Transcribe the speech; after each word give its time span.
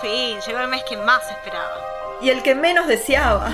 fin, 0.00 0.40
llegó 0.40 0.58
el 0.60 0.68
mes 0.68 0.82
que 0.84 0.96
más 0.96 1.22
esperaba. 1.30 1.80
Y 2.20 2.30
el 2.30 2.42
que 2.42 2.54
menos 2.54 2.86
deseaba. 2.86 3.50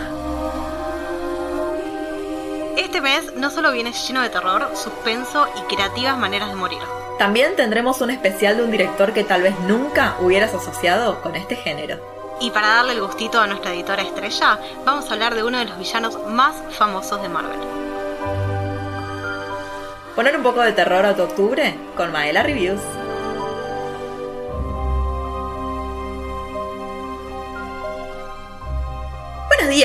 Este 2.76 3.00
mes 3.00 3.34
no 3.34 3.50
solo 3.50 3.72
viene 3.72 3.92
lleno 3.92 4.22
de 4.22 4.30
terror, 4.30 4.70
suspenso 4.74 5.46
y 5.56 5.74
creativas 5.74 6.16
maneras 6.16 6.48
de 6.48 6.54
morir. 6.54 6.80
También 7.18 7.54
tendremos 7.56 8.00
un 8.00 8.10
especial 8.10 8.56
de 8.56 8.64
un 8.64 8.70
director 8.70 9.12
que 9.12 9.24
tal 9.24 9.42
vez 9.42 9.58
nunca 9.60 10.16
hubieras 10.20 10.54
asociado 10.54 11.20
con 11.20 11.36
este 11.36 11.56
género. 11.56 12.00
Y 12.40 12.50
para 12.50 12.68
darle 12.68 12.94
el 12.94 13.02
gustito 13.02 13.40
a 13.40 13.46
nuestra 13.46 13.72
editora 13.72 14.02
estrella, 14.02 14.58
vamos 14.84 15.08
a 15.08 15.12
hablar 15.12 15.34
de 15.34 15.44
uno 15.44 15.58
de 15.58 15.66
los 15.66 15.78
villanos 15.78 16.18
más 16.26 16.56
famosos 16.70 17.22
de 17.22 17.28
Marvel. 17.28 17.60
Poner 20.16 20.36
un 20.36 20.42
poco 20.42 20.60
de 20.60 20.72
terror 20.72 21.06
a 21.06 21.14
tu 21.14 21.22
octubre 21.22 21.74
con 21.96 22.12
Maela 22.12 22.42
Reviews. 22.42 22.80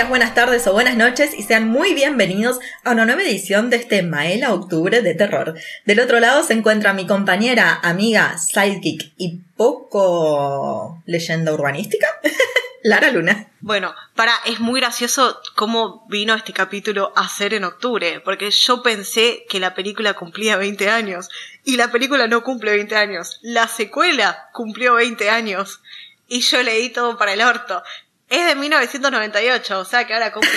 Buenas 0.06 0.36
tardes 0.36 0.68
o 0.68 0.74
buenas 0.74 0.96
noches 0.96 1.34
y 1.36 1.42
sean 1.42 1.68
muy 1.68 1.96
bienvenidos 1.96 2.60
a 2.84 2.92
una 2.92 3.06
nueva 3.06 3.24
edición 3.24 3.72
de 3.72 3.78
este 3.78 4.04
Maela 4.04 4.54
Octubre 4.54 5.02
de 5.02 5.16
Terror. 5.16 5.56
Del 5.86 6.00
otro 6.00 6.20
lado 6.20 6.44
se 6.44 6.54
encuentra 6.54 6.94
mi 6.94 7.08
compañera, 7.08 7.80
amiga, 7.82 8.38
sidekick 8.38 9.14
y 9.18 9.42
poco 9.56 11.02
leyenda 11.08 11.52
urbanística, 11.52 12.08
Lara 12.84 13.12
Luna. 13.12 13.48
Bueno, 13.60 13.96
para, 14.16 14.34
es 14.46 14.60
muy 14.60 14.80
gracioso 14.80 15.42
cómo 15.56 16.06
vino 16.10 16.36
este 16.36 16.54
capítulo 16.54 17.12
a 17.16 17.28
ser 17.28 17.56
en 17.56 17.64
octubre, 17.64 18.22
porque 18.24 18.52
yo 18.52 18.84
pensé 18.84 19.46
que 19.50 19.60
la 19.60 19.74
película 19.74 20.14
cumplía 20.14 20.58
20 20.58 20.90
años 20.90 21.30
y 21.64 21.76
la 21.76 21.92
película 21.92 22.28
no 22.28 22.44
cumple 22.44 22.72
20 22.72 22.96
años, 22.96 23.40
la 23.42 23.68
secuela 23.68 24.50
cumplió 24.54 24.94
20 24.94 25.32
años 25.32 25.82
y 26.28 26.42
yo 26.42 26.62
leí 26.62 26.90
todo 26.90 27.18
para 27.18 27.34
el 27.34 27.42
orto. 27.42 27.82
Es 28.30 28.46
de 28.46 28.56
1998, 28.56 29.80
o 29.80 29.86
sea 29.86 30.06
que 30.06 30.14
ahora 30.14 30.34
cumple 30.34 30.52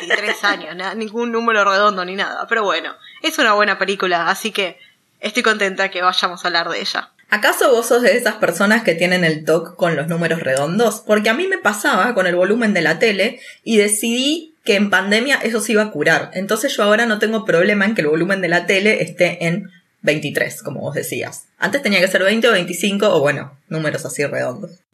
23 0.00 0.44
años, 0.44 0.96
ningún 0.96 1.30
número 1.30 1.64
redondo 1.64 2.04
ni 2.04 2.16
nada. 2.16 2.46
Pero 2.48 2.64
bueno, 2.64 2.94
es 3.22 3.38
una 3.38 3.52
buena 3.52 3.78
película, 3.78 4.30
así 4.30 4.50
que 4.50 4.78
estoy 5.20 5.42
contenta 5.42 5.90
que 5.90 6.00
vayamos 6.00 6.42
a 6.42 6.48
hablar 6.48 6.70
de 6.70 6.80
ella. 6.80 7.10
¿Acaso 7.28 7.70
vos 7.70 7.86
sos 7.86 8.02
de 8.02 8.16
esas 8.16 8.36
personas 8.36 8.82
que 8.82 8.94
tienen 8.94 9.24
el 9.24 9.44
TOC 9.44 9.76
con 9.76 9.96
los 9.96 10.06
números 10.06 10.40
redondos? 10.40 11.02
Porque 11.04 11.28
a 11.28 11.34
mí 11.34 11.48
me 11.48 11.58
pasaba 11.58 12.14
con 12.14 12.26
el 12.26 12.36
volumen 12.36 12.72
de 12.72 12.82
la 12.82 12.98
tele 12.98 13.40
y 13.64 13.76
decidí 13.76 14.54
que 14.64 14.76
en 14.76 14.90
pandemia 14.90 15.36
eso 15.42 15.60
se 15.60 15.72
iba 15.72 15.82
a 15.82 15.90
curar. 15.90 16.30
Entonces 16.34 16.74
yo 16.76 16.84
ahora 16.84 17.04
no 17.04 17.18
tengo 17.18 17.44
problema 17.44 17.84
en 17.84 17.94
que 17.94 18.02
el 18.02 18.08
volumen 18.08 18.40
de 18.40 18.48
la 18.48 18.66
tele 18.66 19.02
esté 19.02 19.46
en 19.46 19.70
23, 20.02 20.62
como 20.62 20.80
vos 20.80 20.94
decías. 20.94 21.46
Antes 21.58 21.82
tenía 21.82 22.00
que 22.00 22.08
ser 22.08 22.22
20 22.22 22.48
o 22.48 22.52
25 22.52 23.08
o 23.14 23.20
bueno, 23.20 23.58
números 23.68 24.06
así 24.06 24.24
redondos. 24.24 24.85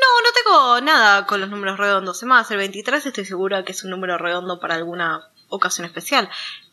No, 0.00 0.22
no 0.22 0.32
tengo 0.32 0.80
nada 0.80 1.26
con 1.26 1.40
los 1.40 1.50
números 1.50 1.78
redondos. 1.78 2.18
Es 2.18 2.28
más, 2.28 2.50
el 2.50 2.58
23 2.58 3.04
estoy 3.04 3.24
segura 3.24 3.64
que 3.64 3.72
es 3.72 3.84
un 3.84 3.90
número 3.90 4.18
redondo 4.18 4.60
para 4.60 4.74
alguna 4.74 5.28
ocasión 5.48 5.84
especial. 5.84 6.28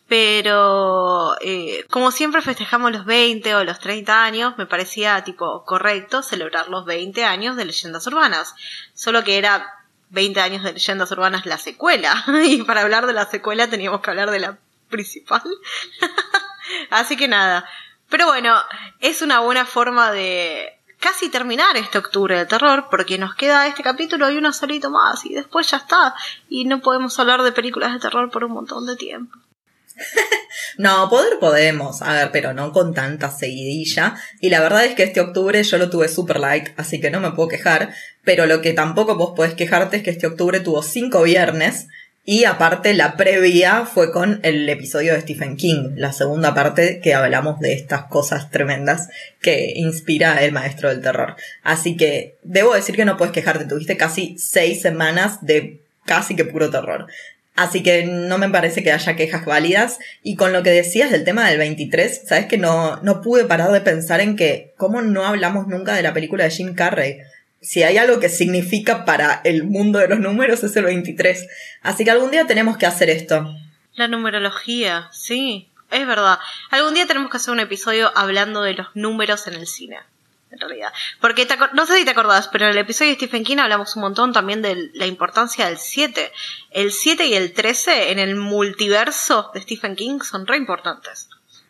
Pero 0.08 1.36
eh, 1.42 1.86
como 1.90 2.12
siempre 2.12 2.42
festejamos 2.42 2.92
los 2.92 3.06
20 3.06 3.56
o 3.56 3.64
los 3.66 3.80
30 3.80 4.24
años, 4.24 4.58
me 4.58 4.66
parecía 4.66 5.22
tipo 5.26 5.66
correcto 5.66 6.24
celebrar 6.24 6.70
los 6.70 6.86
20 6.86 7.26
años 7.26 7.58
de 7.58 7.66
leyendas 7.66 8.08
urbanas. 8.08 8.56
Solo 8.94 9.24
que 9.26 9.38
era 9.38 9.74
20 10.12 10.40
años 10.40 10.64
de 10.64 10.74
leyendas 10.74 11.12
urbanas 11.12 11.46
la 11.46 11.58
secuela. 11.58 12.24
y 12.46 12.64
para 12.64 12.82
hablar 12.82 13.06
de 13.06 13.14
la 13.14 13.26
secuela 13.26 13.70
teníamos 13.70 14.00
que 14.02 14.10
hablar 14.10 14.32
de 14.32 14.40
la 14.40 14.58
principal. 14.90 15.44
Así 16.90 17.18
que 17.18 17.28
nada. 17.28 17.68
Pero 18.10 18.28
bueno, 18.28 18.56
es 19.02 19.22
una 19.22 19.40
buena 19.42 19.66
forma 19.66 20.12
de 20.12 20.77
casi 21.00 21.30
terminar 21.30 21.78
este 21.78 21.98
octubre 21.98 22.38
de 22.38 22.46
terror, 22.46 22.88
porque 22.90 23.18
nos 23.18 23.36
queda 23.36 23.68
este 23.68 23.84
capítulo 23.84 24.30
y 24.30 24.38
uno 24.38 24.54
solito 24.54 24.90
más, 24.90 25.26
y 25.26 25.34
después 25.34 25.70
ya 25.70 25.78
está. 25.78 26.16
Y 26.50 26.66
no 26.66 26.82
podemos 26.82 27.18
hablar 27.20 27.44
de 27.44 27.52
películas 27.52 27.94
de 27.94 28.00
terror 28.00 28.30
por 28.32 28.44
un 28.44 28.52
montón 28.52 28.86
de 28.86 28.96
tiempo. 28.96 29.38
no, 30.78 31.10
poder 31.10 31.40
podemos, 31.40 32.02
a 32.02 32.14
ver, 32.14 32.32
pero 32.32 32.54
no 32.54 32.72
con 32.72 32.94
tanta 32.94 33.32
seguidilla. 33.32 34.16
Y 34.40 34.50
la 34.50 34.62
verdad 34.62 34.86
es 34.86 34.96
que 34.96 35.04
este 35.04 35.22
octubre 35.22 35.62
yo 35.64 35.78
lo 35.78 35.90
tuve 35.90 36.08
super 36.08 36.40
light, 36.40 36.70
así 36.78 37.00
que 37.00 37.12
no 37.12 37.20
me 37.20 37.32
puedo 37.32 37.50
quejar. 37.50 37.94
Pero 38.24 38.46
lo 38.46 38.62
que 38.62 38.74
tampoco 38.74 39.16
vos 39.16 39.34
podés 39.36 39.54
quejarte 39.54 39.98
es 39.98 40.04
que 40.04 40.12
este 40.12 40.28
octubre 40.28 40.60
tuvo 40.60 40.84
cinco 40.84 41.24
viernes 41.24 41.88
y 42.30 42.44
aparte 42.44 42.94
la 42.94 43.16
previa 43.16 43.86
fue 43.86 44.12
con 44.12 44.42
el 44.44 44.68
episodio 44.68 45.14
de 45.14 45.22
Stephen 45.22 45.56
King, 45.56 45.92
la 45.96 46.12
segunda 46.12 46.54
parte 46.54 47.00
que 47.00 47.14
hablamos 47.14 47.62
de 47.62 47.72
estas 47.72 48.04
cosas 48.04 48.52
tremendas 48.52 49.08
que 49.40 49.72
inspira 49.78 50.44
el 50.44 50.52
maestro 50.52 50.90
del 50.90 51.00
terror. 51.00 51.38
Así 51.64 51.96
que 51.96 52.36
debo 52.44 52.74
decir 52.74 52.98
que 52.98 53.06
no 53.06 53.16
puedes 53.16 53.32
quejarte, 53.32 53.64
tuviste 53.64 53.96
casi 53.96 54.38
seis 54.38 54.82
semanas 54.82 55.38
de 55.46 55.80
casi 56.04 56.36
que 56.36 56.44
puro 56.44 56.70
terror. 56.70 57.08
Así 57.56 57.82
que 57.82 58.04
no 58.04 58.38
me 58.38 58.50
parece 58.50 58.84
que 58.84 58.92
haya 58.92 59.16
quejas 59.16 59.46
válidas. 59.46 59.98
Y 60.22 60.36
con 60.36 60.52
lo 60.52 60.64
que 60.64 60.72
decías 60.72 61.12
del 61.12 61.24
tema 61.24 61.48
del 61.48 61.60
23, 61.60 62.24
sabes 62.28 62.48
que 62.48 62.58
no, 62.58 62.98
no 63.04 63.22
pude 63.22 63.46
parar 63.46 63.72
de 63.72 63.80
pensar 63.80 64.20
en 64.20 64.36
que, 64.36 64.74
¿cómo 64.76 65.02
no 65.02 65.26
hablamos 65.26 65.68
nunca 65.68 65.96
de 65.96 66.04
la 66.04 66.14
película 66.14 66.44
de 66.44 66.52
Jim 66.52 66.76
Carrey? 66.76 67.20
Si 67.68 67.84
hay 67.84 67.98
algo 67.98 68.22
que 68.22 68.30
significa 68.30 69.04
para 69.04 69.42
el 69.44 69.66
mundo 69.66 70.00
de 70.00 70.08
los 70.08 70.20
números 70.20 70.64
es 70.64 70.74
el 70.78 70.86
23. 70.86 71.50
Así 71.82 72.06
que 72.06 72.12
algún 72.12 72.32
día 72.32 72.48
tenemos 72.48 72.78
que 72.78 72.86
hacer 72.86 73.10
esto. 73.10 73.46
La 73.96 74.08
numerología, 74.08 75.10
sí, 75.12 75.68
es 75.92 76.08
verdad. 76.08 76.40
Algún 76.72 76.94
día 76.94 77.08
tenemos 77.08 77.30
que 77.30 77.36
hacer 77.36 77.52
un 77.52 77.60
episodio 77.60 78.10
hablando 78.16 78.62
de 78.62 78.76
los 78.76 78.88
números 78.94 79.48
en 79.48 79.56
el 79.56 79.68
cine. 79.68 79.98
En 80.50 80.62
realidad. 80.62 80.94
Porque 81.20 81.46
no 81.74 81.86
sé 81.86 81.98
si 81.98 82.06
te 82.06 82.12
acordás, 82.12 82.48
pero 82.48 82.64
en 82.64 82.72
el 82.72 82.78
episodio 82.78 83.12
de 83.12 83.18
Stephen 83.18 83.44
King 83.44 83.58
hablamos 83.58 83.98
un 83.98 84.04
montón 84.04 84.32
también 84.32 84.62
de 84.62 84.90
la 84.94 85.06
importancia 85.06 85.66
del 85.66 85.78
7. 85.78 86.32
El 86.72 86.94
7 86.94 87.26
y 87.26 87.34
el 87.34 87.52
13 87.52 88.12
en 88.12 88.20
el 88.20 88.38
multiverso 88.38 89.52
de 89.54 89.62
Stephen 89.62 89.98
King 89.98 90.20
son 90.22 90.48
re 90.48 90.56
importantes. 90.56 91.28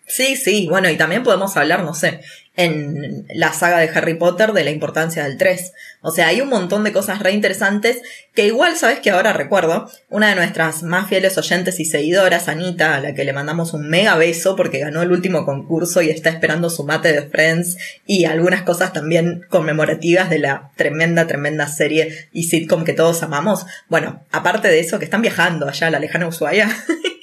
Sí, 0.08 0.38
sí, 0.38 0.68
bueno, 0.70 0.90
y 0.90 0.96
también 0.96 1.24
podemos 1.24 1.58
hablar, 1.58 1.84
no 1.84 1.94
sé, 1.94 2.22
en 2.58 3.26
la 3.34 3.54
saga 3.54 3.78
de 3.78 3.90
Harry 3.94 4.16
Potter 4.16 4.52
de 4.52 4.64
la 4.64 4.72
importancia 4.72 5.24
del 5.24 5.38
3. 5.38 5.74
O 6.02 6.12
sea, 6.12 6.28
hay 6.28 6.42
un 6.42 6.50
montón 6.50 6.84
de 6.84 6.92
cosas 6.92 7.20
re 7.20 7.32
interesantes 7.32 8.02
que 8.34 8.48
igual, 8.48 8.76
sabes 8.76 9.00
que 9.00 9.12
ahora 9.12 9.32
recuerdo, 9.32 9.90
una 10.10 10.30
de 10.30 10.36
nuestras 10.36 10.82
más 10.82 11.08
fieles 11.08 11.38
oyentes 11.38 11.80
y 11.80 11.86
seguidoras, 11.86 12.48
Anita, 12.48 12.96
a 12.96 13.00
la 13.00 13.14
que 13.14 13.24
le 13.26 13.32
mandamos 13.32 13.74
un 13.74 13.88
mega 13.88 14.16
beso 14.16 14.56
porque 14.56 14.80
ganó 14.80 15.04
el 15.04 15.12
último 15.12 15.46
concurso 15.46 16.02
y 16.02 16.10
está 16.10 16.30
esperando 16.30 16.72
su 16.72 16.84
mate 16.84 17.14
de 17.14 17.22
Friends 17.22 17.78
y 18.08 18.26
algunas 18.26 18.64
cosas 18.64 18.92
también 18.92 19.46
conmemorativas 19.50 20.30
de 20.30 20.40
la 20.40 20.72
tremenda, 20.76 21.28
tremenda 21.28 21.68
serie 21.68 22.28
y 22.34 22.44
sitcom 22.44 22.84
que 22.84 22.94
todos 22.94 23.22
amamos. 23.22 23.68
Bueno, 23.88 24.26
aparte 24.32 24.68
de 24.68 24.80
eso, 24.80 24.98
que 24.98 25.06
están 25.06 25.22
viajando 25.22 25.68
allá 25.68 25.88
a 25.88 25.92
la 25.92 26.00
lejana 26.00 26.28
Ushuaia. 26.28 26.70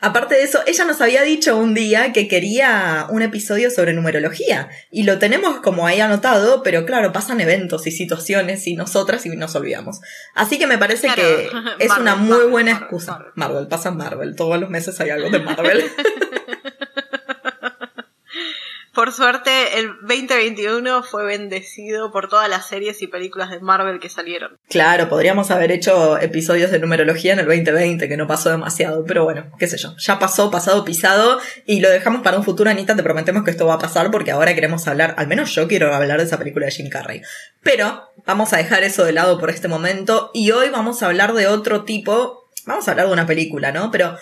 Aparte 0.00 0.36
de 0.36 0.42
eso, 0.42 0.60
ella 0.66 0.84
nos 0.84 1.00
había 1.00 1.22
dicho 1.22 1.56
un 1.56 1.74
día 1.74 2.12
que 2.12 2.28
quería 2.28 3.06
un 3.10 3.22
episodio 3.22 3.70
sobre 3.70 3.92
numerología 3.92 4.68
y 4.90 5.02
lo 5.02 5.18
tenemos 5.18 5.60
como 5.60 5.86
ahí 5.86 6.00
anotado, 6.00 6.62
pero 6.62 6.86
claro, 6.86 7.12
pasan 7.12 7.40
eventos 7.40 7.86
y 7.86 7.90
situaciones 7.90 8.66
y 8.66 8.74
nosotras 8.74 9.26
y 9.26 9.30
nos 9.30 9.54
olvidamos. 9.56 10.00
Así 10.34 10.58
que 10.58 10.66
me 10.66 10.78
parece 10.78 11.08
que 11.14 11.50
es 11.78 11.90
una 11.98 12.14
muy 12.14 12.46
buena 12.46 12.72
excusa. 12.72 13.18
Marvel, 13.34 13.66
pasa 13.66 13.90
Marvel, 13.90 14.36
todos 14.36 14.60
los 14.60 14.70
meses 14.70 15.00
hay 15.00 15.10
algo 15.10 15.30
de 15.30 15.40
Marvel. 15.40 15.84
Por 18.98 19.12
suerte, 19.12 19.78
el 19.78 19.92
2021 20.00 21.04
fue 21.04 21.24
bendecido 21.24 22.10
por 22.10 22.28
todas 22.28 22.48
las 22.48 22.66
series 22.66 23.00
y 23.00 23.06
películas 23.06 23.48
de 23.48 23.60
Marvel 23.60 24.00
que 24.00 24.08
salieron. 24.08 24.58
Claro, 24.68 25.08
podríamos 25.08 25.52
haber 25.52 25.70
hecho 25.70 26.18
episodios 26.18 26.72
de 26.72 26.80
numerología 26.80 27.34
en 27.34 27.38
el 27.38 27.46
2020, 27.46 28.08
que 28.08 28.16
no 28.16 28.26
pasó 28.26 28.50
demasiado, 28.50 29.04
pero 29.04 29.22
bueno, 29.22 29.52
qué 29.56 29.68
sé 29.68 29.78
yo, 29.78 29.94
ya 29.98 30.18
pasó, 30.18 30.50
pasado, 30.50 30.84
pisado, 30.84 31.38
y 31.64 31.78
lo 31.78 31.88
dejamos 31.90 32.22
para 32.22 32.38
un 32.38 32.42
futuro, 32.42 32.70
Anita, 32.70 32.96
te 32.96 33.04
prometemos 33.04 33.44
que 33.44 33.52
esto 33.52 33.68
va 33.68 33.74
a 33.74 33.78
pasar 33.78 34.10
porque 34.10 34.32
ahora 34.32 34.52
queremos 34.56 34.88
hablar, 34.88 35.14
al 35.16 35.28
menos 35.28 35.54
yo 35.54 35.68
quiero 35.68 35.94
hablar 35.94 36.18
de 36.18 36.24
esa 36.24 36.40
película 36.40 36.66
de 36.66 36.72
Jim 36.72 36.88
Carrey. 36.88 37.22
Pero 37.62 38.10
vamos 38.26 38.52
a 38.52 38.56
dejar 38.56 38.82
eso 38.82 39.04
de 39.04 39.12
lado 39.12 39.38
por 39.38 39.50
este 39.50 39.68
momento, 39.68 40.32
y 40.34 40.50
hoy 40.50 40.70
vamos 40.70 41.04
a 41.04 41.06
hablar 41.06 41.34
de 41.34 41.46
otro 41.46 41.84
tipo, 41.84 42.50
vamos 42.66 42.88
a 42.88 42.90
hablar 42.90 43.06
de 43.06 43.12
una 43.12 43.26
película, 43.28 43.70
¿no? 43.70 43.92
Pero 43.92 44.18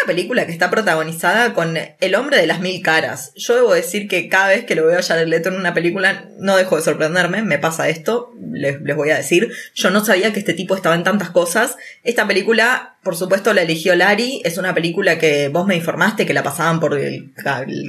una 0.00 0.06
película 0.06 0.46
que 0.46 0.52
está 0.52 0.70
protagonizada 0.70 1.52
con 1.52 1.76
el 1.76 2.14
hombre 2.14 2.38
de 2.38 2.46
las 2.46 2.60
mil 2.60 2.82
caras. 2.82 3.32
Yo 3.34 3.54
debo 3.54 3.74
decir 3.74 4.08
que 4.08 4.28
cada 4.28 4.48
vez 4.48 4.64
que 4.64 4.74
lo 4.74 4.86
veo 4.86 4.98
a 4.98 5.02
Jared 5.02 5.26
Leto 5.26 5.48
en 5.48 5.56
una 5.56 5.74
película 5.74 6.28
no 6.38 6.56
dejo 6.56 6.76
de 6.76 6.82
sorprenderme, 6.82 7.42
me 7.42 7.58
pasa 7.58 7.88
esto, 7.88 8.32
les, 8.52 8.80
voy 8.96 9.10
a 9.10 9.16
decir. 9.16 9.52
Yo 9.74 9.90
no 9.90 10.04
sabía 10.04 10.32
que 10.32 10.38
este 10.38 10.54
tipo 10.54 10.74
estaba 10.74 10.94
en 10.94 11.04
tantas 11.04 11.30
cosas. 11.30 11.76
Esta 12.04 12.26
película, 12.26 12.96
por 13.02 13.16
supuesto, 13.16 13.52
la 13.52 13.62
eligió 13.62 13.94
Larry, 13.94 14.40
es 14.44 14.58
una 14.58 14.74
película 14.74 15.18
que 15.18 15.48
vos 15.48 15.66
me 15.66 15.76
informaste 15.76 16.26
que 16.26 16.34
la 16.34 16.42
pasaban 16.42 16.80
por 16.80 16.98
el, 16.98 17.32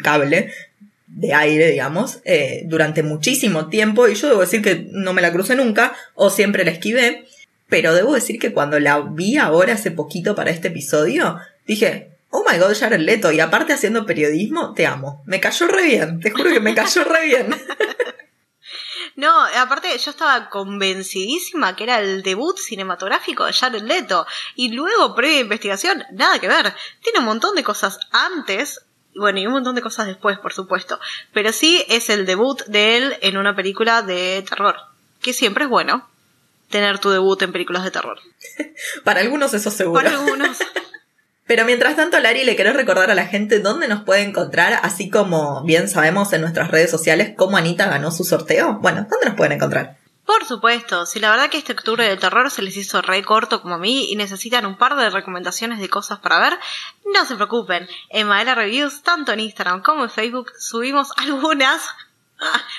cable 0.04 0.52
de 1.08 1.34
aire, 1.34 1.72
digamos, 1.72 2.20
eh, 2.24 2.64
durante 2.66 3.04
muchísimo 3.04 3.68
tiempo 3.68 4.08
y 4.08 4.16
yo 4.16 4.30
debo 4.30 4.42
decir 4.42 4.62
que 4.62 4.88
no 4.92 5.12
me 5.14 5.22
la 5.22 5.34
crucé 5.34 5.56
nunca 5.56 5.94
o 6.16 6.30
siempre 6.30 6.66
la 6.66 6.72
esquivé. 6.72 7.26
Pero 7.68 7.94
debo 7.94 8.14
decir 8.14 8.38
que 8.38 8.52
cuando 8.52 8.82
la 8.82 9.00
vi 9.00 9.38
ahora 9.38 9.74
hace 9.74 9.92
poquito 9.92 10.36
para 10.36 10.52
este 10.52 10.68
episodio, 10.68 11.38
dije, 11.72 12.18
oh 12.30 12.44
my 12.50 12.58
god, 12.58 12.76
Jared 12.78 13.00
Leto, 13.00 13.32
y 13.32 13.40
aparte 13.40 13.74
haciendo 13.74 14.06
periodismo, 14.06 14.74
te 14.74 14.86
amo. 14.86 15.24
Me 15.26 15.40
cayó 15.40 15.68
re 15.68 15.84
bien, 15.84 16.20
te 16.20 16.32
juro 16.32 16.50
que 16.50 16.60
me 16.60 16.76
cayó 16.76 17.04
re 17.04 17.26
bien. 17.26 17.56
No, 19.18 19.44
aparte 19.44 19.96
yo 19.98 20.10
estaba 20.10 20.50
convencidísima 20.50 21.76
que 21.76 21.84
era 21.84 22.00
el 22.00 22.24
debut 22.24 22.58
cinematográfico 22.58 23.46
de 23.46 23.52
Jared 23.52 23.84
Leto. 23.84 24.26
Y 24.56 24.72
luego, 24.72 25.14
previa 25.16 25.42
investigación, 25.42 26.04
nada 26.14 26.40
que 26.40 26.48
ver. 26.48 26.74
Tiene 27.04 27.20
un 27.20 27.26
montón 27.26 27.56
de 27.56 27.64
cosas 27.64 28.00
antes. 28.12 28.82
Bueno, 29.14 29.40
y 29.40 29.46
un 29.46 29.52
montón 29.54 29.76
de 29.76 29.82
cosas 29.82 30.08
después, 30.08 30.40
por 30.40 30.54
supuesto. 30.54 30.98
Pero 31.34 31.52
sí 31.52 31.84
es 31.90 32.10
el 32.10 32.26
debut 32.26 32.64
de 32.68 32.98
él 32.98 33.18
en 33.22 33.38
una 33.38 33.54
película 33.54 34.02
de 34.02 34.46
terror. 34.48 34.78
Que 35.22 35.34
siempre 35.34 35.66
es 35.66 35.70
bueno 35.70 36.08
tener 36.70 37.00
tu 37.00 37.10
debut 37.10 37.42
en 37.42 37.52
películas 37.52 37.84
de 37.84 37.92
terror. 37.92 38.18
Para 39.04 39.20
algunos 39.20 39.54
eso 39.54 39.70
seguro. 39.70 40.02
Para 40.02 40.18
algunos. 40.18 40.58
Pero 41.48 41.66
mientras 41.66 41.96
tanto, 41.96 42.20
Lari, 42.20 42.44
le 42.44 42.56
querés 42.56 42.76
recordar 42.76 43.12
a 43.12 43.16
la 43.16 43.26
gente 43.26 43.60
dónde 43.60 43.88
nos 43.88 44.04
puede 44.04 44.22
encontrar, 44.22 44.80
así 44.84 45.10
como 45.10 45.64
bien 45.64 45.90
sabemos 45.90 46.32
en 46.34 46.42
nuestras 46.42 46.72
redes 46.72 46.92
sociales 46.92 47.34
cómo 47.36 47.58
Anita 47.58 47.88
ganó 47.88 48.12
su 48.12 48.24
sorteo. 48.24 48.80
Bueno, 48.82 49.08
¿dónde 49.10 49.26
nos 49.26 49.36
pueden 49.36 49.54
encontrar? 49.54 49.98
Por 50.26 50.46
supuesto, 50.46 51.06
si 51.06 51.20
la 51.20 51.32
verdad 51.32 51.50
que 51.50 51.58
este 51.58 51.74
octubre 51.74 52.08
del 52.08 52.20
terror 52.20 52.50
se 52.52 52.62
les 52.62 52.78
hizo 52.78 53.02
re 53.02 53.24
corto 53.24 53.62
como 53.62 53.76
a 53.76 53.80
mí 53.80 54.12
y 54.12 54.16
necesitan 54.16 54.66
un 54.66 54.78
par 54.78 54.96
de 54.96 55.10
recomendaciones 55.10 55.80
de 55.80 55.90
cosas 55.90 56.20
para 56.20 56.40
ver, 56.40 56.58
no 57.14 57.26
se 57.26 57.36
preocupen. 57.36 57.90
En 58.10 58.28
Madela 58.28 58.56
Reviews, 58.56 59.02
tanto 59.02 59.34
en 59.34 59.42
Instagram 59.42 59.82
como 59.82 60.04
en 60.04 60.10
Facebook, 60.10 60.52
subimos 60.58 61.10
algunas 61.18 61.82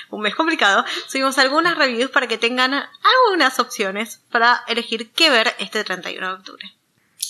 un 0.09 0.21
mes 0.21 0.35
complicado, 0.35 0.83
subimos 1.07 1.37
algunas 1.37 1.77
reviews 1.77 2.11
para 2.11 2.27
que 2.27 2.37
tengan 2.37 2.73
algunas 2.73 3.59
opciones 3.59 4.21
para 4.31 4.63
elegir 4.67 5.11
qué 5.11 5.29
ver 5.29 5.55
este 5.59 5.83
31 5.83 6.27
de 6.27 6.33
octubre. 6.33 6.73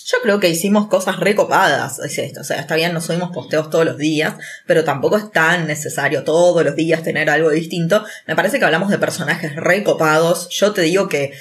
Yo 0.05 0.17
creo 0.21 0.39
que 0.39 0.49
hicimos 0.49 0.87
cosas 0.87 1.19
recopadas, 1.19 1.99
es 1.99 2.17
esto, 2.17 2.41
o 2.41 2.43
sea, 2.43 2.59
está 2.59 2.75
bien, 2.75 2.93
no 2.93 2.99
subimos 2.99 3.31
posteos 3.31 3.69
todos 3.69 3.85
los 3.85 3.97
días, 3.97 4.35
pero 4.65 4.83
tampoco 4.83 5.17
es 5.17 5.31
tan 5.31 5.65
necesario 5.65 6.23
todos 6.23 6.63
los 6.63 6.75
días 6.75 7.03
tener 7.03 7.29
algo 7.29 7.49
distinto. 7.49 8.03
Me 8.27 8.35
parece 8.35 8.59
que 8.59 8.65
hablamos 8.65 8.89
de 8.89 8.97
personajes 8.97 9.55
recopados. 9.55 10.49
Yo 10.49 10.73
te 10.73 10.81
digo 10.81 11.07
que 11.07 11.33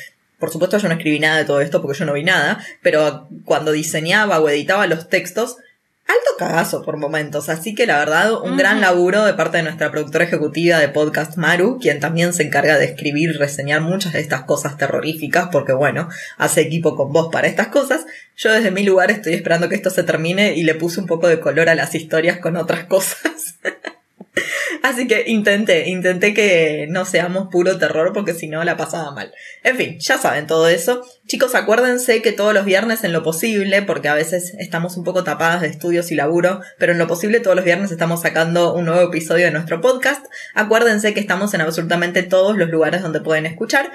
por 0.43 0.51
supuesto 0.51 0.77
yo 0.77 0.89
no 0.89 0.95
escribí 0.95 1.21
nada 1.21 1.39
de 1.39 1.45
todo 1.45 1.61
esto 1.61 1.81
porque 1.81 1.97
yo 1.97 2.05
no 2.05 2.15
vi 2.15 2.25
nada, 2.25 2.59
pero 2.83 3.29
cuando 3.45 3.71
diseñaba 3.71 4.41
o 4.41 4.49
editaba 4.49 4.89
los 4.89 5.09
textos, 5.09 5.59
alto 6.13 6.37
cagazo 6.39 6.83
por 6.83 6.97
momentos. 6.97 7.49
Así 7.49 7.75
que 7.75 7.87
la 7.87 7.99
verdad, 7.99 8.33
un 8.43 8.57
gran 8.57 8.81
laburo 8.81 9.25
de 9.25 9.35
parte 9.35 9.57
de 9.57 9.63
nuestra 9.63 9.91
productora 9.91 10.25
ejecutiva 10.25 10.79
de 10.79 10.89
podcast 10.89 11.37
Maru, 11.37 11.79
quien 11.81 12.01
también 12.01 12.33
se 12.33 12.43
encarga 12.43 12.79
de 12.79 12.85
escribir 12.85 13.31
y 13.31 13.39
reseñar 13.39 13.81
muchas 13.81 14.13
de 14.13 14.21
estas 14.21 14.43
cosas 14.43 14.77
terroríficas, 14.77 15.49
porque 15.51 15.73
bueno, 15.73 16.09
hace 16.39 16.61
equipo 16.61 16.97
con 16.97 17.13
vos 17.13 17.29
para 17.33 17.49
estas 17.49 17.69
cosas. 17.69 18.05
Yo 18.37 18.53
desde 18.53 18.71
mi 18.71 18.85
lugar 18.85 19.11
estoy 19.11 19.35
esperando 19.35 19.69
que 19.69 19.75
esto 19.75 19.91
se 19.91 20.03
termine 20.03 20.55
y 20.55 20.63
le 20.63 20.75
puse 20.75 21.01
un 21.01 21.07
poco 21.07 21.29
de 21.29 21.41
color 21.41 21.69
a 21.69 21.75
las 21.75 21.95
historias 21.95 22.39
con 22.39 22.57
otras 22.57 22.85
cosas. 22.89 23.59
Así 24.83 25.07
que 25.07 25.25
intenté, 25.27 25.89
intenté 25.89 26.33
que 26.33 26.87
no 26.89 27.05
seamos 27.05 27.49
puro 27.51 27.79
terror 27.79 28.13
porque 28.13 28.35
si 28.35 28.49
no 28.49 28.65
la 28.65 28.77
pasaba 28.77 29.11
mal. 29.11 29.33
En 29.63 29.77
fin, 29.77 29.99
ya 29.99 30.19
saben 30.19 30.47
todo 30.47 30.69
eso. 30.69 31.05
Chicos, 31.27 31.55
acuérdense 31.55 32.23
que 32.23 32.33
todos 32.33 32.55
los 32.55 32.65
viernes 32.65 33.05
en 33.05 33.13
lo 33.13 33.23
posible, 33.23 33.83
porque 33.83 34.09
a 34.09 34.15
veces 34.15 34.55
estamos 34.59 34.97
un 34.97 35.05
poco 35.05 35.25
tapadas 35.25 35.61
de 35.61 35.69
estudios 35.69 36.11
y 36.11 36.15
laburo, 36.15 36.61
pero 36.79 36.93
en 36.93 36.99
lo 36.99 37.07
posible 37.07 37.41
todos 37.41 37.57
los 37.57 37.65
viernes 37.65 37.91
estamos 37.91 38.23
sacando 38.23 38.75
un 38.75 38.87
nuevo 38.87 39.03
episodio 39.03 39.47
de 39.47 39.53
nuestro 39.53 39.81
podcast. 39.81 40.25
Acuérdense 40.55 41.15
que 41.15 41.21
estamos 41.21 41.53
en 41.55 41.61
absolutamente 41.61 42.23
todos 42.23 42.57
los 42.57 42.71
lugares 42.71 43.03
donde 43.03 43.21
pueden 43.21 43.47
escuchar. 43.47 43.91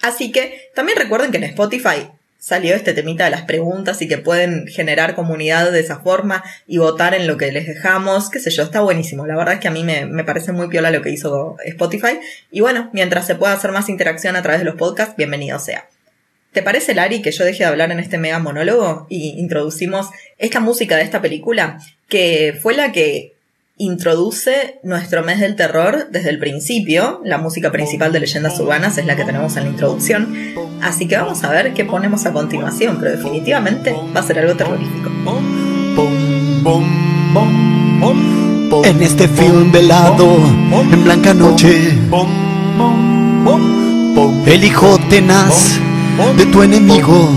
Así 0.00 0.32
que 0.32 0.70
también 0.74 0.98
recuerden 0.98 1.30
que 1.30 1.38
en 1.38 1.44
Spotify 1.44 2.08
salió 2.46 2.76
este 2.76 2.92
temita 2.92 3.24
de 3.24 3.30
las 3.30 3.42
preguntas 3.42 4.00
y 4.02 4.06
que 4.06 4.18
pueden 4.18 4.68
generar 4.68 5.16
comunidad 5.16 5.72
de 5.72 5.80
esa 5.80 5.98
forma 5.98 6.44
y 6.68 6.78
votar 6.78 7.12
en 7.12 7.26
lo 7.26 7.36
que 7.36 7.50
les 7.50 7.66
dejamos, 7.66 8.30
qué 8.30 8.38
sé 8.38 8.50
yo, 8.50 8.62
está 8.62 8.82
buenísimo. 8.82 9.26
La 9.26 9.36
verdad 9.36 9.54
es 9.54 9.60
que 9.60 9.66
a 9.66 9.72
mí 9.72 9.82
me, 9.82 10.06
me 10.06 10.22
parece 10.22 10.52
muy 10.52 10.68
piola 10.68 10.92
lo 10.92 11.02
que 11.02 11.10
hizo 11.10 11.56
Spotify. 11.64 12.20
Y 12.52 12.60
bueno, 12.60 12.88
mientras 12.92 13.26
se 13.26 13.34
pueda 13.34 13.52
hacer 13.52 13.72
más 13.72 13.88
interacción 13.88 14.36
a 14.36 14.42
través 14.42 14.60
de 14.60 14.64
los 14.64 14.76
podcasts, 14.76 15.16
bienvenido 15.16 15.58
sea. 15.58 15.88
¿Te 16.52 16.62
parece, 16.62 16.94
Lari, 16.94 17.20
que 17.20 17.32
yo 17.32 17.44
deje 17.44 17.64
de 17.64 17.68
hablar 17.68 17.90
en 17.90 17.98
este 17.98 18.16
mega 18.16 18.38
monólogo 18.38 19.08
y 19.10 19.40
introducimos 19.40 20.10
esta 20.38 20.60
música 20.60 20.94
de 20.94 21.02
esta 21.02 21.20
película, 21.20 21.80
que 22.08 22.56
fue 22.62 22.76
la 22.76 22.92
que 22.92 23.35
introduce 23.78 24.80
nuestro 24.82 25.22
mes 25.22 25.40
del 25.40 25.54
terror 25.54 26.08
desde 26.10 26.30
el 26.30 26.38
principio. 26.38 27.20
La 27.24 27.38
música 27.38 27.70
principal 27.70 28.12
de 28.12 28.20
Leyendas 28.20 28.58
Urbanas 28.58 28.96
es 28.98 29.06
la 29.06 29.16
que 29.16 29.24
tenemos 29.24 29.56
en 29.56 29.64
la 29.64 29.70
introducción. 29.70 30.34
Así 30.82 31.06
que 31.06 31.16
vamos 31.16 31.42
a 31.44 31.50
ver 31.50 31.74
qué 31.74 31.84
ponemos 31.84 32.24
a 32.26 32.32
continuación, 32.32 32.98
pero 32.98 33.12
definitivamente 33.12 33.94
va 34.14 34.20
a 34.20 34.22
ser 34.22 34.38
algo 34.38 34.54
terrorífico. 34.54 35.10
En 38.84 39.02
este 39.02 39.28
film 39.28 39.70
velado, 39.72 40.36
en 40.90 41.04
blanca 41.04 41.34
noche, 41.34 41.92
el 44.46 44.64
hijo 44.64 44.98
tenaz 45.10 45.78
de 46.36 46.46
tu 46.46 46.62
enemigo. 46.62 47.30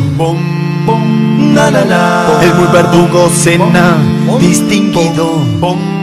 El 2.41 2.53
muy 2.55 2.67
verdugo 2.71 3.29
cena 3.29 3.97
distinguido. 4.39 5.98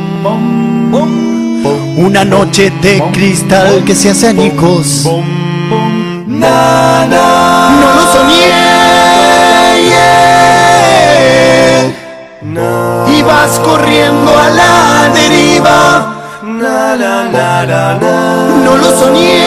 Una 1.96 2.25
noche 2.25 2.70
de 2.82 3.02
cristal 3.12 3.84
que 3.84 3.94
se 3.94 4.11
hace 4.11 4.28
añicos. 4.28 5.06
No 6.26 6.46
lo 7.94 8.12
soñé. 8.12 8.52
Y 13.17 13.23
vas 13.23 13.58
corriendo 13.61 14.38
a 14.38 14.50
la 14.50 15.08
deriva. 15.14 16.12
No 18.64 18.76
lo 18.76 18.90
soñé. 18.99 19.46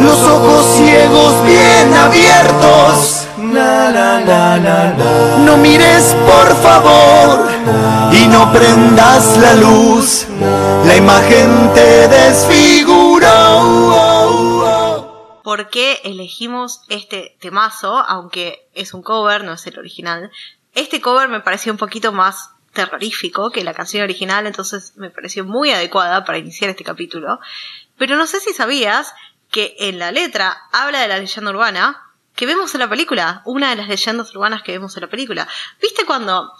Los 0.00 0.20
ojos 0.22 0.66
ciegos 0.76 1.44
bien 1.44 1.94
abiertos. 1.94 3.19
No 5.44 5.56
mires 5.56 6.14
por 6.24 6.54
favor 6.62 7.50
y 8.12 8.28
no 8.28 8.52
prendas 8.52 9.36
la 9.36 9.54
luz. 9.54 10.28
La 10.86 10.96
imagen 10.96 11.72
te 11.74 12.06
desfiguró. 12.06 13.30
¿Por 15.42 15.70
qué 15.70 16.00
elegimos 16.04 16.82
este 16.88 17.36
temazo? 17.40 17.98
Aunque 17.98 18.68
es 18.74 18.94
un 18.94 19.02
cover, 19.02 19.42
no 19.42 19.54
es 19.54 19.66
el 19.66 19.76
original. 19.76 20.30
Este 20.76 21.00
cover 21.00 21.28
me 21.28 21.40
pareció 21.40 21.72
un 21.72 21.78
poquito 21.78 22.12
más 22.12 22.50
terrorífico 22.72 23.50
que 23.50 23.64
la 23.64 23.74
canción 23.74 24.04
original, 24.04 24.46
entonces 24.46 24.92
me 24.94 25.10
pareció 25.10 25.44
muy 25.44 25.72
adecuada 25.72 26.24
para 26.24 26.38
iniciar 26.38 26.70
este 26.70 26.84
capítulo. 26.84 27.40
Pero 27.98 28.14
no 28.14 28.28
sé 28.28 28.38
si 28.38 28.52
sabías 28.52 29.12
que 29.50 29.74
en 29.80 29.98
la 29.98 30.12
letra 30.12 30.56
habla 30.70 31.00
de 31.00 31.08
la 31.08 31.18
leyenda 31.18 31.50
urbana, 31.50 32.09
que 32.40 32.46
vemos 32.46 32.72
en 32.74 32.80
la 32.80 32.88
película, 32.88 33.42
una 33.44 33.68
de 33.68 33.76
las 33.76 33.86
leyendas 33.86 34.34
urbanas 34.34 34.62
que 34.62 34.72
vemos 34.72 34.96
en 34.96 35.02
la 35.02 35.10
película. 35.10 35.46
¿Viste 35.78 36.06
cuando 36.06 36.50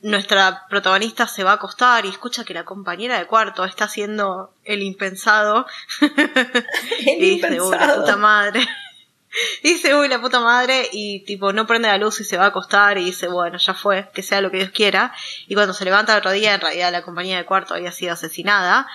nuestra 0.00 0.66
protagonista 0.70 1.26
se 1.26 1.44
va 1.44 1.50
a 1.50 1.54
acostar 1.56 2.06
y 2.06 2.08
escucha 2.08 2.42
que 2.42 2.54
la 2.54 2.64
compañera 2.64 3.18
de 3.18 3.26
cuarto 3.26 3.66
está 3.66 3.84
haciendo 3.84 4.54
el 4.64 4.82
impensado? 4.82 5.66
El 6.00 7.22
y 7.22 7.30
dice, 7.32 7.60
uy, 7.60 7.76
la 7.76 7.96
puta 7.96 8.16
madre. 8.16 8.66
dice, 9.62 9.94
uy, 9.94 10.08
la 10.08 10.22
puta 10.22 10.40
madre, 10.40 10.88
y 10.90 11.20
tipo, 11.26 11.52
no 11.52 11.66
prende 11.66 11.88
la 11.88 11.98
luz 11.98 12.18
y 12.22 12.24
se 12.24 12.38
va 12.38 12.44
a 12.44 12.48
acostar 12.48 12.96
y 12.96 13.04
dice, 13.04 13.28
bueno, 13.28 13.58
ya 13.58 13.74
fue, 13.74 14.10
que 14.14 14.22
sea 14.22 14.40
lo 14.40 14.50
que 14.50 14.56
Dios 14.56 14.70
quiera. 14.70 15.12
Y 15.48 15.54
cuando 15.54 15.74
se 15.74 15.84
levanta 15.84 16.14
el 16.14 16.20
otro 16.20 16.30
día, 16.30 16.54
en 16.54 16.62
realidad 16.62 16.92
la 16.92 17.02
compañera 17.02 17.40
de 17.40 17.44
cuarto 17.44 17.74
había 17.74 17.92
sido 17.92 18.14
asesinada 18.14 18.86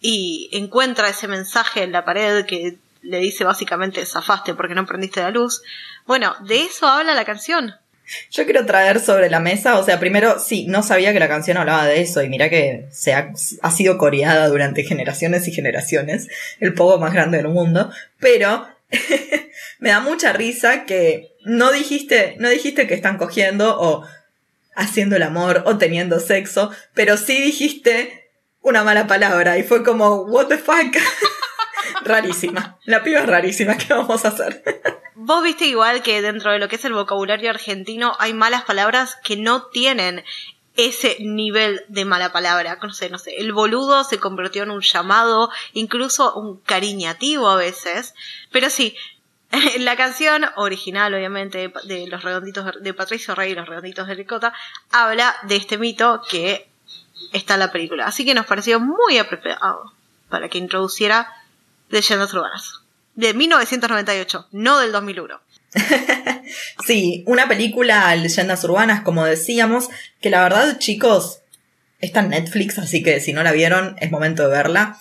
y 0.00 0.50
encuentra 0.52 1.08
ese 1.08 1.26
mensaje 1.26 1.82
en 1.82 1.90
la 1.90 2.04
pared 2.04 2.46
que 2.46 2.78
le 3.04 3.18
dice 3.18 3.44
básicamente 3.44 4.04
zafaste 4.04 4.54
porque 4.54 4.74
no 4.74 4.86
prendiste 4.86 5.20
la 5.20 5.30
luz. 5.30 5.62
Bueno, 6.06 6.34
de 6.46 6.62
eso 6.62 6.86
habla 6.86 7.14
la 7.14 7.24
canción. 7.24 7.74
Yo 8.30 8.44
quiero 8.44 8.66
traer 8.66 9.00
sobre 9.00 9.30
la 9.30 9.40
mesa, 9.40 9.78
o 9.78 9.84
sea, 9.84 9.98
primero, 9.98 10.38
sí, 10.38 10.66
no 10.66 10.82
sabía 10.82 11.12
que 11.14 11.20
la 11.20 11.28
canción 11.28 11.56
hablaba 11.56 11.86
de 11.86 12.02
eso 12.02 12.22
y 12.22 12.28
mira 12.28 12.50
que 12.50 12.86
se 12.90 13.14
ha, 13.14 13.32
ha 13.62 13.70
sido 13.70 13.96
coreada 13.96 14.48
durante 14.48 14.84
generaciones 14.84 15.48
y 15.48 15.52
generaciones, 15.52 16.28
el 16.60 16.74
poco 16.74 16.98
más 16.98 17.14
grande 17.14 17.38
del 17.38 17.48
mundo, 17.48 17.90
pero 18.18 18.66
me 19.78 19.88
da 19.88 20.00
mucha 20.00 20.34
risa 20.34 20.84
que 20.84 21.34
no 21.44 21.72
dijiste, 21.72 22.36
no 22.38 22.50
dijiste 22.50 22.86
que 22.86 22.94
están 22.94 23.16
cogiendo 23.16 23.80
o 23.80 24.04
haciendo 24.76 25.16
el 25.16 25.22
amor 25.22 25.62
o 25.64 25.78
teniendo 25.78 26.20
sexo, 26.20 26.70
pero 26.92 27.16
sí 27.16 27.40
dijiste 27.40 28.24
una 28.60 28.84
mala 28.84 29.06
palabra 29.06 29.56
y 29.58 29.62
fue 29.62 29.82
como, 29.82 30.22
what 30.24 30.48
the 30.48 30.58
fuck. 30.58 30.96
rarísima. 32.02 32.78
La 32.84 33.02
piba 33.02 33.20
es 33.20 33.26
rarísima, 33.26 33.76
¿qué 33.76 33.94
vamos 33.94 34.24
a 34.24 34.28
hacer? 34.28 34.62
Vos 35.14 35.42
viste 35.42 35.66
igual 35.66 36.02
que 36.02 36.22
dentro 36.22 36.50
de 36.50 36.58
lo 36.58 36.68
que 36.68 36.76
es 36.76 36.84
el 36.84 36.92
vocabulario 36.92 37.50
argentino 37.50 38.16
hay 38.18 38.34
malas 38.34 38.64
palabras 38.64 39.16
que 39.22 39.36
no 39.36 39.66
tienen 39.66 40.24
ese 40.76 41.16
nivel 41.20 41.82
de 41.88 42.04
mala 42.04 42.32
palabra. 42.32 42.78
No 42.82 42.92
sé, 42.92 43.10
no 43.10 43.18
sé. 43.18 43.36
El 43.36 43.52
boludo 43.52 44.04
se 44.04 44.18
convirtió 44.18 44.64
en 44.64 44.70
un 44.70 44.80
llamado, 44.80 45.50
incluso 45.72 46.34
un 46.34 46.58
cariñativo 46.58 47.48
a 47.48 47.56
veces. 47.56 48.14
Pero 48.50 48.70
sí, 48.70 48.96
la 49.78 49.96
canción 49.96 50.46
original, 50.56 51.14
obviamente, 51.14 51.72
de 51.84 52.06
los 52.08 52.22
redonditos 52.22 52.72
de 52.80 52.94
Patricio 52.94 53.34
Rey 53.34 53.52
y 53.52 53.54
los 53.54 53.68
redonditos 53.68 54.06
de 54.06 54.14
Ricota, 54.14 54.52
habla 54.90 55.34
de 55.44 55.56
este 55.56 55.78
mito 55.78 56.22
que 56.28 56.68
está 57.32 57.56
la 57.56 57.70
película. 57.70 58.06
Así 58.06 58.24
que 58.24 58.34
nos 58.34 58.46
pareció 58.46 58.80
muy 58.80 59.18
apropiado 59.18 59.92
para 60.28 60.48
que 60.48 60.58
introduciera 60.58 61.32
Leyendas 61.94 62.34
Urbanas. 62.34 62.80
De 63.14 63.34
1998, 63.34 64.48
no 64.50 64.80
del 64.80 64.90
2001. 64.90 65.40
sí, 66.84 67.22
una 67.28 67.46
película 67.46 68.14
Leyendas 68.16 68.64
Urbanas, 68.64 69.02
como 69.02 69.24
decíamos, 69.24 69.88
que 70.20 70.28
la 70.28 70.42
verdad, 70.42 70.78
chicos, 70.78 71.38
está 72.00 72.20
en 72.20 72.30
Netflix, 72.30 72.78
así 72.78 73.04
que 73.04 73.20
si 73.20 73.32
no 73.32 73.44
la 73.44 73.52
vieron, 73.52 73.94
es 74.00 74.10
momento 74.10 74.42
de 74.42 74.48
verla. 74.48 74.98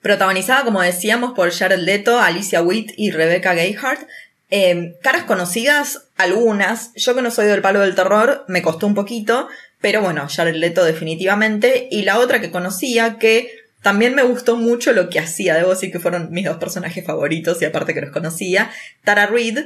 Protagonizada, 0.00 0.64
como 0.64 0.80
decíamos, 0.80 1.34
por 1.34 1.52
Jared 1.52 1.80
Leto, 1.80 2.18
Alicia 2.18 2.62
Witt 2.62 2.92
y 2.96 3.10
Rebecca 3.10 3.52
Gayhart. 3.52 4.08
Em, 4.48 4.94
caras 5.02 5.24
conocidas, 5.24 6.06
algunas. 6.16 6.94
Yo 6.94 7.14
que 7.14 7.20
no 7.20 7.30
soy 7.30 7.48
del 7.48 7.60
palo 7.60 7.80
del 7.80 7.94
terror, 7.94 8.46
me 8.48 8.62
costó 8.62 8.86
un 8.86 8.94
poquito, 8.94 9.46
pero 9.82 10.00
bueno, 10.00 10.26
Jared 10.26 10.54
Leto 10.54 10.84
definitivamente. 10.84 11.86
Y 11.90 12.02
la 12.02 12.18
otra 12.18 12.40
que 12.40 12.50
conocía, 12.50 13.18
que 13.18 13.60
también 13.82 14.14
me 14.14 14.22
gustó 14.22 14.56
mucho 14.56 14.92
lo 14.92 15.08
que 15.08 15.18
hacía, 15.18 15.54
debo 15.54 15.70
decir 15.70 15.90
que 15.90 16.00
fueron 16.00 16.30
mis 16.30 16.44
dos 16.44 16.58
personajes 16.58 17.04
favoritos 17.04 17.60
y 17.62 17.64
aparte 17.64 17.94
que 17.94 18.02
los 18.02 18.10
conocía, 18.10 18.70
Tara 19.04 19.26
Reid, 19.26 19.58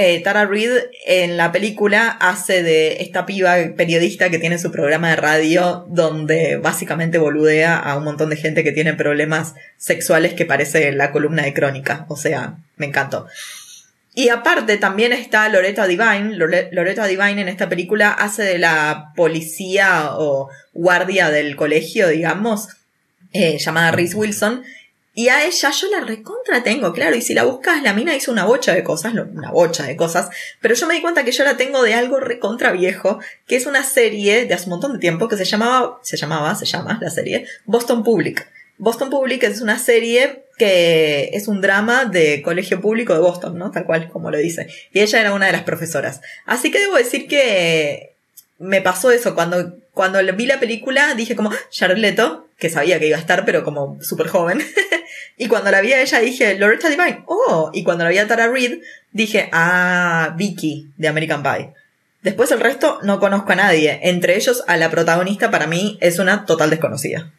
eh, 0.00 0.22
Tara 0.22 0.46
Reid 0.46 0.70
en 1.06 1.36
la 1.36 1.50
película 1.50 2.08
hace 2.08 2.62
de 2.62 3.02
esta 3.02 3.26
piba 3.26 3.56
periodista 3.76 4.30
que 4.30 4.38
tiene 4.38 4.58
su 4.58 4.70
programa 4.70 5.10
de 5.10 5.16
radio 5.16 5.86
donde 5.88 6.56
básicamente 6.56 7.18
boludea 7.18 7.76
a 7.76 7.96
un 7.96 8.04
montón 8.04 8.30
de 8.30 8.36
gente 8.36 8.62
que 8.62 8.70
tiene 8.70 8.94
problemas 8.94 9.54
sexuales 9.76 10.34
que 10.34 10.46
parece 10.46 10.92
la 10.92 11.10
columna 11.10 11.42
de 11.42 11.52
crónica. 11.52 12.06
O 12.08 12.16
sea, 12.16 12.58
me 12.76 12.86
encantó. 12.86 13.26
Y 14.14 14.28
aparte 14.30 14.76
también 14.78 15.12
está 15.12 15.48
Loretta 15.48 15.88
Divine. 15.88 16.36
Loretta 16.36 17.06
Divine 17.06 17.40
en 17.40 17.48
esta 17.48 17.68
película 17.68 18.10
hace 18.10 18.44
de 18.44 18.58
la 18.58 19.12
policía 19.16 20.10
o 20.12 20.48
guardia 20.72 21.30
del 21.30 21.56
colegio, 21.56 22.06
digamos, 22.06 22.68
eh, 23.32 23.58
llamada 23.58 23.90
Reese 23.92 24.16
Wilson 24.16 24.64
y 25.18 25.30
a 25.30 25.44
ella 25.44 25.70
yo 25.72 25.88
la 25.90 26.04
recontra 26.04 26.62
tengo, 26.62 26.92
claro, 26.92 27.16
y 27.16 27.22
si 27.22 27.34
la 27.34 27.42
buscas, 27.42 27.82
la 27.82 27.92
mina 27.92 28.14
hizo 28.14 28.30
una 28.30 28.44
bocha 28.44 28.72
de 28.72 28.84
cosas, 28.84 29.14
una 29.14 29.50
bocha 29.50 29.82
de 29.84 29.96
cosas, 29.96 30.28
pero 30.60 30.76
yo 30.76 30.86
me 30.86 30.94
di 30.94 31.02
cuenta 31.02 31.24
que 31.24 31.32
yo 31.32 31.42
la 31.42 31.56
tengo 31.56 31.82
de 31.82 31.94
algo 31.94 32.20
recontra 32.20 32.70
viejo, 32.70 33.18
que 33.48 33.56
es 33.56 33.66
una 33.66 33.82
serie 33.82 34.46
de 34.46 34.54
hace 34.54 34.66
un 34.66 34.70
montón 34.70 34.92
de 34.92 35.00
tiempo 35.00 35.26
que 35.26 35.36
se 35.36 35.44
llamaba, 35.44 35.98
se 36.02 36.16
llamaba, 36.16 36.54
se 36.54 36.66
llama 36.66 37.00
la 37.02 37.10
serie, 37.10 37.48
Boston 37.64 38.04
Public. 38.04 38.48
Boston 38.78 39.10
Public 39.10 39.42
es 39.42 39.60
una 39.60 39.80
serie 39.80 40.44
que 40.56 41.30
es 41.32 41.48
un 41.48 41.60
drama 41.60 42.04
de 42.04 42.40
colegio 42.40 42.80
público 42.80 43.12
de 43.12 43.18
Boston, 43.18 43.58
¿no? 43.58 43.72
Tal 43.72 43.86
cual 43.86 44.08
como 44.10 44.30
lo 44.30 44.38
dice. 44.38 44.68
Y 44.92 45.00
ella 45.00 45.20
era 45.20 45.34
una 45.34 45.46
de 45.46 45.52
las 45.52 45.64
profesoras. 45.64 46.20
Así 46.46 46.70
que 46.70 46.78
debo 46.78 46.94
decir 46.94 47.26
que 47.26 48.12
me 48.58 48.82
pasó 48.82 49.10
eso. 49.10 49.34
Cuando, 49.34 49.78
cuando 49.98 50.20
vi 50.32 50.46
la 50.46 50.60
película 50.60 51.12
dije 51.16 51.34
como, 51.34 51.50
Charleto, 51.70 52.46
que 52.56 52.70
sabía 52.70 53.00
que 53.00 53.08
iba 53.08 53.16
a 53.16 53.20
estar, 53.20 53.44
pero 53.44 53.64
como 53.64 54.00
súper 54.00 54.28
joven. 54.28 54.64
y 55.36 55.48
cuando 55.48 55.72
la 55.72 55.80
vi 55.80 55.92
a 55.92 56.00
ella 56.00 56.20
dije, 56.20 56.56
Loretta 56.56 56.88
Divine, 56.88 57.24
oh. 57.26 57.72
Y 57.74 57.82
cuando 57.82 58.04
la 58.04 58.10
vi 58.10 58.18
a 58.18 58.28
Tara 58.28 58.46
Reid 58.46 58.80
dije, 59.10 59.48
ah, 59.50 60.34
Vicky 60.36 60.86
de 60.98 61.08
American 61.08 61.42
Pie. 61.42 61.74
Después 62.22 62.52
el 62.52 62.60
resto 62.60 63.00
no 63.02 63.18
conozco 63.18 63.50
a 63.50 63.56
nadie. 63.56 63.98
Entre 64.04 64.36
ellos 64.36 64.62
a 64.68 64.76
la 64.76 64.88
protagonista 64.88 65.50
para 65.50 65.66
mí 65.66 65.98
es 66.00 66.20
una 66.20 66.46
total 66.46 66.70
desconocida. 66.70 67.32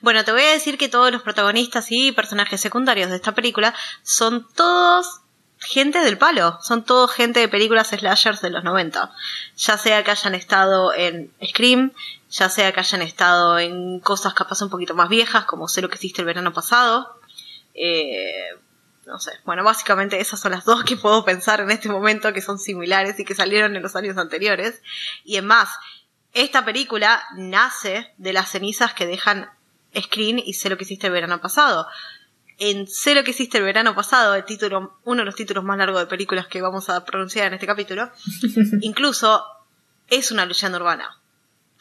Bueno, 0.00 0.24
te 0.24 0.32
voy 0.32 0.42
a 0.42 0.52
decir 0.52 0.78
que 0.78 0.88
todos 0.88 1.12
los 1.12 1.22
protagonistas 1.22 1.86
y 1.90 2.10
personajes 2.10 2.60
secundarios 2.60 3.10
de 3.10 3.16
esta 3.16 3.30
película 3.30 3.76
son 4.02 4.44
todos 4.56 5.20
gente 5.64 6.00
del 6.00 6.18
palo, 6.18 6.58
son 6.60 6.84
todos 6.84 7.12
gente 7.12 7.40
de 7.40 7.48
películas 7.48 7.88
slashers 7.88 8.40
de 8.40 8.50
los 8.50 8.64
90. 8.64 9.12
Ya 9.56 9.78
sea 9.78 10.02
que 10.02 10.10
hayan 10.10 10.34
estado 10.34 10.92
en 10.92 11.32
Scream, 11.44 11.92
ya 12.30 12.48
sea 12.48 12.72
que 12.72 12.80
hayan 12.80 13.02
estado 13.02 13.58
en 13.58 14.00
cosas 14.00 14.34
capaz 14.34 14.62
un 14.62 14.70
poquito 14.70 14.94
más 14.94 15.08
viejas, 15.08 15.44
como 15.44 15.68
sé 15.68 15.80
lo 15.80 15.88
que 15.88 15.96
hiciste 15.96 16.22
el 16.22 16.26
verano 16.26 16.52
pasado. 16.52 17.16
Eh, 17.74 18.48
no 19.06 19.18
sé, 19.18 19.32
bueno, 19.44 19.64
básicamente 19.64 20.20
esas 20.20 20.40
son 20.40 20.52
las 20.52 20.64
dos 20.64 20.84
que 20.84 20.96
puedo 20.96 21.24
pensar 21.24 21.60
en 21.60 21.70
este 21.70 21.88
momento 21.88 22.32
que 22.32 22.40
son 22.40 22.58
similares 22.58 23.18
y 23.18 23.24
que 23.24 23.34
salieron 23.34 23.76
en 23.76 23.82
los 23.82 23.96
años 23.96 24.16
anteriores. 24.18 24.82
Y 25.24 25.36
en 25.36 25.46
más, 25.46 25.70
esta 26.34 26.64
película 26.64 27.22
nace 27.36 28.12
de 28.16 28.32
las 28.32 28.50
cenizas 28.50 28.94
que 28.94 29.06
dejan 29.06 29.50
Scream 29.96 30.38
y 30.38 30.54
sé 30.54 30.70
lo 30.70 30.76
que 30.76 30.84
hiciste 30.84 31.06
el 31.06 31.12
verano 31.12 31.40
pasado 31.40 31.86
en 32.70 32.86
Sé 32.86 33.16
lo 33.16 33.24
que 33.24 33.32
hiciste 33.32 33.58
el 33.58 33.64
verano 33.64 33.92
pasado, 33.92 34.36
el 34.36 34.44
título, 34.44 34.98
uno 35.02 35.22
de 35.22 35.24
los 35.24 35.34
títulos 35.34 35.64
más 35.64 35.76
largos 35.78 35.98
de 35.98 36.06
películas 36.06 36.46
que 36.46 36.62
vamos 36.62 36.88
a 36.88 37.04
pronunciar 37.04 37.48
en 37.48 37.54
este 37.54 37.66
capítulo, 37.66 38.08
incluso 38.82 39.44
es 40.08 40.30
una 40.30 40.46
leyenda 40.46 40.78
urbana. 40.78 41.18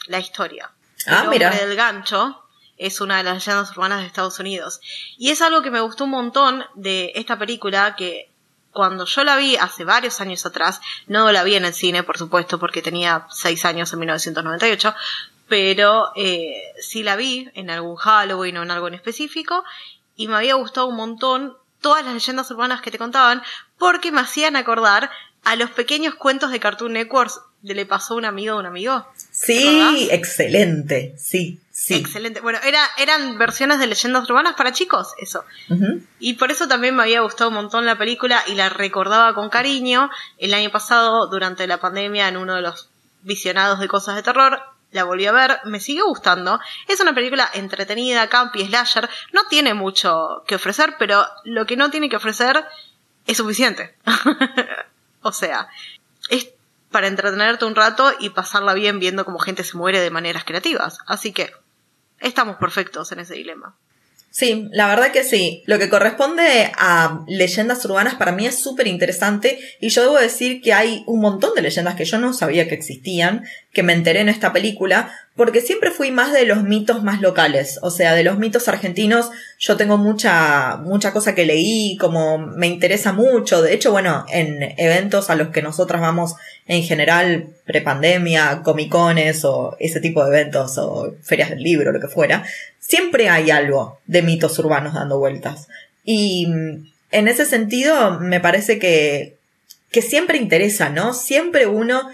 La 0.07 0.17
historia. 0.17 0.71
Ah, 1.05 1.21
el 1.25 1.29
mira. 1.29 1.51
del 1.51 1.75
gancho 1.75 2.43
es 2.77 2.99
una 2.99 3.17
de 3.17 3.23
las 3.23 3.35
leyendas 3.35 3.69
urbanas 3.77 4.01
de 4.01 4.07
Estados 4.07 4.39
Unidos. 4.39 4.81
Y 5.19 5.29
es 5.29 5.43
algo 5.43 5.61
que 5.61 5.69
me 5.69 5.81
gustó 5.81 6.05
un 6.05 6.09
montón 6.11 6.65
de 6.73 7.11
esta 7.13 7.37
película 7.37 7.95
que 7.95 8.31
cuando 8.71 9.05
yo 9.05 9.23
la 9.23 9.37
vi 9.37 9.57
hace 9.57 9.83
varios 9.83 10.19
años 10.19 10.43
atrás, 10.47 10.81
no 11.05 11.31
la 11.31 11.43
vi 11.43 11.55
en 11.55 11.65
el 11.65 11.75
cine, 11.75 12.01
por 12.01 12.17
supuesto, 12.17 12.57
porque 12.57 12.81
tenía 12.81 13.27
seis 13.29 13.65
años 13.65 13.93
en 13.93 13.99
1998, 13.99 14.95
pero 15.47 16.11
eh, 16.15 16.73
sí 16.79 17.03
la 17.03 17.15
vi 17.15 17.51
en 17.53 17.69
algún 17.69 17.97
Halloween 17.97 18.57
o 18.57 18.63
en 18.63 18.71
algo 18.71 18.87
en 18.87 18.95
específico 18.95 19.63
y 20.21 20.27
me 20.27 20.35
había 20.35 20.53
gustado 20.53 20.85
un 20.85 20.95
montón 20.95 21.57
todas 21.81 22.05
las 22.05 22.13
leyendas 22.13 22.51
urbanas 22.51 22.81
que 22.81 22.91
te 22.91 22.99
contaban 22.99 23.41
porque 23.79 24.11
me 24.11 24.21
hacían 24.21 24.55
acordar 24.55 25.09
a 25.43 25.55
los 25.55 25.71
pequeños 25.71 26.13
cuentos 26.13 26.51
de 26.51 26.59
Cartoon 26.59 26.93
Network 26.93 27.31
de 27.63 27.73
Le 27.73 27.87
pasó 27.87 28.13
a 28.13 28.17
un 28.17 28.25
amigo 28.25 28.53
de 28.53 28.59
un 28.59 28.65
amigo. 28.67 29.07
Sí, 29.31 30.09
excelente, 30.11 31.15
sí, 31.17 31.59
sí. 31.71 31.95
Excelente. 31.95 32.39
Bueno, 32.39 32.59
era, 32.63 32.87
eran 32.99 33.39
versiones 33.39 33.79
de 33.79 33.87
leyendas 33.87 34.29
urbanas 34.29 34.53
para 34.53 34.71
chicos, 34.71 35.09
eso. 35.19 35.43
Y 36.19 36.33
por 36.33 36.51
eso 36.51 36.67
también 36.67 36.95
me 36.95 37.01
había 37.01 37.21
gustado 37.21 37.49
un 37.49 37.55
montón 37.55 37.87
la 37.87 37.97
película 37.97 38.43
y 38.45 38.53
la 38.53 38.69
recordaba 38.69 39.33
con 39.33 39.49
cariño. 39.49 40.11
El 40.37 40.53
año 40.53 40.71
pasado, 40.71 41.27
durante 41.31 41.65
la 41.65 41.79
pandemia, 41.79 42.27
en 42.27 42.37
uno 42.37 42.55
de 42.55 42.61
los 42.61 42.89
visionados 43.23 43.79
de 43.79 43.87
cosas 43.87 44.15
de 44.15 44.23
terror, 44.23 44.59
la 44.91 45.03
volví 45.03 45.25
a 45.25 45.31
ver, 45.31 45.59
me 45.65 45.79
sigue 45.79 46.01
gustando. 46.01 46.59
Es 46.87 46.99
una 46.99 47.13
película 47.13 47.49
entretenida, 47.53 48.27
campi, 48.29 48.65
slasher, 48.65 49.09
no 49.31 49.41
tiene 49.49 49.73
mucho 49.73 50.43
que 50.45 50.55
ofrecer, 50.55 50.95
pero 50.99 51.25
lo 51.43 51.65
que 51.65 51.77
no 51.77 51.89
tiene 51.89 52.09
que 52.09 52.17
ofrecer 52.17 52.65
es 53.25 53.37
suficiente. 53.37 53.95
o 55.21 55.31
sea, 55.31 55.67
es 56.29 56.51
para 56.91 57.07
entretenerte 57.07 57.65
un 57.65 57.75
rato 57.75 58.11
y 58.19 58.29
pasarla 58.29 58.73
bien 58.73 58.99
viendo 58.99 59.25
cómo 59.25 59.39
gente 59.39 59.63
se 59.63 59.77
muere 59.77 59.99
de 59.99 60.11
maneras 60.11 60.43
creativas. 60.43 60.99
Así 61.07 61.31
que 61.31 61.51
estamos 62.19 62.57
perfectos 62.57 63.11
en 63.11 63.19
ese 63.19 63.35
dilema. 63.35 63.75
Sí, 64.33 64.69
la 64.71 64.87
verdad 64.87 65.11
que 65.11 65.25
sí. 65.25 65.61
Lo 65.65 65.77
que 65.77 65.89
corresponde 65.89 66.71
a 66.77 67.19
leyendas 67.27 67.83
urbanas 67.83 68.15
para 68.15 68.31
mí 68.31 68.47
es 68.47 68.55
súper 68.63 68.87
interesante 68.87 69.59
y 69.81 69.89
yo 69.89 70.03
debo 70.03 70.17
decir 70.17 70.61
que 70.61 70.71
hay 70.71 71.03
un 71.05 71.19
montón 71.19 71.53
de 71.53 71.61
leyendas 71.61 71.95
que 71.95 72.05
yo 72.05 72.17
no 72.17 72.33
sabía 72.33 72.69
que 72.69 72.75
existían, 72.75 73.43
que 73.73 73.83
me 73.83 73.91
enteré 73.91 74.21
en 74.21 74.29
esta 74.29 74.53
película, 74.53 75.11
porque 75.35 75.59
siempre 75.59 75.91
fui 75.91 76.11
más 76.11 76.31
de 76.31 76.45
los 76.45 76.63
mitos 76.63 77.03
más 77.03 77.19
locales, 77.19 77.77
o 77.81 77.91
sea, 77.91 78.13
de 78.13 78.23
los 78.23 78.37
mitos 78.37 78.69
argentinos 78.69 79.31
yo 79.59 79.75
tengo 79.75 79.97
mucha, 79.97 80.77
mucha 80.77 81.11
cosa 81.11 81.35
que 81.35 81.45
leí, 81.45 81.97
como 81.97 82.37
me 82.37 82.67
interesa 82.67 83.11
mucho, 83.11 83.61
de 83.61 83.73
hecho, 83.73 83.91
bueno, 83.91 84.25
en 84.29 84.61
eventos 84.77 85.29
a 85.29 85.35
los 85.35 85.49
que 85.49 85.61
nosotras 85.61 85.99
vamos 85.99 86.35
en 86.71 86.83
general, 86.83 87.47
prepandemia, 87.65 88.61
comicones 88.63 89.43
o 89.43 89.75
ese 89.77 89.99
tipo 89.99 90.23
de 90.23 90.29
eventos 90.29 90.77
o 90.77 91.13
ferias 91.21 91.49
del 91.49 91.61
libro, 91.61 91.91
lo 91.91 91.99
que 91.99 92.07
fuera, 92.07 92.45
siempre 92.79 93.27
hay 93.27 93.51
algo 93.51 93.99
de 94.05 94.21
mitos 94.21 94.57
urbanos 94.57 94.93
dando 94.93 95.19
vueltas. 95.19 95.67
Y 96.05 96.47
mm, 96.47 96.87
en 97.11 97.27
ese 97.27 97.45
sentido, 97.45 98.21
me 98.21 98.39
parece 98.39 98.79
que, 98.79 99.35
que 99.91 100.01
siempre 100.01 100.37
interesa, 100.37 100.87
¿no? 100.87 101.13
Siempre 101.13 101.67
uno, 101.67 102.09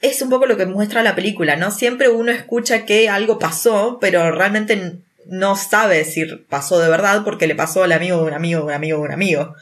es 0.00 0.22
un 0.22 0.30
poco 0.30 0.46
lo 0.46 0.56
que 0.56 0.64
muestra 0.64 1.02
la 1.02 1.14
película, 1.14 1.56
¿no? 1.56 1.70
Siempre 1.70 2.08
uno 2.08 2.32
escucha 2.32 2.86
que 2.86 3.10
algo 3.10 3.38
pasó, 3.38 3.98
pero 4.00 4.30
realmente 4.30 4.94
no 5.26 5.54
sabe 5.54 6.06
si 6.06 6.24
pasó 6.48 6.78
de 6.78 6.88
verdad 6.88 7.24
porque 7.24 7.46
le 7.46 7.54
pasó 7.54 7.82
al 7.82 7.92
amigo 7.92 8.16
de 8.16 8.24
un 8.24 8.32
amigo 8.32 8.60
de 8.60 8.66
un 8.68 8.72
amigo 8.72 8.98
de 9.00 9.04
un 9.04 9.12
amigo. 9.12 9.54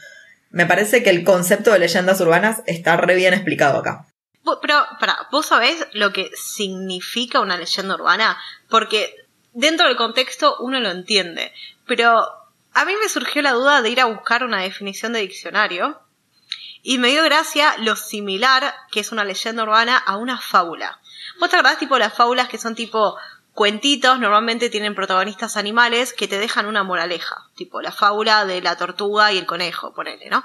Me 0.51 0.65
parece 0.65 1.03
que 1.03 1.09
el 1.09 1.25
concepto 1.25 1.73
de 1.73 1.79
leyendas 1.79 2.21
urbanas 2.21 2.61
está 2.65 2.95
re 2.95 3.15
bien 3.15 3.33
explicado 3.33 3.79
acá. 3.79 4.05
Pero, 4.61 4.85
para, 4.99 5.27
¿vos 5.31 5.45
sabés 5.45 5.87
lo 5.93 6.11
que 6.11 6.31
significa 6.35 7.39
una 7.39 7.57
leyenda 7.57 7.95
urbana? 7.95 8.37
Porque 8.69 9.15
dentro 9.53 9.87
del 9.87 9.97
contexto 9.97 10.57
uno 10.59 10.79
lo 10.79 10.89
entiende. 10.89 11.53
Pero 11.85 12.25
a 12.73 12.85
mí 12.85 12.93
me 13.01 13.09
surgió 13.09 13.41
la 13.41 13.53
duda 13.53 13.81
de 13.81 13.89
ir 13.89 14.01
a 14.01 14.05
buscar 14.05 14.43
una 14.43 14.61
definición 14.61 15.13
de 15.13 15.19
diccionario. 15.19 15.99
Y 16.83 16.97
me 16.97 17.09
dio 17.09 17.23
gracia 17.23 17.75
lo 17.77 17.95
similar 17.95 18.73
que 18.91 19.01
es 19.01 19.11
una 19.11 19.23
leyenda 19.23 19.63
urbana 19.63 19.97
a 19.97 20.17
una 20.17 20.39
fábula. 20.39 20.99
¿Vos 21.39 21.49
te 21.49 21.55
acordás 21.55 21.77
tipo 21.77 21.99
las 21.99 22.13
fábulas 22.13 22.49
que 22.49 22.57
son 22.57 22.73
tipo 22.73 23.17
cuentitos, 23.53 24.19
normalmente 24.19 24.69
tienen 24.69 24.95
protagonistas 24.95 25.57
animales 25.57 26.13
que 26.13 26.27
te 26.27 26.39
dejan 26.39 26.65
una 26.65 26.83
moraleja? 26.83 27.49
Tipo 27.55 27.81
la 27.81 27.91
fábula 27.91 28.45
de 28.45 28.61
la 28.61 28.77
tortuga 28.77 29.31
y 29.31 29.37
el 29.37 29.45
conejo, 29.45 29.93
ponele, 29.93 30.29
¿no? 30.29 30.43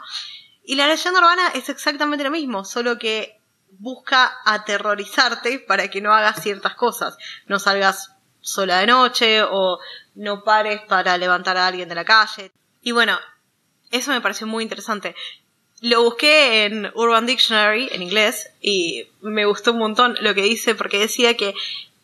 Y 0.62 0.74
la 0.74 0.88
leyenda 0.88 1.20
urbana 1.20 1.48
es 1.54 1.68
exactamente 1.68 2.24
lo 2.24 2.30
mismo, 2.30 2.64
solo 2.64 2.98
que 2.98 3.35
busca 3.78 4.38
aterrorizarte 4.44 5.58
para 5.58 5.88
que 5.88 6.00
no 6.00 6.12
hagas 6.12 6.42
ciertas 6.42 6.74
cosas. 6.74 7.16
No 7.46 7.58
salgas 7.58 8.12
sola 8.40 8.78
de 8.78 8.86
noche 8.86 9.42
o 9.42 9.78
no 10.14 10.44
pares 10.44 10.80
para 10.88 11.18
levantar 11.18 11.56
a 11.56 11.66
alguien 11.66 11.88
de 11.88 11.94
la 11.94 12.04
calle. 12.04 12.52
Y 12.82 12.92
bueno, 12.92 13.18
eso 13.90 14.10
me 14.10 14.20
pareció 14.20 14.46
muy 14.46 14.62
interesante. 14.62 15.14
Lo 15.80 16.02
busqué 16.02 16.64
en 16.64 16.90
Urban 16.94 17.26
Dictionary, 17.26 17.88
en 17.92 18.02
inglés, 18.02 18.50
y 18.60 19.08
me 19.20 19.44
gustó 19.44 19.72
un 19.72 19.78
montón 19.78 20.16
lo 20.20 20.34
que 20.34 20.42
dice 20.42 20.74
porque 20.74 20.98
decía 20.98 21.36
que 21.36 21.54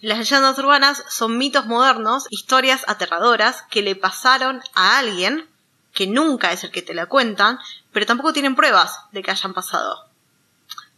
las 0.00 0.18
leyendas 0.18 0.58
urbanas 0.58 1.04
son 1.08 1.38
mitos 1.38 1.66
modernos, 1.66 2.26
historias 2.28 2.84
aterradoras 2.88 3.62
que 3.70 3.82
le 3.82 3.94
pasaron 3.94 4.60
a 4.74 4.98
alguien 4.98 5.48
que 5.94 6.06
nunca 6.06 6.52
es 6.52 6.64
el 6.64 6.70
que 6.70 6.82
te 6.82 6.94
la 6.94 7.06
cuentan, 7.06 7.58
pero 7.92 8.06
tampoco 8.06 8.32
tienen 8.32 8.56
pruebas 8.56 8.98
de 9.12 9.22
que 9.22 9.30
hayan 9.30 9.54
pasado. 9.54 10.12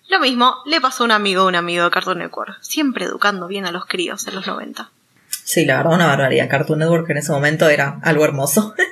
Lo 0.08 0.20
mismo 0.20 0.56
le 0.66 0.80
pasó 0.80 1.04
a 1.04 1.06
un 1.06 1.12
amigo, 1.12 1.46
un 1.46 1.54
amigo 1.54 1.84
de 1.84 1.90
Cartoon 1.90 2.18
Network, 2.18 2.58
siempre 2.60 3.06
educando 3.06 3.46
bien 3.46 3.66
a 3.66 3.72
los 3.72 3.86
críos 3.86 4.26
en 4.28 4.34
los 4.34 4.46
90. 4.46 4.90
Sí, 5.44 5.64
la 5.64 5.76
verdad, 5.78 5.94
una 5.94 6.06
barbaridad. 6.06 6.48
Cartoon 6.48 6.78
Network 6.78 7.08
en 7.10 7.18
ese 7.18 7.32
momento 7.32 7.68
era 7.68 8.00
algo 8.02 8.24
hermoso. 8.24 8.74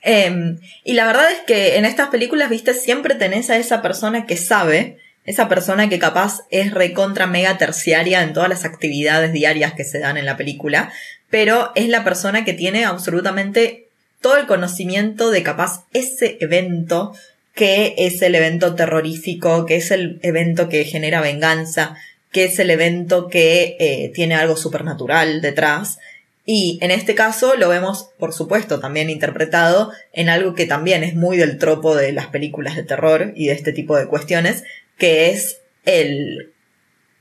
Em, 0.00 0.60
y 0.84 0.94
la 0.94 1.06
verdad 1.06 1.30
es 1.30 1.40
que 1.40 1.76
en 1.76 1.84
estas 1.84 2.08
películas, 2.08 2.48
viste, 2.48 2.72
siempre 2.72 3.16
tenés 3.16 3.50
a 3.50 3.58
esa 3.58 3.82
persona 3.82 4.24
que 4.26 4.36
sabe, 4.36 4.98
esa 5.24 5.48
persona 5.48 5.88
que 5.88 5.98
capaz 5.98 6.42
es 6.50 6.72
recontra 6.72 7.26
mega 7.26 7.58
terciaria 7.58 8.22
en 8.22 8.32
todas 8.32 8.48
las 8.48 8.64
actividades 8.64 9.32
diarias 9.32 9.74
que 9.74 9.84
se 9.84 9.98
dan 9.98 10.16
en 10.16 10.24
la 10.24 10.38
película, 10.38 10.92
pero 11.28 11.72
es 11.74 11.88
la 11.88 12.04
persona 12.04 12.44
que 12.44 12.54
tiene 12.54 12.86
absolutamente 12.86 13.88
todo 14.20 14.36
el 14.38 14.46
conocimiento 14.46 15.30
de 15.30 15.42
capaz 15.42 15.84
ese 15.92 16.38
evento 16.40 17.12
que 17.58 17.96
es 17.98 18.22
el 18.22 18.36
evento 18.36 18.76
terrorífico, 18.76 19.66
que 19.66 19.74
es 19.74 19.90
el 19.90 20.20
evento 20.22 20.68
que 20.68 20.84
genera 20.84 21.20
venganza, 21.20 21.96
que 22.30 22.44
es 22.44 22.56
el 22.60 22.70
evento 22.70 23.26
que 23.26 23.76
eh, 23.80 24.12
tiene 24.14 24.36
algo 24.36 24.56
supernatural 24.56 25.40
detrás. 25.40 25.98
Y 26.46 26.78
en 26.82 26.92
este 26.92 27.16
caso 27.16 27.56
lo 27.56 27.68
vemos, 27.68 28.10
por 28.16 28.32
supuesto, 28.32 28.78
también 28.78 29.10
interpretado 29.10 29.90
en 30.12 30.28
algo 30.28 30.54
que 30.54 30.66
también 30.66 31.02
es 31.02 31.16
muy 31.16 31.36
del 31.36 31.58
tropo 31.58 31.96
de 31.96 32.12
las 32.12 32.28
películas 32.28 32.76
de 32.76 32.84
terror 32.84 33.32
y 33.34 33.48
de 33.48 33.54
este 33.54 33.72
tipo 33.72 33.96
de 33.96 34.06
cuestiones, 34.06 34.62
que 34.96 35.30
es 35.30 35.60
el 35.84 36.52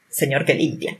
señor 0.07 0.45
que 0.45 0.53
limpia. 0.53 0.99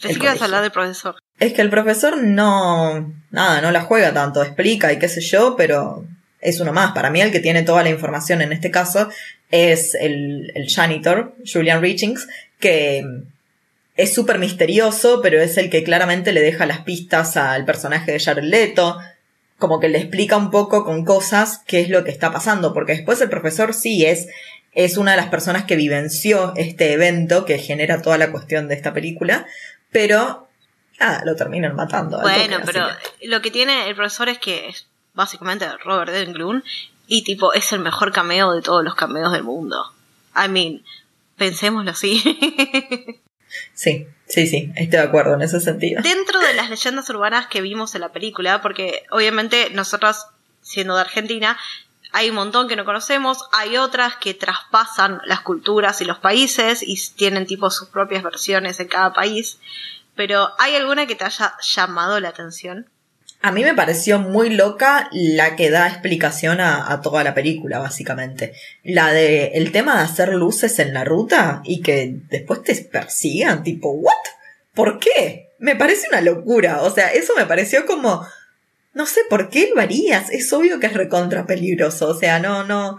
Pensé 0.00 0.18
que 0.18 0.24
ibas 0.24 0.40
a 0.40 0.46
hablar 0.46 0.62
del 0.62 0.72
profesor. 0.72 1.16
Es 1.38 1.52
que 1.52 1.60
el 1.60 1.68
profesor 1.68 2.16
no, 2.22 3.12
nada, 3.30 3.60
no 3.60 3.70
la 3.70 3.82
juega 3.82 4.14
tanto, 4.14 4.42
explica 4.42 4.94
y 4.94 4.98
qué 4.98 5.08
sé 5.08 5.20
yo, 5.20 5.56
pero 5.56 6.06
es 6.42 6.60
uno 6.60 6.72
más. 6.72 6.92
Para 6.92 7.08
mí 7.08 7.20
el 7.20 7.32
que 7.32 7.40
tiene 7.40 7.62
toda 7.62 7.82
la 7.82 7.88
información 7.88 8.42
en 8.42 8.52
este 8.52 8.70
caso 8.70 9.08
es 9.50 9.94
el, 9.94 10.52
el 10.54 10.68
janitor, 10.68 11.34
Julian 11.50 11.80
Richings, 11.80 12.28
que 12.58 13.04
es 13.96 14.14
súper 14.14 14.38
misterioso, 14.38 15.20
pero 15.22 15.40
es 15.40 15.56
el 15.56 15.70
que 15.70 15.84
claramente 15.84 16.32
le 16.32 16.40
deja 16.40 16.66
las 16.66 16.80
pistas 16.80 17.36
al 17.36 17.64
personaje 17.64 18.12
de 18.12 18.20
Jared 18.20 18.42
Leto, 18.42 18.98
como 19.58 19.78
que 19.78 19.88
le 19.88 19.98
explica 19.98 20.36
un 20.36 20.50
poco 20.50 20.84
con 20.84 21.04
cosas 21.04 21.62
qué 21.66 21.80
es 21.80 21.88
lo 21.88 22.02
que 22.02 22.10
está 22.10 22.32
pasando, 22.32 22.74
porque 22.74 22.94
después 22.94 23.20
el 23.20 23.30
profesor 23.30 23.74
sí 23.74 24.04
es, 24.04 24.28
es 24.72 24.96
una 24.96 25.12
de 25.12 25.18
las 25.18 25.28
personas 25.28 25.64
que 25.64 25.76
vivenció 25.76 26.52
este 26.56 26.92
evento 26.92 27.44
que 27.44 27.58
genera 27.58 28.02
toda 28.02 28.18
la 28.18 28.32
cuestión 28.32 28.66
de 28.66 28.74
esta 28.74 28.92
película, 28.92 29.46
pero 29.90 30.48
nada, 30.98 31.22
lo 31.24 31.36
terminan 31.36 31.76
matando. 31.76 32.20
Bueno, 32.20 32.58
pero 32.64 32.88
lo 33.22 33.40
que 33.42 33.50
tiene 33.50 33.88
el 33.88 33.94
profesor 33.94 34.28
es 34.28 34.38
que 34.38 34.68
es 34.68 34.88
básicamente 35.14 35.66
Robert 35.84 36.14
Englund 36.14 36.62
y 37.06 37.24
tipo 37.24 37.52
es 37.52 37.72
el 37.72 37.80
mejor 37.80 38.12
cameo 38.12 38.52
de 38.52 38.62
todos 38.62 38.84
los 38.84 38.94
cameos 38.94 39.32
del 39.32 39.42
mundo. 39.42 39.92
I 40.34 40.48
mean, 40.48 40.82
pensémoslo 41.36 41.90
así. 41.90 42.20
sí, 43.74 44.06
sí, 44.26 44.46
sí, 44.46 44.72
estoy 44.76 44.98
de 44.98 45.00
acuerdo 45.00 45.34
en 45.34 45.42
ese 45.42 45.60
sentido. 45.60 46.00
Dentro 46.02 46.40
de 46.40 46.54
las 46.54 46.70
leyendas 46.70 47.08
urbanas 47.10 47.46
que 47.48 47.60
vimos 47.60 47.94
en 47.94 48.00
la 48.00 48.12
película, 48.12 48.62
porque 48.62 49.04
obviamente 49.10 49.70
nosotros, 49.70 50.26
siendo 50.62 50.94
de 50.94 51.02
Argentina, 51.02 51.58
hay 52.12 52.28
un 52.28 52.36
montón 52.36 52.68
que 52.68 52.76
no 52.76 52.84
conocemos, 52.84 53.48
hay 53.52 53.78
otras 53.78 54.16
que 54.16 54.34
traspasan 54.34 55.20
las 55.24 55.40
culturas 55.40 56.00
y 56.00 56.04
los 56.04 56.18
países 56.18 56.82
y 56.82 56.96
tienen 57.14 57.46
tipo 57.46 57.70
sus 57.70 57.88
propias 57.88 58.22
versiones 58.22 58.80
en 58.80 58.88
cada 58.88 59.14
país, 59.14 59.58
pero 60.14 60.50
¿hay 60.58 60.76
alguna 60.76 61.06
que 61.06 61.14
te 61.14 61.24
haya 61.24 61.54
llamado 61.60 62.20
la 62.20 62.28
atención? 62.28 62.86
A 63.44 63.50
mí 63.50 63.64
me 63.64 63.74
pareció 63.74 64.20
muy 64.20 64.50
loca 64.50 65.08
la 65.10 65.56
que 65.56 65.68
da 65.68 65.88
explicación 65.88 66.60
a, 66.60 67.00
toda 67.02 67.24
la 67.24 67.34
película, 67.34 67.80
básicamente. 67.80 68.52
La 68.84 69.12
de 69.12 69.46
el 69.54 69.72
tema 69.72 69.96
de 69.96 70.04
hacer 70.04 70.32
luces 70.32 70.78
en 70.78 70.94
la 70.94 71.02
ruta 71.02 71.60
y 71.64 71.82
que 71.82 72.20
después 72.30 72.62
te 72.62 72.76
persigan, 72.76 73.64
tipo, 73.64 73.90
¿what? 73.90 74.14
¿Por 74.74 75.00
qué? 75.00 75.50
Me 75.58 75.74
parece 75.74 76.06
una 76.08 76.20
locura. 76.20 76.82
O 76.82 76.90
sea, 76.94 77.12
eso 77.12 77.32
me 77.36 77.46
pareció 77.46 77.84
como. 77.84 78.24
No 78.94 79.06
sé 79.06 79.22
por 79.28 79.50
qué 79.50 79.72
lo 79.74 79.80
harías. 79.80 80.30
Es 80.30 80.52
obvio 80.52 80.78
que 80.78 80.86
es 80.86 80.94
recontra 80.94 81.44
peligroso. 81.44 82.10
O 82.10 82.14
sea, 82.14 82.38
no, 82.38 82.62
no. 82.62 82.98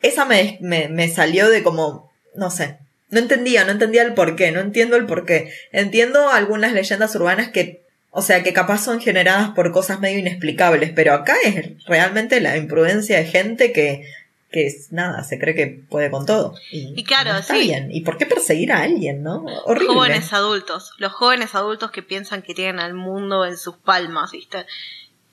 Esa 0.00 0.24
me, 0.24 0.56
me, 0.62 0.88
me 0.88 1.08
salió 1.08 1.50
de 1.50 1.62
como. 1.62 2.10
No 2.34 2.50
sé. 2.50 2.78
No 3.10 3.18
entendía, 3.18 3.64
no 3.64 3.72
entendía 3.72 4.02
el 4.02 4.14
por 4.14 4.34
qué, 4.34 4.50
no 4.50 4.60
entiendo 4.60 4.96
el 4.96 5.04
por 5.04 5.26
qué. 5.26 5.52
Entiendo 5.72 6.30
algunas 6.30 6.72
leyendas 6.72 7.14
urbanas 7.14 7.50
que 7.50 7.83
o 8.16 8.22
sea, 8.22 8.44
que 8.44 8.52
capaz 8.52 8.78
son 8.78 9.00
generadas 9.00 9.50
por 9.50 9.72
cosas 9.72 9.98
medio 9.98 10.20
inexplicables, 10.20 10.92
pero 10.94 11.14
acá 11.14 11.34
es 11.42 11.84
realmente 11.84 12.40
la 12.40 12.56
imprudencia 12.56 13.18
de 13.18 13.24
gente 13.24 13.72
que, 13.72 14.08
que 14.52 14.68
es 14.68 14.92
nada, 14.92 15.24
se 15.24 15.36
cree 15.40 15.56
que 15.56 15.66
puede 15.66 16.12
con 16.12 16.24
todo. 16.24 16.54
Y, 16.70 17.02
claro, 17.02 17.36
está 17.36 17.58
bien. 17.58 17.88
¿Y 17.90 18.02
por 18.02 18.16
qué 18.16 18.24
perseguir 18.24 18.70
a 18.70 18.82
alguien, 18.82 19.24
no? 19.24 19.44
Horrible. 19.64 19.94
Jóvenes 19.94 20.32
adultos, 20.32 20.92
los 20.98 21.12
jóvenes 21.12 21.56
adultos 21.56 21.90
que 21.90 22.04
piensan 22.04 22.42
que 22.42 22.54
tienen 22.54 22.78
al 22.78 22.94
mundo 22.94 23.44
en 23.44 23.58
sus 23.58 23.76
palmas, 23.78 24.30
¿viste? 24.30 24.64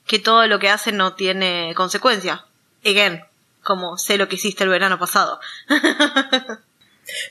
Que 0.08 0.18
todo 0.18 0.48
lo 0.48 0.58
que 0.58 0.70
hacen 0.70 0.98
no 0.98 1.14
tiene 1.14 1.74
consecuencia. 1.76 2.46
Again, 2.84 3.22
como 3.62 4.00
sé 4.00 4.18
lo 4.18 4.28
que 4.28 4.38
hiciste 4.38 4.64
el 4.64 4.72
verano 4.72 4.98
pasado. 4.98 5.40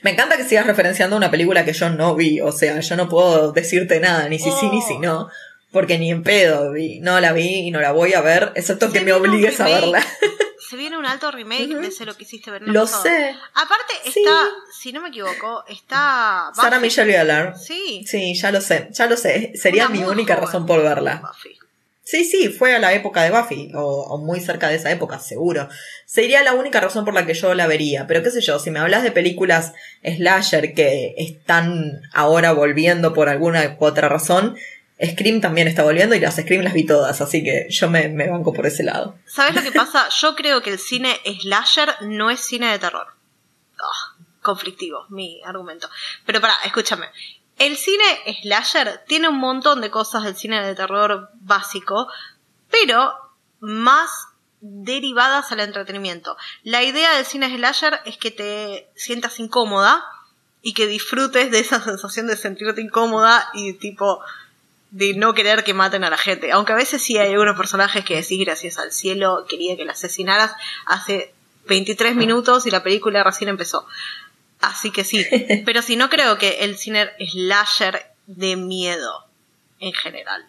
Me 0.01 0.11
encanta 0.11 0.37
que 0.37 0.43
sigas 0.43 0.67
referenciando 0.67 1.15
una 1.15 1.31
película 1.31 1.65
que 1.65 1.73
yo 1.73 1.89
no 1.89 2.15
vi, 2.15 2.41
o 2.41 2.51
sea, 2.51 2.79
yo 2.79 2.95
no 2.95 3.09
puedo 3.09 3.51
decirte 3.51 3.99
nada, 3.99 4.27
ni 4.29 4.39
si 4.39 4.51
sí 4.51 4.69
ni 4.69 4.81
si 4.81 4.97
no, 4.97 5.29
porque 5.71 5.97
ni 5.97 6.11
en 6.11 6.23
pedo 6.23 6.71
vi, 6.71 6.99
no 6.99 7.19
la 7.19 7.33
vi 7.33 7.67
y 7.67 7.71
no 7.71 7.79
la 7.79 7.91
voy 7.91 8.13
a 8.13 8.21
ver, 8.21 8.51
excepto 8.55 8.91
que 8.91 9.01
me 9.01 9.13
obligues 9.13 9.59
a 9.59 9.65
verla. 9.65 10.05
Se 10.71 10.77
viene 10.77 10.97
un 10.97 11.05
alto 11.05 11.29
remake 11.31 11.67
de 11.67 11.91
Sé 11.91 12.05
lo 12.05 12.15
que 12.15 12.23
hiciste 12.23 12.49
ver. 12.49 12.61
Lo 12.61 12.87
sé. 12.87 13.35
Aparte 13.55 13.93
está, 14.05 14.47
si 14.71 14.93
no 14.93 15.01
me 15.01 15.09
equivoco, 15.09 15.65
está... 15.67 16.49
Sara 16.55 16.79
Michelle 16.79 17.11
Gellar. 17.11 17.57
Sí. 17.57 18.05
Sí, 18.07 18.33
ya 18.35 18.53
lo 18.53 18.61
sé, 18.61 18.87
ya 18.91 19.05
lo 19.07 19.17
sé. 19.17 19.51
Sería 19.55 19.89
mi 19.89 20.01
única 20.01 20.37
razón 20.37 20.65
por 20.65 20.81
verla. 20.81 21.21
Sí, 22.03 22.25
sí, 22.25 22.49
fue 22.49 22.75
a 22.75 22.79
la 22.79 22.93
época 22.93 23.21
de 23.21 23.31
Buffy, 23.31 23.71
o, 23.75 24.17
muy 24.17 24.39
cerca 24.39 24.69
de 24.69 24.75
esa 24.75 24.91
época, 24.91 25.19
seguro. 25.19 25.69
Sería 26.05 26.43
la 26.43 26.53
única 26.53 26.79
razón 26.79 27.05
por 27.05 27.13
la 27.13 27.25
que 27.25 27.35
yo 27.35 27.53
la 27.53 27.67
vería. 27.67 28.07
Pero 28.07 28.23
qué 28.23 28.31
sé 28.31 28.41
yo, 28.41 28.59
si 28.59 28.71
me 28.71 28.79
hablas 28.79 29.03
de 29.03 29.11
películas 29.11 29.73
slasher 30.03 30.73
que 30.73 31.13
están 31.17 32.01
ahora 32.11 32.53
volviendo 32.53 33.13
por 33.13 33.29
alguna 33.29 33.77
u 33.79 33.85
otra 33.85 34.09
razón, 34.09 34.57
Scream 35.03 35.41
también 35.41 35.67
está 35.67 35.83
volviendo 35.83 36.15
y 36.15 36.19
las 36.19 36.35
Scream 36.35 36.63
las 36.63 36.73
vi 36.73 36.85
todas, 36.85 37.21
así 37.21 37.43
que 37.43 37.67
yo 37.69 37.89
me, 37.89 38.07
banco 38.09 38.53
por 38.53 38.65
ese 38.65 38.83
lado. 38.83 39.17
¿Sabes 39.25 39.55
lo 39.55 39.61
que 39.61 39.71
pasa? 39.71 40.09
Yo 40.21 40.35
creo 40.35 40.61
que 40.61 40.71
el 40.71 40.79
cine 40.79 41.19
slasher 41.41 41.95
no 42.01 42.29
es 42.29 42.39
cine 42.39 42.71
de 42.71 42.79
terror. 42.79 43.07
Ah, 43.79 44.15
conflictivo, 44.41 45.05
mi 45.09 45.41
argumento. 45.43 45.89
Pero 46.25 46.39
para, 46.39 46.53
escúchame. 46.65 47.07
El 47.61 47.77
cine 47.77 48.03
slasher 48.41 49.03
tiene 49.05 49.29
un 49.29 49.37
montón 49.37 49.81
de 49.81 49.91
cosas 49.91 50.23
del 50.23 50.35
cine 50.35 50.65
de 50.65 50.73
terror 50.73 51.29
básico, 51.41 52.07
pero 52.71 53.13
más 53.59 54.09
derivadas 54.61 55.51
al 55.51 55.59
entretenimiento. 55.59 56.35
La 56.63 56.81
idea 56.81 57.15
del 57.15 57.23
cine 57.23 57.55
slasher 57.55 57.99
es 58.05 58.17
que 58.17 58.31
te 58.31 58.89
sientas 58.95 59.39
incómoda 59.39 60.03
y 60.63 60.73
que 60.73 60.87
disfrutes 60.87 61.51
de 61.51 61.59
esa 61.59 61.79
sensación 61.83 62.25
de 62.25 62.35
sentirte 62.35 62.81
incómoda 62.81 63.47
y 63.53 63.73
tipo 63.73 64.21
de 64.89 65.13
no 65.13 65.35
querer 65.35 65.63
que 65.63 65.75
maten 65.75 66.03
a 66.03 66.09
la 66.09 66.17
gente. 66.17 66.51
Aunque 66.51 66.73
a 66.73 66.77
veces 66.77 67.03
sí 67.03 67.19
hay 67.19 67.29
algunos 67.29 67.57
personajes 67.57 68.03
que 68.03 68.15
decís 68.15 68.43
gracias 68.43 68.79
al 68.79 68.91
cielo 68.91 69.45
quería 69.47 69.77
que 69.77 69.85
la 69.85 69.91
asesinaras 69.91 70.55
hace 70.87 71.35
23 71.67 72.15
minutos 72.15 72.65
y 72.65 72.71
la 72.71 72.81
película 72.81 73.23
recién 73.23 73.51
empezó. 73.51 73.85
Así 74.61 74.91
que 74.91 75.03
sí. 75.03 75.25
Pero 75.65 75.81
sí, 75.81 75.95
no 75.95 76.09
creo 76.09 76.37
que 76.37 76.63
el 76.63 76.77
cine 76.77 77.09
slasher 77.19 78.01
de 78.27 78.55
miedo 78.55 79.25
en 79.79 79.93
general. 79.93 80.45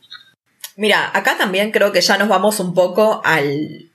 Mira, 0.76 1.10
acá 1.12 1.36
también 1.36 1.70
creo 1.70 1.92
que 1.92 2.00
ya 2.00 2.16
nos 2.18 2.28
vamos 2.28 2.60
un 2.60 2.74
poco 2.74 3.20
al, 3.24 3.90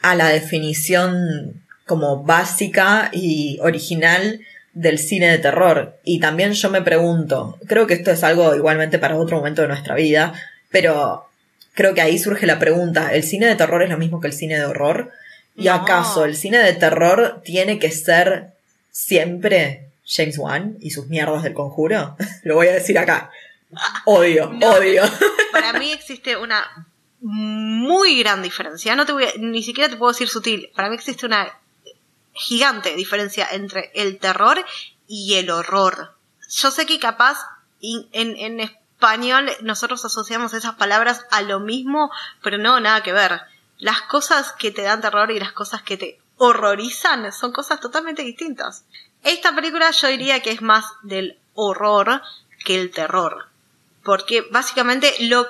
a 0.00 0.14
la 0.14 0.28
definición 0.28 1.62
como 1.86 2.22
básica 2.22 3.10
y 3.12 3.58
original 3.60 4.40
del 4.72 4.98
cine 4.98 5.30
de 5.30 5.38
terror. 5.38 5.98
Y 6.04 6.20
también 6.20 6.52
yo 6.52 6.70
me 6.70 6.82
pregunto, 6.82 7.58
creo 7.66 7.86
que 7.86 7.94
esto 7.94 8.10
es 8.10 8.22
algo 8.24 8.54
igualmente 8.54 8.98
para 8.98 9.16
otro 9.16 9.38
momento 9.38 9.62
de 9.62 9.68
nuestra 9.68 9.94
vida, 9.94 10.32
pero 10.70 11.26
creo 11.74 11.94
que 11.94 12.00
ahí 12.00 12.18
surge 12.18 12.46
la 12.46 12.58
pregunta, 12.58 13.12
¿el 13.12 13.22
cine 13.22 13.46
de 13.46 13.56
terror 13.56 13.82
es 13.82 13.90
lo 13.90 13.98
mismo 13.98 14.20
que 14.20 14.28
el 14.28 14.32
cine 14.32 14.56
de 14.56 14.64
horror? 14.64 15.12
¿Y 15.54 15.68
acaso 15.68 16.24
el 16.24 16.34
cine 16.34 16.58
de 16.58 16.72
terror 16.72 17.42
tiene 17.44 17.78
que 17.78 17.90
ser 17.90 18.51
siempre 18.92 19.90
James 20.06 20.38
Wan 20.38 20.76
y 20.80 20.90
sus 20.90 21.06
mierdas 21.08 21.42
del 21.42 21.54
conjuro. 21.54 22.16
Lo 22.44 22.54
voy 22.54 22.68
a 22.68 22.72
decir 22.72 22.96
acá. 22.98 23.30
Odio, 24.04 24.50
odio. 24.62 25.02
para 25.52 25.72
mí 25.72 25.90
existe 25.90 26.36
una 26.36 26.86
muy 27.20 28.18
gran 28.22 28.42
diferencia. 28.42 28.94
No 28.94 29.06
te 29.06 29.12
voy 29.12 29.24
a- 29.24 29.32
ni 29.38 29.62
siquiera 29.62 29.88
te 29.90 29.96
puedo 29.96 30.12
decir 30.12 30.28
sutil. 30.28 30.70
Para 30.76 30.88
mí 30.90 30.94
existe 30.94 31.26
una 31.26 31.58
gigante 32.34 32.94
diferencia 32.94 33.48
entre 33.50 33.90
el 33.94 34.18
terror 34.18 34.64
y 35.06 35.34
el 35.34 35.50
horror. 35.50 36.14
Yo 36.50 36.70
sé 36.70 36.84
que 36.86 36.98
capaz 36.98 37.38
in- 37.80 38.08
en, 38.12 38.36
en 38.36 38.60
español 38.60 39.50
nosotros 39.62 40.04
asociamos 40.04 40.52
esas 40.54 40.74
palabras 40.74 41.24
a 41.30 41.42
lo 41.42 41.60
mismo, 41.60 42.10
pero 42.42 42.58
no, 42.58 42.78
nada 42.80 43.02
que 43.02 43.12
ver. 43.12 43.40
Las 43.78 44.02
cosas 44.02 44.52
que 44.58 44.70
te 44.70 44.82
dan 44.82 45.00
terror 45.00 45.30
y 45.30 45.40
las 45.40 45.52
cosas 45.52 45.82
que 45.82 45.96
te 45.96 46.18
horrorizan 46.36 47.32
son 47.32 47.52
cosas 47.52 47.80
totalmente 47.80 48.22
distintas. 48.22 48.84
Esta 49.22 49.54
película 49.54 49.90
yo 49.90 50.08
diría 50.08 50.40
que 50.40 50.50
es 50.50 50.62
más 50.62 50.84
del 51.02 51.38
horror 51.54 52.22
que 52.64 52.80
el 52.80 52.90
terror. 52.90 53.46
Porque 54.02 54.42
básicamente 54.50 55.14
lo... 55.20 55.46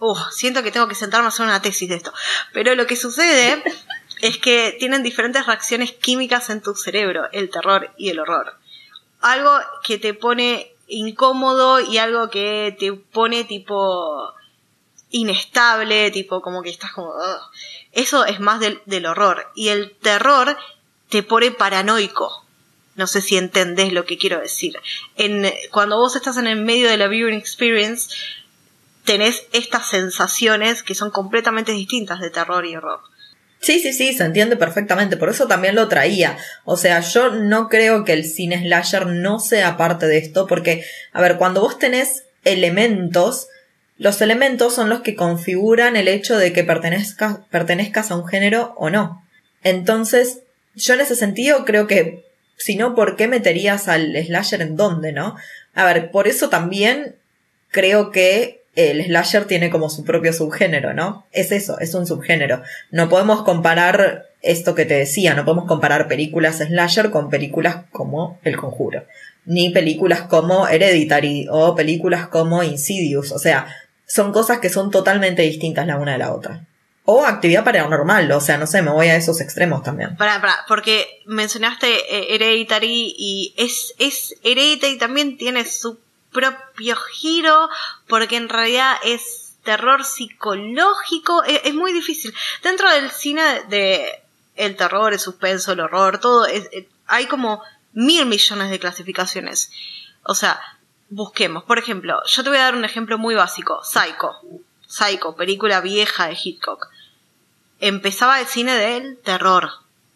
Uh, 0.00 0.16
siento 0.30 0.62
que 0.62 0.70
tengo 0.70 0.86
que 0.88 0.94
sentarme 0.94 1.26
a 1.26 1.28
hacer 1.28 1.46
una 1.46 1.62
tesis 1.62 1.88
de 1.88 1.96
esto. 1.96 2.12
Pero 2.52 2.74
lo 2.74 2.86
que 2.86 2.96
sucede 2.96 3.62
es 4.20 4.38
que 4.38 4.76
tienen 4.78 5.02
diferentes 5.02 5.46
reacciones 5.46 5.92
químicas 5.92 6.50
en 6.50 6.62
tu 6.62 6.74
cerebro, 6.74 7.28
el 7.32 7.50
terror 7.50 7.90
y 7.96 8.10
el 8.10 8.20
horror. 8.20 8.56
Algo 9.20 9.50
que 9.84 9.98
te 9.98 10.14
pone 10.14 10.72
incómodo 10.86 11.80
y 11.80 11.98
algo 11.98 12.30
que 12.30 12.76
te 12.78 12.92
pone 12.92 13.44
tipo 13.44 14.32
inestable, 15.10 16.10
tipo 16.10 16.40
como 16.42 16.62
que 16.62 16.70
estás 16.70 16.92
como... 16.92 17.14
Eso 17.92 18.24
es 18.26 18.40
más 18.40 18.60
del, 18.60 18.80
del 18.86 19.06
horror. 19.06 19.50
Y 19.54 19.68
el 19.68 19.96
terror 19.96 20.56
te 21.08 21.22
pone 21.22 21.50
paranoico. 21.50 22.44
No 22.96 23.06
sé 23.06 23.20
si 23.20 23.36
entendés 23.36 23.92
lo 23.92 24.04
que 24.04 24.18
quiero 24.18 24.40
decir. 24.40 24.76
En, 25.16 25.50
cuando 25.70 25.98
vos 25.98 26.16
estás 26.16 26.36
en 26.36 26.46
el 26.46 26.56
medio 26.56 26.88
de 26.88 26.96
la 26.96 27.06
viewing 27.06 27.34
experience, 27.34 28.14
tenés 29.04 29.44
estas 29.52 29.88
sensaciones 29.88 30.82
que 30.82 30.94
son 30.94 31.10
completamente 31.10 31.72
distintas 31.72 32.20
de 32.20 32.30
terror 32.30 32.66
y 32.66 32.76
horror. 32.76 33.00
Sí, 33.60 33.80
sí, 33.80 33.92
sí, 33.92 34.12
se 34.12 34.24
entiende 34.24 34.56
perfectamente, 34.56 35.16
por 35.16 35.30
eso 35.30 35.48
también 35.48 35.74
lo 35.74 35.88
traía. 35.88 36.38
O 36.64 36.76
sea, 36.76 37.00
yo 37.00 37.30
no 37.30 37.68
creo 37.68 38.04
que 38.04 38.12
el 38.12 38.24
cine 38.24 38.62
slasher 38.62 39.06
no 39.06 39.40
sea 39.40 39.76
parte 39.76 40.06
de 40.06 40.18
esto, 40.18 40.46
porque, 40.46 40.84
a 41.12 41.20
ver, 41.20 41.38
cuando 41.38 41.60
vos 41.60 41.78
tenés 41.78 42.24
elementos, 42.44 43.48
los 43.98 44.20
elementos 44.22 44.74
son 44.74 44.88
los 44.88 45.00
que 45.00 45.16
configuran 45.16 45.96
el 45.96 46.08
hecho 46.08 46.38
de 46.38 46.52
que 46.52 46.64
pertenezcas, 46.64 47.38
pertenezcas 47.50 48.10
a 48.10 48.16
un 48.16 48.26
género 48.26 48.74
o 48.76 48.90
no. 48.90 49.24
Entonces, 49.64 50.40
yo 50.74 50.94
en 50.94 51.00
ese 51.00 51.16
sentido 51.16 51.64
creo 51.64 51.88
que, 51.88 52.24
si 52.56 52.76
no, 52.76 52.94
¿por 52.94 53.16
qué 53.16 53.26
meterías 53.26 53.88
al 53.88 54.16
slasher 54.24 54.62
en 54.62 54.76
dónde, 54.76 55.12
no? 55.12 55.36
A 55.74 55.84
ver, 55.84 56.12
por 56.12 56.28
eso 56.28 56.48
también 56.48 57.16
creo 57.70 58.12
que 58.12 58.62
el 58.76 59.04
slasher 59.04 59.46
tiene 59.46 59.70
como 59.70 59.90
su 59.90 60.04
propio 60.04 60.32
subgénero, 60.32 60.94
¿no? 60.94 61.26
Es 61.32 61.50
eso, 61.50 61.80
es 61.80 61.94
un 61.94 62.06
subgénero. 62.06 62.62
No 62.92 63.08
podemos 63.08 63.42
comparar 63.42 64.26
esto 64.42 64.76
que 64.76 64.84
te 64.84 64.94
decía, 64.94 65.34
no 65.34 65.44
podemos 65.44 65.66
comparar 65.66 66.06
películas 66.06 66.58
slasher 66.58 67.10
con 67.10 67.28
películas 67.28 67.78
como 67.90 68.38
El 68.44 68.56
Conjuro, 68.56 69.04
ni 69.44 69.70
películas 69.70 70.22
como 70.22 70.68
Hereditary 70.68 71.48
o 71.50 71.74
películas 71.74 72.28
como 72.28 72.62
Insidious, 72.62 73.32
o 73.32 73.40
sea, 73.40 73.66
son 74.08 74.32
cosas 74.32 74.58
que 74.58 74.70
son 74.70 74.90
totalmente 74.90 75.42
distintas 75.42 75.86
la 75.86 75.96
una 75.96 76.12
de 76.12 76.18
la 76.18 76.32
otra. 76.32 76.64
O 77.04 77.24
actividad 77.24 77.64
paranormal, 77.64 78.30
o 78.32 78.40
sea, 78.40 78.58
no 78.58 78.66
sé, 78.66 78.82
me 78.82 78.90
voy 78.90 79.06
a 79.06 79.16
esos 79.16 79.40
extremos 79.40 79.82
también. 79.82 80.16
Para, 80.16 80.40
para, 80.40 80.64
porque 80.66 81.22
mencionaste 81.26 81.86
eh, 81.88 82.34
Hereditary 82.34 83.14
y 83.16 83.54
es, 83.56 83.94
es 83.98 84.34
Hereditary 84.42 84.98
también 84.98 85.38
tiene 85.38 85.64
su 85.64 85.98
propio 86.32 86.96
giro 86.96 87.68
porque 88.08 88.36
en 88.36 88.48
realidad 88.48 88.96
es 89.04 89.54
terror 89.64 90.04
psicológico, 90.04 91.44
es, 91.44 91.60
es 91.64 91.74
muy 91.74 91.92
difícil. 91.92 92.34
Dentro 92.62 92.90
del 92.90 93.10
cine 93.10 93.42
de 93.70 94.22
el 94.56 94.76
terror, 94.76 95.12
el 95.12 95.18
suspenso, 95.18 95.72
el 95.72 95.80
horror, 95.80 96.18
todo, 96.18 96.46
eh, 96.46 96.88
hay 97.06 97.26
como 97.26 97.62
mil 97.92 98.26
millones 98.26 98.70
de 98.70 98.78
clasificaciones. 98.78 99.70
O 100.24 100.34
sea, 100.34 100.60
busquemos. 101.10 101.64
Por 101.64 101.78
ejemplo, 101.78 102.20
yo 102.26 102.42
te 102.42 102.48
voy 102.48 102.58
a 102.58 102.64
dar 102.64 102.76
un 102.76 102.84
ejemplo 102.84 103.18
muy 103.18 103.34
básico. 103.34 103.82
Psycho. 103.82 104.36
Psycho, 104.86 105.36
película 105.36 105.80
vieja 105.80 106.26
de 106.26 106.38
Hitchcock. 106.42 106.88
Empezaba 107.80 108.40
el 108.40 108.46
cine 108.46 108.74
del 108.74 109.18
terror. 109.18 109.70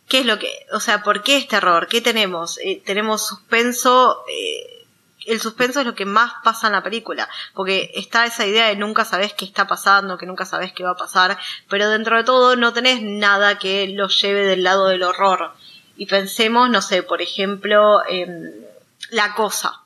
¿Qué 0.09 0.21
es 0.21 0.27
lo 0.27 0.39
que, 0.39 0.67
o 0.73 0.81
sea, 0.81 1.03
por 1.03 1.23
qué 1.23 1.37
es 1.37 1.49
terror? 1.49 1.87
¿Qué 1.89 2.01
tenemos? 2.01 2.59
Eh, 2.59 2.83
tenemos 2.85 3.27
suspenso, 3.27 4.25
eh, 4.29 4.87
el 5.27 5.41
suspenso 5.41 5.81
es 5.81 5.87
lo 5.87 5.95
que 5.95 6.05
más 6.05 6.33
pasa 6.43 6.67
en 6.67 6.73
la 6.73 6.83
película, 6.83 7.29
porque 7.55 7.91
está 7.95 8.27
esa 8.27 8.45
idea 8.45 8.67
de 8.67 8.77
nunca 8.77 9.05
sabes 9.05 9.33
qué 9.33 9.45
está 9.45 9.67
pasando, 9.67 10.19
que 10.19 10.27
nunca 10.27 10.45
sabes 10.45 10.73
qué 10.73 10.83
va 10.83 10.91
a 10.91 10.97
pasar, 10.97 11.39
pero 11.69 11.89
dentro 11.89 12.17
de 12.17 12.25
todo 12.25 12.57
no 12.57 12.73
tenés 12.73 13.01
nada 13.03 13.59
que 13.59 13.89
lo 13.89 14.09
lleve 14.09 14.45
del 14.45 14.65
lado 14.65 14.89
del 14.89 15.05
horror. 15.05 15.53
Y 15.97 16.07
pensemos, 16.07 16.69
no 16.69 16.83
sé, 16.83 17.03
por 17.03 17.23
ejemplo, 17.23 18.03
La 19.11 19.35
Cosa. 19.35 19.82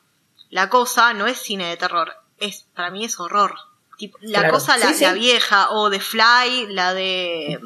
La 0.50 0.68
Cosa 0.68 1.12
no 1.14 1.26
es 1.26 1.38
cine 1.38 1.68
de 1.68 1.76
terror, 1.76 2.12
es 2.38 2.66
para 2.74 2.90
mí 2.90 3.04
es 3.04 3.18
horror. 3.20 3.54
Tipo, 3.98 4.18
la 4.20 4.40
Claro. 4.40 4.54
Cosa, 4.54 4.76
la, 4.76 4.88
Sí, 4.88 4.94
sí. 4.94 5.04
la 5.04 5.12
vieja, 5.14 5.70
o 5.70 5.90
The 5.90 6.00
Fly, 6.00 6.66
la 6.70 6.92
de 6.94 7.58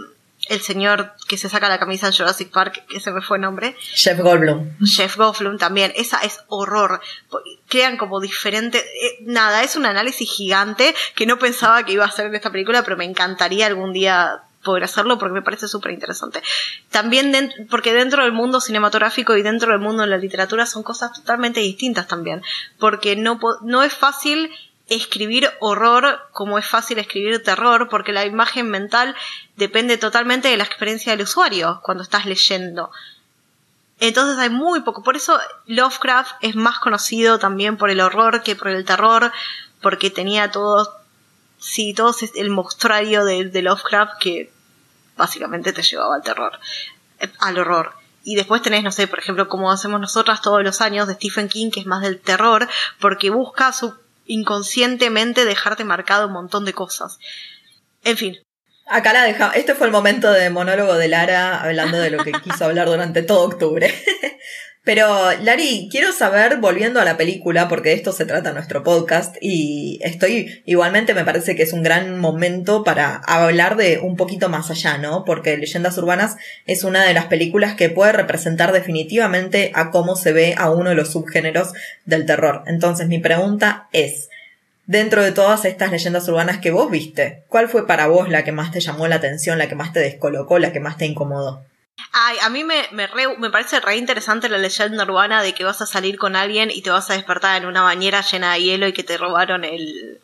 el 0.48 0.60
señor 0.62 1.12
que 1.28 1.36
se 1.36 1.48
saca 1.48 1.68
la 1.68 1.78
camisa 1.78 2.06
en 2.08 2.12
Jurassic 2.14 2.50
Park, 2.50 2.86
que 2.88 2.98
se 2.98 3.10
me 3.12 3.20
fue 3.20 3.36
el 3.36 3.42
nombre. 3.42 3.76
Jeff 3.94 4.18
Goldblum. 4.18 4.70
Jeff 4.84 5.16
Goldblum 5.16 5.58
también, 5.58 5.92
esa 5.96 6.18
es 6.20 6.40
horror. 6.48 7.00
Crean 7.68 7.96
como 7.98 8.20
diferentes... 8.20 8.82
eh, 8.82 9.18
nada, 9.22 9.62
es 9.62 9.76
un 9.76 9.86
análisis 9.86 10.28
gigante 10.30 10.94
que 11.14 11.26
no 11.26 11.38
pensaba 11.38 11.84
que 11.84 11.92
iba 11.92 12.04
a 12.04 12.08
hacer 12.08 12.26
en 12.26 12.34
esta 12.34 12.50
película, 12.50 12.82
pero 12.82 12.96
me 12.96 13.04
encantaría 13.04 13.66
algún 13.66 13.92
día 13.92 14.42
poder 14.62 14.84
hacerlo 14.84 15.18
porque 15.18 15.34
me 15.34 15.42
parece 15.42 15.68
súper 15.68 15.92
interesante. 15.92 16.42
También 16.90 17.52
porque 17.70 17.92
dentro 17.92 18.24
del 18.24 18.32
mundo 18.32 18.60
cinematográfico 18.60 19.36
y 19.36 19.42
dentro 19.42 19.72
del 19.72 19.80
mundo 19.80 20.02
de 20.02 20.08
la 20.08 20.18
literatura 20.18 20.66
son 20.66 20.82
cosas 20.82 21.12
totalmente 21.12 21.60
distintas 21.60 22.06
también. 22.06 22.42
Porque 22.78 23.16
no, 23.16 23.38
no 23.62 23.82
es 23.82 23.92
fácil 23.92 24.50
escribir 24.88 25.48
horror 25.60 26.20
como 26.32 26.58
es 26.58 26.66
fácil 26.66 26.98
escribir 26.98 27.42
terror, 27.42 27.88
porque 27.88 28.12
la 28.12 28.26
imagen 28.26 28.68
mental 28.68 29.14
depende 29.56 29.96
totalmente 29.96 30.48
de 30.48 30.56
la 30.56 30.64
experiencia 30.64 31.12
del 31.12 31.22
usuario 31.22 31.80
cuando 31.82 32.02
estás 32.02 32.26
leyendo. 32.26 32.90
Entonces 34.00 34.38
hay 34.38 34.50
muy 34.50 34.80
poco. 34.80 35.02
Por 35.02 35.14
eso 35.14 35.38
Lovecraft 35.66 36.32
es 36.40 36.56
más 36.56 36.78
conocido 36.80 37.38
también 37.38 37.76
por 37.76 37.90
el 37.90 38.00
horror 38.00 38.42
que 38.42 38.56
por 38.56 38.68
el 38.68 38.84
terror, 38.84 39.30
porque 39.80 40.10
tenía 40.10 40.50
todo, 40.50 40.99
sí, 41.60 41.94
todo 41.94 42.10
ese- 42.10 42.30
el 42.36 42.50
monstruario 42.50 43.24
de, 43.24 43.44
de 43.44 43.62
Lovecraft 43.62 44.14
que 44.20 44.52
básicamente 45.16 45.72
te 45.72 45.82
llevaba 45.82 46.16
al 46.16 46.22
terror, 46.22 46.58
eh, 47.20 47.28
al 47.40 47.58
horror. 47.58 47.92
Y 48.24 48.34
después 48.36 48.60
tenés, 48.62 48.82
no 48.84 48.92
sé, 48.92 49.06
por 49.06 49.18
ejemplo, 49.18 49.48
como 49.48 49.70
hacemos 49.70 50.00
nosotras 50.00 50.42
todos 50.42 50.62
los 50.62 50.80
años 50.80 51.06
de 51.08 51.14
Stephen 51.14 51.48
King, 51.48 51.70
que 51.70 51.80
es 51.80 51.86
más 51.86 52.02
del 52.02 52.20
terror, 52.20 52.68
porque 52.98 53.30
busca 53.30 53.72
inconscientemente 54.26 55.44
dejarte 55.44 55.84
marcado 55.84 56.26
un 56.26 56.32
montón 56.34 56.64
de 56.64 56.72
cosas. 56.74 57.18
En 58.04 58.16
fin, 58.16 58.38
Acá 58.92 59.12
la 59.12 59.22
dejamos. 59.22 59.54
Este 59.54 59.76
fue 59.76 59.86
el 59.86 59.92
momento 59.92 60.32
de 60.32 60.50
monólogo 60.50 60.96
de 60.96 61.06
Lara 61.06 61.62
hablando 61.62 61.96
de 61.98 62.10
lo 62.10 62.24
que 62.24 62.32
quiso 62.32 62.64
hablar 62.64 62.88
durante 62.88 63.22
todo 63.22 63.42
octubre. 63.44 63.94
Pero, 64.82 65.32
Lari, 65.42 65.88
quiero 65.90 66.10
saber, 66.10 66.56
volviendo 66.56 67.00
a 67.00 67.04
la 67.04 67.18
película, 67.18 67.68
porque 67.68 67.90
de 67.90 67.96
esto 67.96 68.12
se 68.12 68.24
trata 68.24 68.52
nuestro 68.52 68.82
podcast, 68.82 69.36
y 69.42 70.00
estoy, 70.02 70.62
igualmente 70.64 71.12
me 71.12 71.24
parece 71.24 71.54
que 71.54 71.64
es 71.64 71.74
un 71.74 71.82
gran 71.82 72.18
momento 72.18 72.82
para 72.82 73.16
hablar 73.16 73.76
de 73.76 73.98
un 73.98 74.16
poquito 74.16 74.48
más 74.48 74.70
allá, 74.70 74.96
¿no? 74.96 75.26
Porque 75.26 75.58
Leyendas 75.58 75.98
Urbanas 75.98 76.36
es 76.64 76.82
una 76.82 77.04
de 77.04 77.12
las 77.12 77.26
películas 77.26 77.74
que 77.74 77.90
puede 77.90 78.12
representar 78.12 78.72
definitivamente 78.72 79.70
a 79.74 79.90
cómo 79.90 80.16
se 80.16 80.32
ve 80.32 80.54
a 80.56 80.70
uno 80.70 80.88
de 80.88 80.96
los 80.96 81.12
subgéneros 81.12 81.74
del 82.06 82.24
terror. 82.24 82.62
Entonces, 82.66 83.06
mi 83.06 83.18
pregunta 83.18 83.88
es, 83.92 84.30
Dentro 84.86 85.22
de 85.22 85.30
todas 85.30 85.66
estas 85.66 85.92
leyendas 85.92 86.26
urbanas 86.26 86.58
que 86.58 86.72
vos 86.72 86.90
viste, 86.90 87.44
¿cuál 87.48 87.68
fue 87.68 87.86
para 87.86 88.08
vos 88.08 88.28
la 88.28 88.42
que 88.42 88.50
más 88.50 88.72
te 88.72 88.80
llamó 88.80 89.06
la 89.06 89.14
atención, 89.14 89.56
la 89.56 89.68
que 89.68 89.76
más 89.76 89.92
te 89.92 90.00
descolocó, 90.00 90.58
la 90.58 90.72
que 90.72 90.80
más 90.80 90.96
te 90.96 91.06
incomodó? 91.06 91.62
Ay, 92.12 92.38
a 92.42 92.48
mí 92.48 92.64
me, 92.64 92.88
me, 92.90 93.06
re- 93.06 93.36
me 93.38 93.50
parece 93.50 93.78
re 93.80 93.96
interesante 93.96 94.48
la 94.48 94.58
leyenda 94.58 95.04
urbana 95.04 95.42
de 95.42 95.54
que 95.54 95.62
vas 95.64 95.80
a 95.80 95.86
salir 95.86 96.18
con 96.18 96.34
alguien 96.34 96.70
y 96.70 96.82
te 96.82 96.90
vas 96.90 97.08
a 97.10 97.14
despertar 97.14 97.60
en 97.62 97.68
una 97.68 97.82
bañera 97.82 98.22
llena 98.22 98.54
de 98.54 98.62
hielo 98.62 98.88
y 98.88 98.92
que 98.92 99.04
te 99.04 99.16
robaron 99.16 99.64
el... 99.64 100.20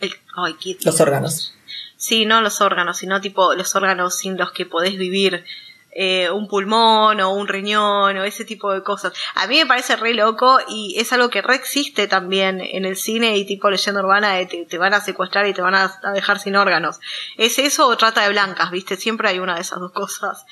el 0.00 0.14
ay, 0.36 0.54
¿qué- 0.60 0.76
Los 0.82 1.00
órganos. 1.00 1.54
Sí, 1.96 2.24
no 2.26 2.40
los 2.40 2.60
órganos, 2.60 2.98
sino 2.98 3.20
tipo 3.20 3.54
los 3.54 3.74
órganos 3.74 4.16
sin 4.16 4.36
los 4.36 4.52
que 4.52 4.64
podés 4.66 4.96
vivir. 4.96 5.44
eh, 5.96 6.28
un 6.30 6.48
pulmón 6.48 7.20
o 7.20 7.30
un 7.32 7.46
riñón 7.46 8.16
o 8.18 8.24
ese 8.24 8.44
tipo 8.44 8.72
de 8.72 8.82
cosas. 8.82 9.12
A 9.36 9.46
mí 9.46 9.58
me 9.58 9.66
parece 9.66 9.94
re 9.94 10.12
loco 10.14 10.58
y 10.68 10.96
es 10.98 11.12
algo 11.12 11.30
que 11.30 11.40
re 11.40 11.54
existe 11.54 12.08
también 12.08 12.60
en 12.60 12.84
el 12.84 12.96
cine 12.96 13.36
y 13.36 13.44
tipo 13.44 13.70
leyenda 13.70 14.00
urbana 14.02 14.34
de 14.34 14.46
te, 14.46 14.66
te 14.66 14.76
van 14.76 14.92
a 14.92 15.00
secuestrar 15.00 15.46
y 15.46 15.54
te 15.54 15.62
van 15.62 15.76
a, 15.76 15.94
a 16.02 16.10
dejar 16.12 16.40
sin 16.40 16.56
órganos. 16.56 16.98
¿Es 17.38 17.60
eso 17.60 17.86
o 17.86 17.96
trata 17.96 18.22
de 18.22 18.30
blancas? 18.30 18.72
¿Viste? 18.72 18.96
Siempre 18.96 19.28
hay 19.28 19.38
una 19.38 19.54
de 19.54 19.60
esas 19.60 19.78
dos 19.78 19.92
cosas. 19.92 20.44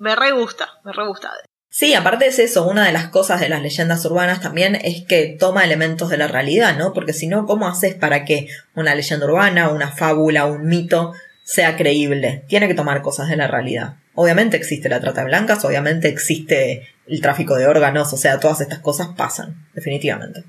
Me 0.00 0.16
re 0.16 0.32
gusta, 0.32 0.66
me 0.82 0.94
re 0.94 1.06
gusta. 1.06 1.30
Sí, 1.68 1.92
aparte 1.92 2.26
es 2.26 2.38
eso, 2.38 2.66
una 2.66 2.86
de 2.86 2.92
las 2.92 3.08
cosas 3.08 3.38
de 3.38 3.50
las 3.50 3.60
leyendas 3.60 4.02
urbanas 4.06 4.40
también 4.40 4.74
es 4.76 5.04
que 5.06 5.36
toma 5.38 5.62
elementos 5.62 6.08
de 6.08 6.16
la 6.16 6.26
realidad, 6.26 6.74
¿no? 6.78 6.94
Porque 6.94 7.12
si 7.12 7.26
no, 7.26 7.44
¿cómo 7.44 7.68
haces 7.68 7.96
para 7.96 8.24
que 8.24 8.48
una 8.74 8.94
leyenda 8.94 9.26
urbana, 9.26 9.68
una 9.68 9.92
fábula, 9.92 10.46
un 10.46 10.64
mito 10.64 11.12
sea 11.44 11.76
creíble? 11.76 12.46
Tiene 12.48 12.66
que 12.66 12.72
tomar 12.72 13.02
cosas 13.02 13.28
de 13.28 13.36
la 13.36 13.46
realidad. 13.46 13.96
Obviamente 14.14 14.56
existe 14.56 14.88
la 14.88 15.00
trata 15.00 15.20
de 15.20 15.26
blancas, 15.26 15.66
obviamente 15.66 16.08
existe 16.08 16.88
el 17.06 17.20
tráfico 17.20 17.56
de 17.56 17.66
órganos, 17.66 18.10
o 18.14 18.16
sea, 18.16 18.40
todas 18.40 18.62
estas 18.62 18.78
cosas 18.78 19.08
pasan, 19.14 19.68
definitivamente. 19.74 20.44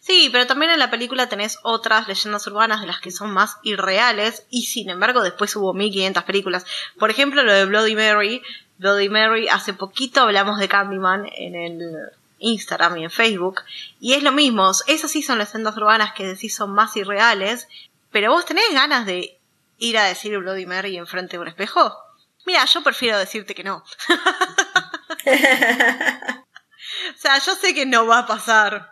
Sí, 0.00 0.28
pero 0.30 0.46
también 0.46 0.72
en 0.72 0.78
la 0.78 0.90
película 0.90 1.28
tenés 1.28 1.58
otras 1.62 2.08
leyendas 2.08 2.46
urbanas 2.46 2.80
de 2.80 2.86
las 2.86 3.00
que 3.00 3.10
son 3.10 3.32
más 3.32 3.56
irreales 3.62 4.46
y 4.50 4.62
sin 4.64 4.90
embargo 4.90 5.22
después 5.22 5.54
hubo 5.56 5.74
1500 5.74 6.24
películas. 6.24 6.66
Por 6.98 7.10
ejemplo, 7.10 7.42
lo 7.42 7.52
de 7.52 7.64
Bloody 7.64 7.94
Mary. 7.94 8.42
Bloody 8.78 9.08
Mary, 9.08 9.48
hace 9.48 9.74
poquito 9.74 10.22
hablamos 10.22 10.58
de 10.58 10.68
Candyman 10.68 11.28
en 11.36 11.54
el 11.54 12.10
Instagram 12.38 12.96
y 12.98 13.04
en 13.04 13.10
Facebook 13.10 13.62
y 14.00 14.14
es 14.14 14.22
lo 14.22 14.32
mismo, 14.32 14.72
esas 14.88 15.10
sí 15.10 15.22
son 15.22 15.38
leyendas 15.38 15.76
urbanas 15.76 16.12
que 16.14 16.26
decís 16.26 16.54
son 16.54 16.72
más 16.72 16.96
irreales, 16.96 17.68
pero 18.10 18.32
vos 18.32 18.44
tenés 18.44 18.72
ganas 18.72 19.06
de 19.06 19.38
ir 19.78 19.98
a 19.98 20.04
decir 20.04 20.36
Bloody 20.38 20.66
Mary 20.66 20.96
enfrente 20.96 21.36
de 21.36 21.42
un 21.42 21.48
espejo. 21.48 21.96
Mira, 22.44 22.64
yo 22.64 22.82
prefiero 22.82 23.18
decirte 23.18 23.54
que 23.54 23.62
no. 23.62 23.84
o 25.24 27.18
sea, 27.18 27.38
yo 27.38 27.54
sé 27.54 27.74
que 27.74 27.86
no 27.86 28.06
va 28.06 28.18
a 28.18 28.26
pasar. 28.26 28.91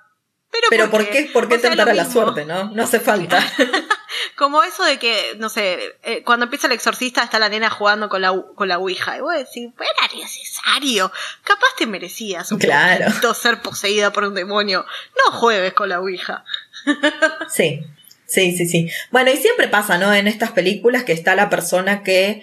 Pero, 0.68 0.90
¿por 0.90 1.08
qué, 1.08 1.30
por 1.32 1.48
qué 1.48 1.58
tentar 1.58 1.88
a 1.88 1.94
la 1.94 2.10
suerte, 2.10 2.44
no? 2.44 2.70
No 2.70 2.82
hace 2.82 3.00
falta. 3.00 3.42
Como 4.36 4.62
eso 4.62 4.84
de 4.84 4.98
que, 4.98 5.34
no 5.38 5.48
sé, 5.48 5.78
eh, 6.02 6.22
cuando 6.24 6.44
empieza 6.44 6.66
el 6.66 6.72
exorcista 6.72 7.22
está 7.22 7.38
la 7.38 7.48
nena 7.48 7.70
jugando 7.70 8.08
con 8.08 8.20
la, 8.22 8.34
con 8.54 8.68
la 8.68 8.78
Ouija. 8.78 9.16
Y 9.16 9.20
vos 9.20 9.34
decís, 9.34 9.68
era 9.78 10.20
necesario. 10.20 11.12
Capaz 11.44 11.68
te 11.78 11.86
merecías 11.86 12.50
un 12.50 12.58
claro. 12.58 13.34
ser 13.34 13.60
poseída 13.60 14.12
por 14.12 14.24
un 14.24 14.34
demonio. 14.34 14.84
No 15.16 15.38
juegues 15.38 15.72
con 15.74 15.88
la 15.88 16.00
Ouija. 16.00 16.44
sí, 17.48 17.84
sí, 18.26 18.56
sí, 18.56 18.66
sí. 18.66 18.90
Bueno, 19.10 19.30
y 19.30 19.36
siempre 19.36 19.68
pasa, 19.68 19.98
¿no? 19.98 20.12
En 20.12 20.26
estas 20.26 20.52
películas 20.52 21.04
que 21.04 21.12
está 21.12 21.34
la 21.34 21.48
persona 21.48 22.02
que 22.02 22.42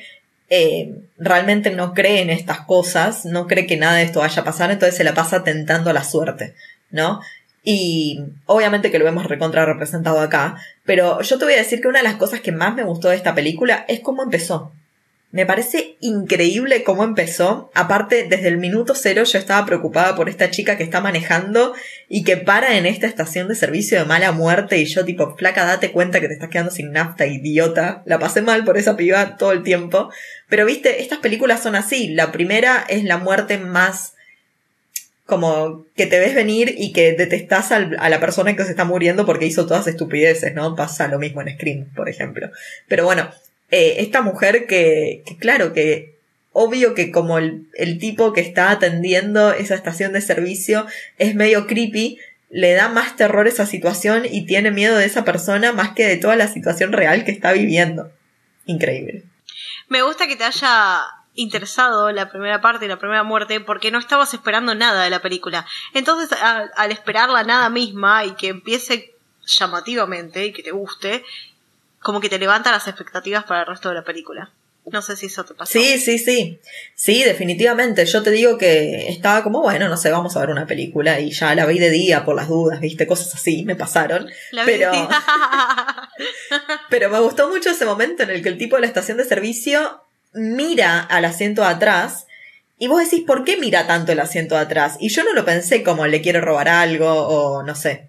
eh, 0.50 0.96
realmente 1.17 1.72
no 1.72 1.93
cree 1.93 2.22
en 2.22 2.30
estas 2.30 2.62
cosas, 2.62 3.26
no 3.26 3.48
cree 3.48 3.67
que 3.67 3.76
nada 3.76 3.96
de 3.96 4.04
esto 4.04 4.22
vaya 4.22 4.41
a 4.41 4.46
pasar, 4.46 4.72
entonces 4.72 4.96
se 4.96 5.04
la 5.04 5.13
pasa 5.13 5.43
tentando 5.43 5.89
a 5.89 5.93
la 5.93 6.06
suerte, 6.06 6.56
¿no? 6.89 7.22
Y 7.69 8.23
obviamente 8.45 8.91
que 8.91 8.97
lo 8.97 9.10
hemos 9.10 9.25
recontra 9.25 9.65
representado 9.65 10.21
acá, 10.21 10.56
pero 10.86 11.19
yo 11.19 11.38
te 11.38 11.43
voy 11.43 11.56
a 11.56 11.58
decir 11.58 11.82
que 11.82 11.89
una 11.89 11.99
de 11.99 12.06
las 12.06 12.15
cosas 12.15 12.39
que 12.39 12.53
más 12.53 12.73
me 12.75 12.86
gustó 12.86 13.10
de 13.10 13.17
esta 13.17 13.36
película 13.36 13.84
es 13.89 13.99
cómo 13.99 14.23
empezó. 14.23 14.71
Me 15.32 15.45
parece 15.45 15.97
increíble 15.99 16.86
cómo 16.86 17.03
empezó. 17.03 17.69
Aparte, 17.75 18.25
desde 18.30 18.47
el 18.47 18.58
minuto 18.58 18.95
cero 18.95 19.25
yo 19.25 19.38
estaba 19.38 19.65
preocupada 19.65 20.15
por 20.15 20.30
esta 20.30 20.49
chica 20.49 20.77
que 20.77 20.86
está 20.86 21.01
manejando 21.01 21.73
y 22.08 22.23
que 22.23 22.38
para 22.38 22.77
en 22.77 22.86
esta 22.86 23.06
estación 23.06 23.49
de 23.49 23.56
servicio 23.56 23.99
de 23.99 24.06
mala 24.06 24.32
muerte 24.32 24.77
y 24.77 24.86
yo 24.86 25.03
tipo, 25.03 25.36
flaca, 25.36 25.65
date 25.65 25.91
cuenta 25.91 26.21
que 26.21 26.30
te 26.30 26.36
estás 26.36 26.49
quedando 26.49 26.71
sin 26.71 26.93
nafta, 26.93 27.25
idiota. 27.25 28.01
La 28.06 28.17
pasé 28.17 28.41
mal 28.41 28.63
por 28.63 28.77
esa 28.77 28.95
piba 28.95 29.36
todo 29.36 29.51
el 29.51 29.63
tiempo. 29.63 30.10
Pero 30.47 30.65
viste, 30.65 31.01
estas 31.01 31.19
películas 31.19 31.63
son 31.63 31.75
así. 31.75 32.08
La 32.13 32.32
primera 32.32 32.86
es 32.88 33.03
la 33.03 33.17
muerte 33.17 33.58
más 33.58 34.13
como 35.28 35.86
que 35.96 36.08
te 36.08 36.20
ves 36.20 36.34
venir 36.34 36.74
y 36.78 36.94
que 36.94 37.12
detestás 37.12 37.72
a 37.74 37.80
la 38.10 38.20
persona 38.20 38.56
que 38.56 38.63
se 38.63 38.72
está 38.72 38.86
muriendo 38.86 39.26
porque 39.26 39.46
hizo 39.46 39.68
todas 39.68 39.86
estupideces, 39.86 40.56
¿no? 40.56 40.76
Pasa 40.76 41.10
lo 41.10 41.20
mismo 41.20 41.42
en 41.42 41.54
Scream, 41.54 41.94
por 41.94 42.08
ejemplo. 42.08 42.50
Pero 42.88 43.04
bueno, 43.04 43.30
eh, 43.70 43.96
esta 44.00 44.22
mujer 44.22 44.66
que, 44.68 45.24
que, 45.26 45.38
claro, 45.38 45.74
que 45.74 46.16
obvio 46.54 46.94
que 46.94 47.12
como 47.12 47.38
el, 47.38 47.68
el 47.74 48.00
tipo 48.00 48.32
que 48.32 48.40
está 48.40 48.72
atendiendo 48.72 49.52
esa 49.52 49.76
estación 49.76 50.13
de 50.13 50.22
servicio 50.22 50.88
es 51.18 51.36
medio 51.36 51.68
creepy, 51.68 52.18
le 52.50 52.74
da 52.74 52.88
más 52.88 53.18
terror 53.18 53.48
esa 53.48 53.66
situación 53.66 54.24
y 54.30 54.46
tiene 54.46 54.72
miedo 54.72 54.98
de 54.98 55.06
esa 55.06 55.26
persona 55.26 55.74
más 55.74 55.90
que 55.90 56.08
de 56.08 56.16
toda 56.16 56.38
la 56.38 56.48
situación 56.48 56.94
real 56.94 57.26
que 57.26 57.32
está 57.32 57.52
viviendo. 57.52 58.10
Increíble. 58.66 59.24
Me 59.90 60.04
gusta 60.04 60.26
que 60.26 60.38
te 60.38 60.46
haya 60.46 61.02
interesado 61.38 62.12
la 62.12 62.30
primera 62.30 62.60
parte 62.60 62.86
y 62.86 62.88
la 62.89 63.00
primera 63.00 63.23
muerte 63.23 63.62
porque 63.62 63.91
no 63.91 64.00
estabas 64.00 64.34
esperando 64.34 64.76
nada 64.76 65.04
de 65.04 65.10
la 65.10 65.21
película. 65.21 65.65
Entonces, 65.93 66.38
al, 66.41 66.91
esperar 66.91 67.30
la 67.30 67.43
nada 67.43 67.69
misma 67.69 68.26
y 68.26 68.32
que 68.32 68.50
empiece 68.50 69.13
llamativamente 69.45 70.47
y 70.47 70.52
que 70.52 70.63
te 70.63 70.71
guste, 70.71 71.23
como 72.02 72.19
que 72.19 72.30
te 72.30 72.39
levanta 72.39 72.71
las 72.71 72.88
expectativas 72.88 73.45
para 73.45 73.62
el 73.62 73.67
resto 73.67 73.89
de 73.89 73.95
la 73.95 74.04
película. 74.04 74.52
No 74.91 75.02
sé 75.02 75.17
si 75.17 75.26
eso 75.26 75.43
te 75.43 75.54
pasó. 75.54 75.73
Sí, 75.73 76.00
sí, 76.00 76.17
sí. 76.17 76.60
Sí, 76.95 77.23
definitivamente. 77.23 78.06
Yo 78.06 78.23
te 78.23 78.32
digo 78.32 78.58
que 78.58 79.10
estaba 79.10 79.43
como, 79.43 79.62
bueno, 79.62 79.89
no 79.89 79.97
sé, 79.97 80.10
vamos 80.12 80.36
a 80.36 80.39
ver 80.39 80.50
una 80.50 80.65
película 80.65 81.19
y 81.19 81.32
ya 81.32 81.54
la 81.56 81.65
vi 81.65 81.78
de 81.78 81.89
día 81.89 82.23
por 82.23 82.36
las 82.36 82.47
dudas, 82.47 82.80
viste, 82.80 83.06
cosas 83.06 83.36
así 83.36 83.63
me 83.63 83.76
pasaron. 83.76 84.28
pero 84.65 84.91
pero 86.89 87.10
me 87.10 87.19
gustó 87.19 87.50
mucho 87.50 87.69
ese 87.69 87.86
momento 87.86 88.23
en 88.23 88.30
el 88.30 88.41
que 88.41 88.50
el 88.50 88.58
tipo 88.58 88.78
de 88.78 88.82
la 88.82 88.88
estación 88.88 89.17
de 89.17 89.26
servicio 89.26 90.07
mira 90.38 91.00
al 91.00 91.26
asiento 91.26 91.62
de 91.62 91.67
atrás 91.67 92.28
y 92.80 92.88
vos 92.88 93.04
decís, 93.04 93.26
¿por 93.26 93.43
qué 93.43 93.58
mira 93.58 93.88
tanto 93.88 94.12
el 94.12 94.19
asiento 94.19 94.56
de 94.56 94.62
atrás? 94.62 94.97
Y 95.00 95.10
yo 95.10 95.23
no 95.23 95.34
lo 95.34 95.45
pensé 95.45 95.84
como 95.84 96.06
le 96.06 96.21
quiere 96.21 96.41
robar 96.41 96.69
algo 96.69 97.12
o 97.12 97.63
no 97.63 97.76
sé. 97.76 98.08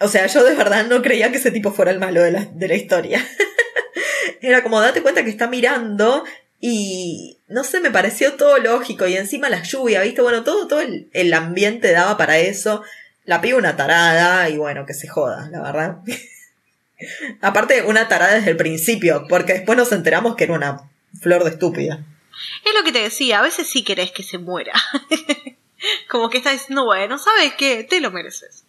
O 0.00 0.08
sea, 0.08 0.26
yo 0.26 0.44
de 0.44 0.54
verdad 0.54 0.86
no 0.86 1.00
creía 1.00 1.30
que 1.30 1.38
ese 1.38 1.50
tipo 1.50 1.72
fuera 1.72 1.90
el 1.90 1.98
malo 1.98 2.22
de 2.22 2.30
la, 2.30 2.44
de 2.44 2.68
la 2.68 2.74
historia. 2.74 3.26
Era 4.42 4.62
como, 4.62 4.80
date 4.80 5.00
cuenta 5.00 5.24
que 5.24 5.30
está 5.30 5.46
mirando 5.46 6.24
y 6.60 7.38
no 7.48 7.64
sé, 7.64 7.80
me 7.80 7.90
pareció 7.90 8.34
todo 8.34 8.58
lógico 8.58 9.06
y 9.06 9.16
encima 9.16 9.48
la 9.48 9.62
lluvia, 9.62 10.02
¿viste? 10.02 10.20
Bueno, 10.20 10.44
todo, 10.44 10.68
todo 10.68 10.80
el, 10.80 11.08
el 11.12 11.32
ambiente 11.32 11.92
daba 11.92 12.18
para 12.18 12.38
eso. 12.38 12.82
La 13.24 13.40
piba 13.40 13.58
una 13.58 13.76
tarada 13.76 14.48
y 14.50 14.58
bueno, 14.58 14.84
que 14.84 14.92
se 14.92 15.08
joda, 15.08 15.48
la 15.50 15.62
verdad. 15.62 15.96
Aparte, 17.40 17.82
una 17.82 18.08
tarada 18.08 18.34
desde 18.34 18.50
el 18.50 18.56
principio, 18.56 19.24
porque 19.28 19.54
después 19.54 19.78
nos 19.78 19.92
enteramos 19.92 20.36
que 20.36 20.44
era 20.44 20.54
una 20.54 20.90
flor 21.20 21.44
de 21.44 21.50
estúpida. 21.50 22.04
Es 22.64 22.74
lo 22.74 22.84
que 22.84 22.92
te 22.92 23.00
decía, 23.00 23.38
a 23.38 23.42
veces 23.42 23.68
sí 23.68 23.82
querés 23.82 24.10
que 24.10 24.22
se 24.22 24.38
muera. 24.38 24.72
Como 26.08 26.28
que 26.30 26.38
está 26.38 26.50
diciendo, 26.50 26.84
bueno, 26.84 27.18
¿sabes 27.18 27.54
qué? 27.54 27.84
Te 27.84 28.00
lo 28.00 28.10
mereces. 28.10 28.64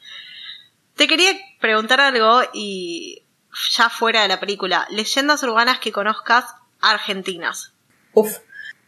Te 0.95 1.07
quería 1.07 1.31
preguntar 1.59 2.01
algo 2.01 2.41
y 2.53 3.23
ya 3.71 3.89
fuera 3.89 4.21
de 4.21 4.27
la 4.27 4.39
película, 4.39 4.87
leyendas 4.89 5.43
urbanas 5.43 5.79
que 5.79 5.91
conozcas 5.91 6.45
argentinas. 6.81 7.73
Uf. 8.13 8.39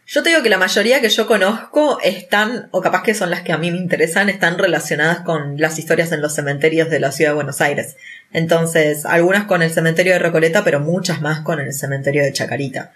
Yo 0.06 0.24
te 0.24 0.30
digo 0.30 0.42
que 0.42 0.50
la 0.50 0.58
mayoría 0.58 1.00
que 1.00 1.08
yo 1.08 1.28
conozco 1.28 2.00
están, 2.02 2.68
o 2.72 2.80
capaz 2.80 3.04
que 3.04 3.14
son 3.14 3.30
las 3.30 3.42
que 3.42 3.52
a 3.52 3.58
mí 3.58 3.70
me 3.70 3.78
interesan, 3.78 4.28
están 4.28 4.58
relacionadas 4.58 5.20
con 5.20 5.56
las 5.56 5.78
historias 5.78 6.10
en 6.10 6.20
los 6.20 6.34
cementerios 6.34 6.90
de 6.90 6.98
la 6.98 7.12
ciudad 7.12 7.30
de 7.30 7.36
Buenos 7.36 7.60
Aires. 7.60 7.96
Entonces, 8.32 9.06
algunas 9.06 9.44
con 9.44 9.62
el 9.62 9.70
cementerio 9.70 10.14
de 10.14 10.18
Recoleta, 10.18 10.64
pero 10.64 10.80
muchas 10.80 11.20
más 11.20 11.42
con 11.42 11.60
el 11.60 11.72
cementerio 11.72 12.24
de 12.24 12.32
Chacarita 12.32 12.92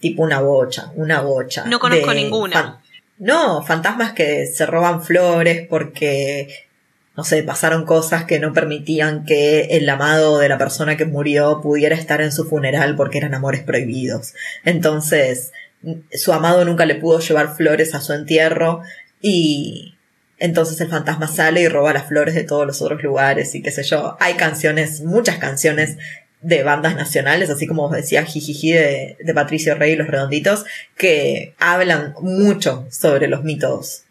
tipo 0.00 0.22
una 0.22 0.40
bocha, 0.40 0.92
una 0.94 1.20
bocha. 1.20 1.64
No 1.66 1.78
conozco 1.78 2.12
ninguna. 2.12 2.80
no, 3.18 3.62
fantasmas 3.62 4.12
que 4.12 4.46
se 4.46 4.66
roban 4.66 5.02
flores 5.02 5.66
porque, 5.68 6.48
no 7.16 7.24
sé, 7.24 7.42
pasaron 7.42 7.84
cosas 7.84 8.24
que 8.24 8.38
no 8.38 8.52
permitían 8.52 9.24
que 9.24 9.62
el 9.76 9.88
amado 9.88 10.38
de 10.38 10.48
la 10.48 10.58
persona 10.58 10.96
que 10.96 11.04
murió 11.06 11.60
pudiera 11.62 11.96
estar 11.96 12.20
en 12.20 12.32
su 12.32 12.44
funeral 12.44 12.96
porque 12.96 13.18
eran 13.18 13.34
amores 13.34 13.62
prohibidos. 13.62 14.34
Entonces, 14.64 15.52
su 16.12 16.32
amado 16.32 16.64
nunca 16.64 16.86
le 16.86 16.96
pudo 16.96 17.20
llevar 17.20 17.54
flores 17.54 17.94
a 17.94 18.00
su 18.00 18.12
entierro 18.12 18.82
y 19.20 19.94
entonces 20.38 20.80
el 20.80 20.88
fantasma 20.88 21.28
sale 21.28 21.62
y 21.62 21.68
roba 21.68 21.94
las 21.94 22.08
flores 22.08 22.34
de 22.34 22.44
todos 22.44 22.66
los 22.66 22.82
otros 22.82 23.02
lugares 23.02 23.54
y 23.54 23.62
qué 23.62 23.70
sé 23.70 23.82
yo. 23.82 24.16
Hay 24.20 24.34
canciones, 24.34 25.00
muchas 25.00 25.38
canciones 25.38 25.96
de 26.46 26.62
bandas 26.62 26.94
nacionales, 26.94 27.50
así 27.50 27.66
como 27.66 27.88
decía 27.90 28.24
Jijiji 28.24 28.70
de, 28.70 29.16
de 29.18 29.34
Patricio 29.34 29.74
Rey 29.74 29.94
y 29.94 29.96
los 29.96 30.06
Redonditos, 30.06 30.64
que 30.96 31.56
hablan 31.58 32.14
mucho 32.20 32.86
sobre 32.88 33.26
los 33.26 33.42
mitos. 33.42 34.04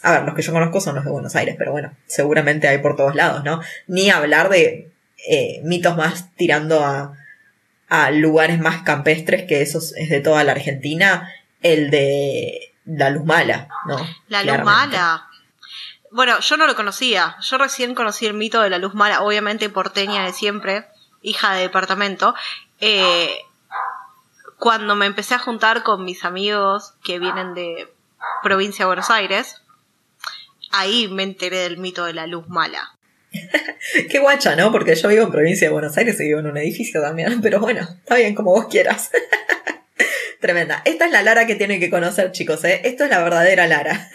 A 0.00 0.12
ver, 0.12 0.22
los 0.22 0.36
que 0.36 0.42
yo 0.42 0.52
conozco 0.52 0.80
son 0.80 0.94
los 0.94 1.04
de 1.04 1.10
Buenos 1.10 1.34
Aires, 1.34 1.56
pero 1.58 1.72
bueno, 1.72 1.92
seguramente 2.06 2.68
hay 2.68 2.78
por 2.78 2.94
todos 2.94 3.16
lados, 3.16 3.42
¿no? 3.42 3.60
Ni 3.88 4.08
hablar 4.08 4.50
de 4.50 4.92
eh, 5.28 5.60
mitos 5.64 5.96
más 5.96 6.32
tirando 6.36 6.84
a, 6.84 7.18
a 7.88 8.10
lugares 8.12 8.60
más 8.60 8.82
campestres, 8.82 9.42
que 9.42 9.60
eso 9.60 9.78
es 9.78 10.08
de 10.08 10.20
toda 10.20 10.44
la 10.44 10.52
Argentina, 10.52 11.28
el 11.60 11.90
de 11.90 12.72
la 12.84 13.10
luz 13.10 13.24
mala, 13.24 13.66
¿no? 13.88 13.96
La 14.28 14.44
luz 14.44 14.62
mala. 14.62 15.26
Bueno, 16.12 16.38
yo 16.38 16.56
no 16.56 16.68
lo 16.68 16.76
conocía. 16.76 17.36
Yo 17.40 17.58
recién 17.58 17.96
conocí 17.96 18.26
el 18.26 18.34
mito 18.34 18.62
de 18.62 18.70
la 18.70 18.78
luz 18.78 18.94
mala, 18.94 19.22
obviamente 19.22 19.68
porteña 19.68 20.24
de 20.24 20.32
siempre 20.32 20.86
hija 21.24 21.54
de 21.54 21.62
departamento, 21.62 22.34
eh, 22.80 23.38
cuando 24.58 24.94
me 24.94 25.06
empecé 25.06 25.34
a 25.34 25.38
juntar 25.38 25.82
con 25.82 26.04
mis 26.04 26.24
amigos 26.24 26.94
que 27.02 27.18
vienen 27.18 27.54
de 27.54 27.88
provincia 28.42 28.84
de 28.84 28.86
Buenos 28.86 29.10
Aires, 29.10 29.56
ahí 30.70 31.08
me 31.08 31.22
enteré 31.22 31.58
del 31.58 31.78
mito 31.78 32.04
de 32.04 32.12
la 32.12 32.26
luz 32.26 32.46
mala. 32.48 32.96
Qué 34.10 34.18
guacha, 34.20 34.54
¿no? 34.54 34.70
Porque 34.70 34.94
yo 34.94 35.08
vivo 35.08 35.24
en 35.24 35.32
provincia 35.32 35.66
de 35.66 35.72
Buenos 35.72 35.96
Aires 35.96 36.20
y 36.20 36.24
vivo 36.24 36.40
en 36.40 36.46
un 36.46 36.56
edificio 36.56 37.00
también, 37.00 37.40
pero 37.42 37.58
bueno, 37.58 37.82
está 37.82 38.16
bien 38.16 38.34
como 38.34 38.52
vos 38.52 38.66
quieras. 38.70 39.10
Tremenda. 40.40 40.82
Esta 40.84 41.06
es 41.06 41.12
la 41.12 41.22
Lara 41.22 41.46
que 41.46 41.54
tienen 41.54 41.80
que 41.80 41.88
conocer, 41.88 42.30
chicos, 42.32 42.62
¿eh? 42.64 42.82
Esto 42.84 43.04
es 43.04 43.10
la 43.10 43.22
verdadera 43.22 43.66
Lara. 43.66 44.10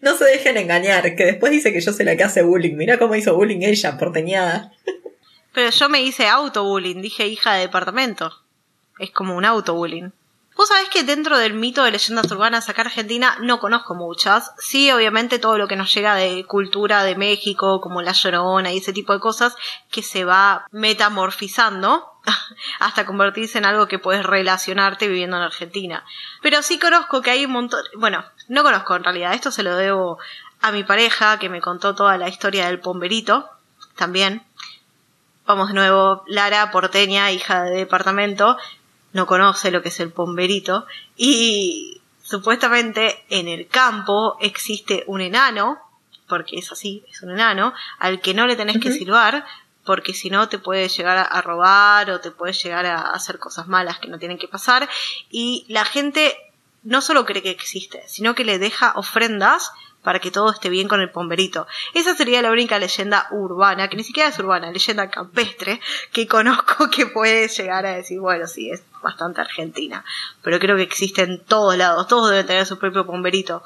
no 0.00 0.16
se 0.16 0.24
dejen 0.24 0.56
engañar, 0.56 1.16
que 1.16 1.24
después 1.24 1.50
dice 1.50 1.72
que 1.72 1.80
yo 1.80 1.92
soy 1.92 2.04
la 2.04 2.16
que 2.16 2.22
hace 2.22 2.42
bullying. 2.42 2.76
Mira 2.76 2.96
cómo 2.98 3.16
hizo 3.16 3.34
bullying 3.34 3.62
ella, 3.62 3.98
porteñada. 3.98 4.72
Pero 5.52 5.70
yo 5.70 5.88
me 5.88 6.02
hice 6.02 6.28
auto-bullying, 6.28 7.00
dije 7.00 7.26
hija 7.26 7.54
de 7.54 7.60
departamento. 7.60 8.32
Es 8.98 9.10
como 9.10 9.36
un 9.36 9.44
auto-bullying. 9.44 10.10
Vos 10.58 10.66
sabés 10.66 10.88
que 10.88 11.04
dentro 11.04 11.38
del 11.38 11.54
mito 11.54 11.84
de 11.84 11.92
leyendas 11.92 12.28
urbanas 12.32 12.68
acá 12.68 12.82
en 12.82 12.88
Argentina 12.88 13.36
no 13.40 13.60
conozco 13.60 13.94
muchas. 13.94 14.52
Sí, 14.58 14.90
obviamente 14.90 15.38
todo 15.38 15.56
lo 15.56 15.68
que 15.68 15.76
nos 15.76 15.94
llega 15.94 16.16
de 16.16 16.44
cultura 16.46 17.04
de 17.04 17.14
México, 17.14 17.80
como 17.80 18.02
la 18.02 18.10
llorona 18.10 18.72
y 18.72 18.78
ese 18.78 18.92
tipo 18.92 19.12
de 19.12 19.20
cosas, 19.20 19.54
que 19.88 20.02
se 20.02 20.24
va 20.24 20.66
metamorfizando 20.72 22.10
hasta 22.80 23.06
convertirse 23.06 23.58
en 23.58 23.66
algo 23.66 23.86
que 23.86 24.00
puedes 24.00 24.26
relacionarte 24.26 25.06
viviendo 25.06 25.36
en 25.36 25.44
Argentina. 25.44 26.04
Pero 26.42 26.60
sí 26.62 26.80
conozco 26.80 27.22
que 27.22 27.30
hay 27.30 27.44
un 27.44 27.52
montón, 27.52 27.84
bueno, 27.94 28.24
no 28.48 28.64
conozco 28.64 28.96
en 28.96 29.04
realidad, 29.04 29.34
esto 29.34 29.52
se 29.52 29.62
lo 29.62 29.76
debo 29.76 30.18
a 30.60 30.72
mi 30.72 30.82
pareja 30.82 31.38
que 31.38 31.48
me 31.48 31.60
contó 31.60 31.94
toda 31.94 32.18
la 32.18 32.28
historia 32.28 32.66
del 32.66 32.80
pomberito, 32.80 33.48
también. 33.94 34.42
Vamos 35.48 35.68
de 35.68 35.74
nuevo, 35.76 36.24
Lara, 36.26 36.70
porteña, 36.70 37.32
hija 37.32 37.62
de 37.62 37.78
departamento, 37.78 38.58
no 39.14 39.26
conoce 39.26 39.70
lo 39.70 39.80
que 39.80 39.88
es 39.88 39.98
el 39.98 40.12
pomberito 40.12 40.86
y 41.16 42.02
supuestamente 42.22 43.24
en 43.30 43.48
el 43.48 43.66
campo 43.66 44.36
existe 44.42 45.04
un 45.06 45.22
enano, 45.22 45.78
porque 46.28 46.58
es 46.58 46.70
así, 46.70 47.02
es 47.10 47.22
un 47.22 47.30
enano, 47.30 47.72
al 47.98 48.20
que 48.20 48.34
no 48.34 48.46
le 48.46 48.56
tenés 48.56 48.78
que 48.78 48.92
silbar 48.92 49.46
porque 49.86 50.12
si 50.12 50.28
no 50.28 50.50
te 50.50 50.58
puede 50.58 50.86
llegar 50.90 51.26
a 51.30 51.40
robar 51.40 52.10
o 52.10 52.20
te 52.20 52.30
puede 52.30 52.52
llegar 52.52 52.84
a 52.84 53.00
hacer 53.12 53.38
cosas 53.38 53.68
malas 53.68 53.98
que 54.00 54.08
no 54.08 54.18
tienen 54.18 54.36
que 54.36 54.48
pasar 54.48 54.86
y 55.30 55.64
la 55.70 55.86
gente 55.86 56.36
no 56.82 57.00
solo 57.00 57.24
cree 57.24 57.42
que 57.42 57.48
existe, 57.48 58.06
sino 58.06 58.34
que 58.34 58.44
le 58.44 58.58
deja 58.58 58.92
ofrendas 58.96 59.72
para 60.02 60.20
que 60.20 60.30
todo 60.30 60.50
esté 60.50 60.68
bien 60.68 60.88
con 60.88 61.00
el 61.00 61.10
pomberito. 61.10 61.66
Esa 61.94 62.14
sería 62.14 62.42
la 62.42 62.50
única 62.50 62.78
leyenda 62.78 63.26
urbana, 63.30 63.88
que 63.88 63.96
ni 63.96 64.04
siquiera 64.04 64.28
es 64.28 64.38
urbana, 64.38 64.70
leyenda 64.70 65.10
campestre, 65.10 65.80
que 66.12 66.26
conozco 66.26 66.88
que 66.94 67.06
puede 67.06 67.48
llegar 67.48 67.86
a 67.86 67.96
decir, 67.96 68.20
bueno, 68.20 68.46
sí, 68.46 68.70
es 68.70 68.82
bastante 69.02 69.40
argentina, 69.40 70.04
pero 70.42 70.58
creo 70.58 70.76
que 70.76 70.82
existe 70.82 71.22
en 71.22 71.40
todos 71.44 71.76
lados, 71.76 72.08
todos 72.08 72.30
deben 72.30 72.46
tener 72.46 72.66
su 72.66 72.78
propio 72.78 73.06
pomberito. 73.06 73.62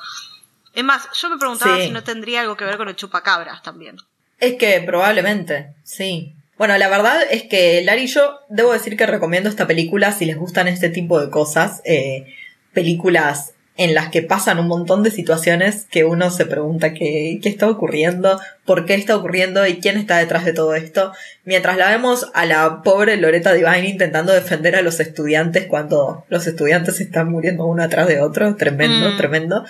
Es 0.74 0.84
más, 0.84 1.08
yo 1.12 1.28
me 1.28 1.38
preguntaba 1.38 1.76
si 1.78 1.90
no 1.90 2.02
tendría 2.02 2.40
algo 2.40 2.56
que 2.56 2.64
ver 2.64 2.76
con 2.76 2.88
el 2.88 2.96
chupacabras 2.96 3.62
también. 3.62 3.96
Es 4.38 4.56
que 4.56 4.80
probablemente, 4.80 5.74
sí. 5.84 6.34
Bueno, 6.56 6.76
la 6.78 6.88
verdad 6.88 7.22
es 7.30 7.44
que 7.44 7.82
Larry 7.84 8.04
y 8.04 8.06
yo 8.06 8.40
debo 8.48 8.72
decir 8.72 8.96
que 8.96 9.06
recomiendo 9.06 9.48
esta 9.48 9.66
película 9.66 10.12
si 10.12 10.24
les 10.24 10.36
gustan 10.36 10.68
este 10.68 10.88
tipo 10.88 11.20
de 11.20 11.30
cosas. 11.30 11.82
Eh, 11.84 12.26
películas 12.72 13.52
en 13.76 13.94
las 13.94 14.10
que 14.10 14.22
pasan 14.22 14.58
un 14.58 14.68
montón 14.68 15.02
de 15.02 15.10
situaciones 15.10 15.86
que 15.90 16.04
uno 16.04 16.30
se 16.30 16.44
pregunta 16.44 16.92
qué, 16.92 17.38
qué 17.42 17.48
está 17.48 17.68
ocurriendo, 17.70 18.38
por 18.66 18.84
qué 18.84 18.94
está 18.94 19.16
ocurriendo 19.16 19.66
y 19.66 19.80
quién 19.80 19.96
está 19.96 20.18
detrás 20.18 20.44
de 20.44 20.52
todo 20.52 20.74
esto. 20.74 21.12
Mientras 21.44 21.78
la 21.78 21.90
vemos 21.90 22.30
a 22.34 22.44
la 22.44 22.82
pobre 22.82 23.16
Loretta 23.16 23.54
Divine 23.54 23.88
intentando 23.88 24.32
defender 24.32 24.76
a 24.76 24.82
los 24.82 25.00
estudiantes 25.00 25.66
cuando 25.66 26.24
los 26.28 26.46
estudiantes 26.46 27.00
están 27.00 27.30
muriendo 27.30 27.64
uno 27.64 27.82
atrás 27.82 28.08
de 28.08 28.20
otro. 28.20 28.56
Tremendo, 28.56 29.10
mm. 29.10 29.16
tremendo. 29.16 29.64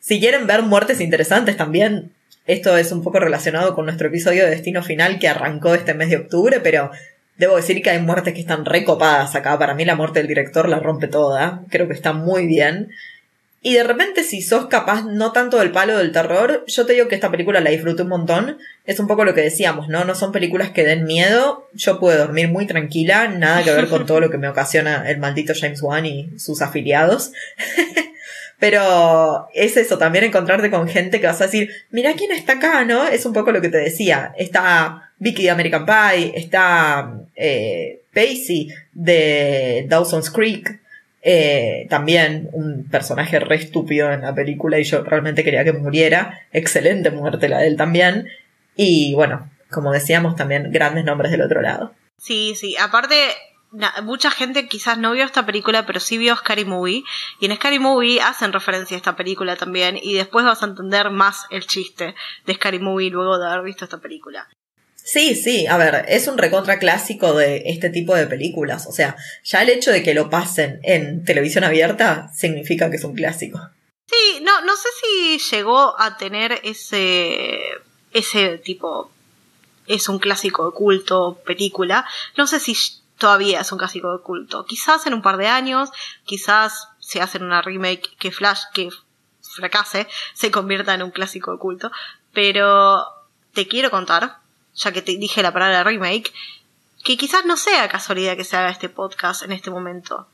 Si 0.00 0.18
quieren 0.18 0.46
ver 0.46 0.62
muertes 0.62 1.00
interesantes 1.00 1.56
también, 1.56 2.10
esto 2.46 2.76
es 2.76 2.92
un 2.92 3.02
poco 3.02 3.20
relacionado 3.20 3.74
con 3.74 3.86
nuestro 3.86 4.08
episodio 4.08 4.44
de 4.44 4.50
Destino 4.50 4.82
Final 4.82 5.18
que 5.18 5.28
arrancó 5.28 5.74
este 5.74 5.94
mes 5.94 6.10
de 6.10 6.16
octubre, 6.16 6.60
pero 6.60 6.90
debo 7.38 7.56
decir 7.56 7.82
que 7.82 7.90
hay 7.90 8.00
muertes 8.00 8.34
que 8.34 8.40
están 8.40 8.64
recopadas 8.64 9.34
acá. 9.34 9.58
Para 9.58 9.74
mí 9.74 9.84
la 9.84 9.96
muerte 9.96 10.18
del 10.18 10.28
director 10.28 10.68
la 10.68 10.80
rompe 10.80 11.08
toda. 11.08 11.62
Creo 11.70 11.86
que 11.88 11.94
está 11.94 12.12
muy 12.12 12.46
bien. 12.46 12.90
Y 13.66 13.72
de 13.72 13.82
repente, 13.82 14.24
si 14.24 14.42
sos 14.42 14.66
capaz 14.66 15.06
no 15.06 15.32
tanto 15.32 15.58
del 15.58 15.72
palo 15.72 15.96
del 15.96 16.12
terror, 16.12 16.64
yo 16.66 16.84
te 16.84 16.92
digo 16.92 17.08
que 17.08 17.14
esta 17.14 17.30
película 17.30 17.62
la 17.62 17.70
disfruté 17.70 18.02
un 18.02 18.10
montón. 18.10 18.58
Es 18.84 19.00
un 19.00 19.06
poco 19.06 19.24
lo 19.24 19.32
que 19.32 19.40
decíamos, 19.40 19.88
¿no? 19.88 20.04
No 20.04 20.14
son 20.14 20.32
películas 20.32 20.68
que 20.68 20.84
den 20.84 21.04
miedo. 21.04 21.66
Yo 21.72 21.98
puedo 21.98 22.18
dormir 22.18 22.50
muy 22.50 22.66
tranquila, 22.66 23.26
nada 23.28 23.64
que 23.64 23.72
ver 23.72 23.88
con 23.88 24.04
todo 24.04 24.20
lo 24.20 24.28
que 24.30 24.36
me 24.36 24.48
ocasiona 24.48 25.10
el 25.10 25.16
maldito 25.16 25.54
James 25.58 25.80
Wan 25.80 26.04
y 26.04 26.38
sus 26.38 26.60
afiliados. 26.60 27.32
Pero 28.58 29.48
es 29.54 29.78
eso, 29.78 29.96
también 29.96 30.26
encontrarte 30.26 30.70
con 30.70 30.86
gente 30.86 31.18
que 31.18 31.26
vas 31.26 31.40
a 31.40 31.46
decir, 31.46 31.70
mira 31.90 32.12
quién 32.12 32.32
está 32.32 32.54
acá, 32.54 32.84
¿no? 32.84 33.08
Es 33.08 33.24
un 33.24 33.32
poco 33.32 33.50
lo 33.50 33.62
que 33.62 33.70
te 33.70 33.78
decía. 33.78 34.34
Está 34.36 35.10
Vicky 35.18 35.44
de 35.44 35.50
American 35.50 35.86
Pie, 35.86 36.34
está 36.36 37.14
eh, 37.34 38.02
Pacey 38.12 38.68
de 38.92 39.86
Dawson's 39.88 40.28
Creek, 40.28 40.83
eh, 41.26 41.86
también 41.88 42.50
un 42.52 42.86
personaje 42.90 43.40
re 43.40 43.56
estúpido 43.56 44.12
en 44.12 44.20
la 44.20 44.34
película 44.34 44.78
y 44.78 44.84
yo 44.84 45.02
realmente 45.02 45.42
quería 45.42 45.64
que 45.64 45.72
muriera. 45.72 46.42
Excelente 46.52 47.10
muerte 47.10 47.48
la 47.48 47.60
de 47.60 47.68
él 47.68 47.76
también. 47.78 48.28
Y 48.76 49.14
bueno, 49.14 49.50
como 49.70 49.90
decíamos, 49.90 50.36
también 50.36 50.70
grandes 50.70 51.06
nombres 51.06 51.32
del 51.32 51.40
otro 51.40 51.62
lado. 51.62 51.94
Sí, 52.18 52.54
sí. 52.54 52.76
Aparte, 52.76 53.16
mucha 54.02 54.30
gente 54.30 54.68
quizás 54.68 54.98
no 54.98 55.12
vio 55.12 55.24
esta 55.24 55.46
película, 55.46 55.86
pero 55.86 55.98
sí 55.98 56.18
vio 56.18 56.36
Scary 56.36 56.66
Movie. 56.66 57.04
Y 57.40 57.46
en 57.46 57.56
Scary 57.56 57.78
Movie 57.78 58.20
hacen 58.20 58.52
referencia 58.52 58.94
a 58.94 58.98
esta 58.98 59.16
película 59.16 59.56
también. 59.56 59.98
Y 60.00 60.12
después 60.12 60.44
vas 60.44 60.62
a 60.62 60.66
entender 60.66 61.08
más 61.08 61.46
el 61.50 61.66
chiste 61.66 62.14
de 62.44 62.54
Scary 62.54 62.80
Movie 62.80 63.08
luego 63.08 63.38
de 63.38 63.48
haber 63.48 63.64
visto 63.64 63.84
esta 63.86 63.98
película. 63.98 64.46
Sí, 65.04 65.34
sí, 65.34 65.66
a 65.66 65.76
ver, 65.76 66.06
es 66.08 66.26
un 66.28 66.38
recontra 66.38 66.78
clásico 66.78 67.34
de 67.34 67.64
este 67.66 67.90
tipo 67.90 68.14
de 68.14 68.26
películas. 68.26 68.86
O 68.86 68.92
sea, 68.92 69.16
ya 69.44 69.62
el 69.62 69.68
hecho 69.68 69.90
de 69.90 70.02
que 70.02 70.14
lo 70.14 70.30
pasen 70.30 70.80
en 70.82 71.26
televisión 71.26 71.62
abierta 71.62 72.30
significa 72.34 72.88
que 72.88 72.96
es 72.96 73.04
un 73.04 73.14
clásico. 73.14 73.60
Sí, 74.06 74.40
no, 74.42 74.62
no 74.62 74.74
sé 74.76 74.88
si 75.02 75.38
llegó 75.54 76.00
a 76.00 76.16
tener 76.16 76.58
ese, 76.64 77.60
ese 78.14 78.56
tipo, 78.56 79.10
es 79.86 80.08
un 80.08 80.18
clásico 80.18 80.64
de 80.64 80.74
culto 80.74 81.38
película. 81.44 82.06
No 82.38 82.46
sé 82.46 82.58
si 82.58 82.74
todavía 83.18 83.60
es 83.60 83.72
un 83.72 83.78
clásico 83.78 84.10
de 84.10 84.22
culto. 84.22 84.64
Quizás 84.64 85.06
en 85.06 85.12
un 85.12 85.20
par 85.20 85.36
de 85.36 85.48
años, 85.48 85.90
quizás 86.24 86.88
se 86.98 87.20
hacen 87.20 87.42
una 87.42 87.60
remake 87.60 88.16
que 88.18 88.32
Flash, 88.32 88.62
que 88.72 88.88
fracase, 89.54 90.08
se 90.32 90.50
convierta 90.50 90.94
en 90.94 91.02
un 91.02 91.10
clásico 91.10 91.52
de 91.52 91.58
culto. 91.58 91.92
Pero 92.32 93.04
te 93.52 93.68
quiero 93.68 93.90
contar 93.90 94.43
ya 94.74 94.92
que 94.92 95.02
te 95.02 95.16
dije 95.16 95.42
la 95.42 95.52
palabra 95.52 95.84
remake, 95.84 96.32
que 97.04 97.16
quizás 97.16 97.44
no 97.44 97.56
sea 97.56 97.88
casualidad 97.88 98.36
que 98.36 98.44
se 98.44 98.56
haga 98.56 98.70
este 98.70 98.88
podcast 98.88 99.42
en 99.42 99.52
este 99.52 99.70
momento. 99.70 100.26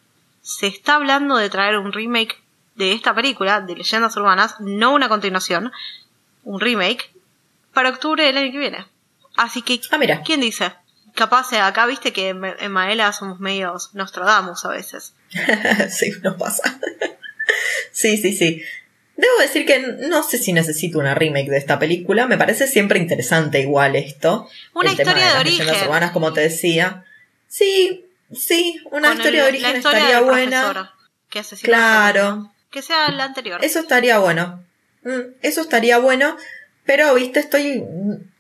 Se 0.43 0.67
está 0.67 0.95
hablando 0.95 1.37
de 1.37 1.51
traer 1.51 1.77
un 1.77 1.93
remake 1.93 2.39
de 2.77 2.93
esta 2.93 3.15
película, 3.15 3.61
de 3.61 3.75
Leyendas 3.75 4.17
Urbanas, 4.17 4.55
no 4.61 4.95
una 4.95 5.09
continuación, 5.09 5.73
un 6.45 6.61
remake, 6.61 7.13
para 7.75 7.91
octubre 7.91 8.25
del 8.25 8.39
año 8.39 8.53
que 8.53 8.59
viene. 8.59 8.87
Así 9.37 9.63
que, 9.63 9.81
ah, 9.91 9.99
mira. 9.99 10.23
¿quién 10.23 10.41
dice? 10.41 10.73
Capaz 11.15 11.53
acá 11.53 11.87
viste 11.87 12.13
que 12.13 12.29
en 12.29 12.73
Maela 12.73 13.13
somos 13.13 13.41
medios 13.41 13.95
Nostradamus 13.95 14.65
a 14.65 14.71
veces. 14.71 15.15
sí, 15.91 16.13
nos 16.23 16.37
pasa. 16.37 16.63
sí, 17.93 18.17
sí, 18.17 18.33
sí. 18.33 18.63
Debo 19.21 19.39
decir 19.39 19.67
que 19.67 19.81
no 20.09 20.23
sé 20.23 20.39
si 20.39 20.55
necesito 20.55 20.99
una 20.99 21.15
remake 21.15 21.51
de 21.51 21.59
esta 21.59 21.79
película. 21.79 22.27
Me 22.27 22.39
parece 22.39 22.67
siempre 22.67 22.99
interesante 22.99 23.61
igual 23.61 23.95
esto. 23.95 24.49
Una 24.73 24.93
historia 24.93 25.35
de, 25.35 25.41
origen. 25.41 25.69
urbanas, 25.85 26.13
como 26.13 26.33
te 26.33 26.41
decía. 26.41 27.05
Sí, 27.47 28.07
sí, 28.33 28.81
una 28.91 29.13
historia 29.13 29.43
de 29.43 29.49
origen 29.49 29.77
estaría 29.77 30.21
buena. 30.23 30.95
Que 31.29 31.43
claro. 31.63 32.51
Que 32.71 32.81
sea 32.81 33.11
la 33.11 33.25
anterior. 33.25 33.63
Eso 33.63 33.81
estaría 33.81 34.19
bueno. 34.19 34.65
Mm, 35.03 35.35
eso 35.43 35.61
estaría 35.61 35.99
bueno. 35.99 36.39
Pero, 36.87 37.15
viste, 37.15 37.41
estoy 37.41 37.85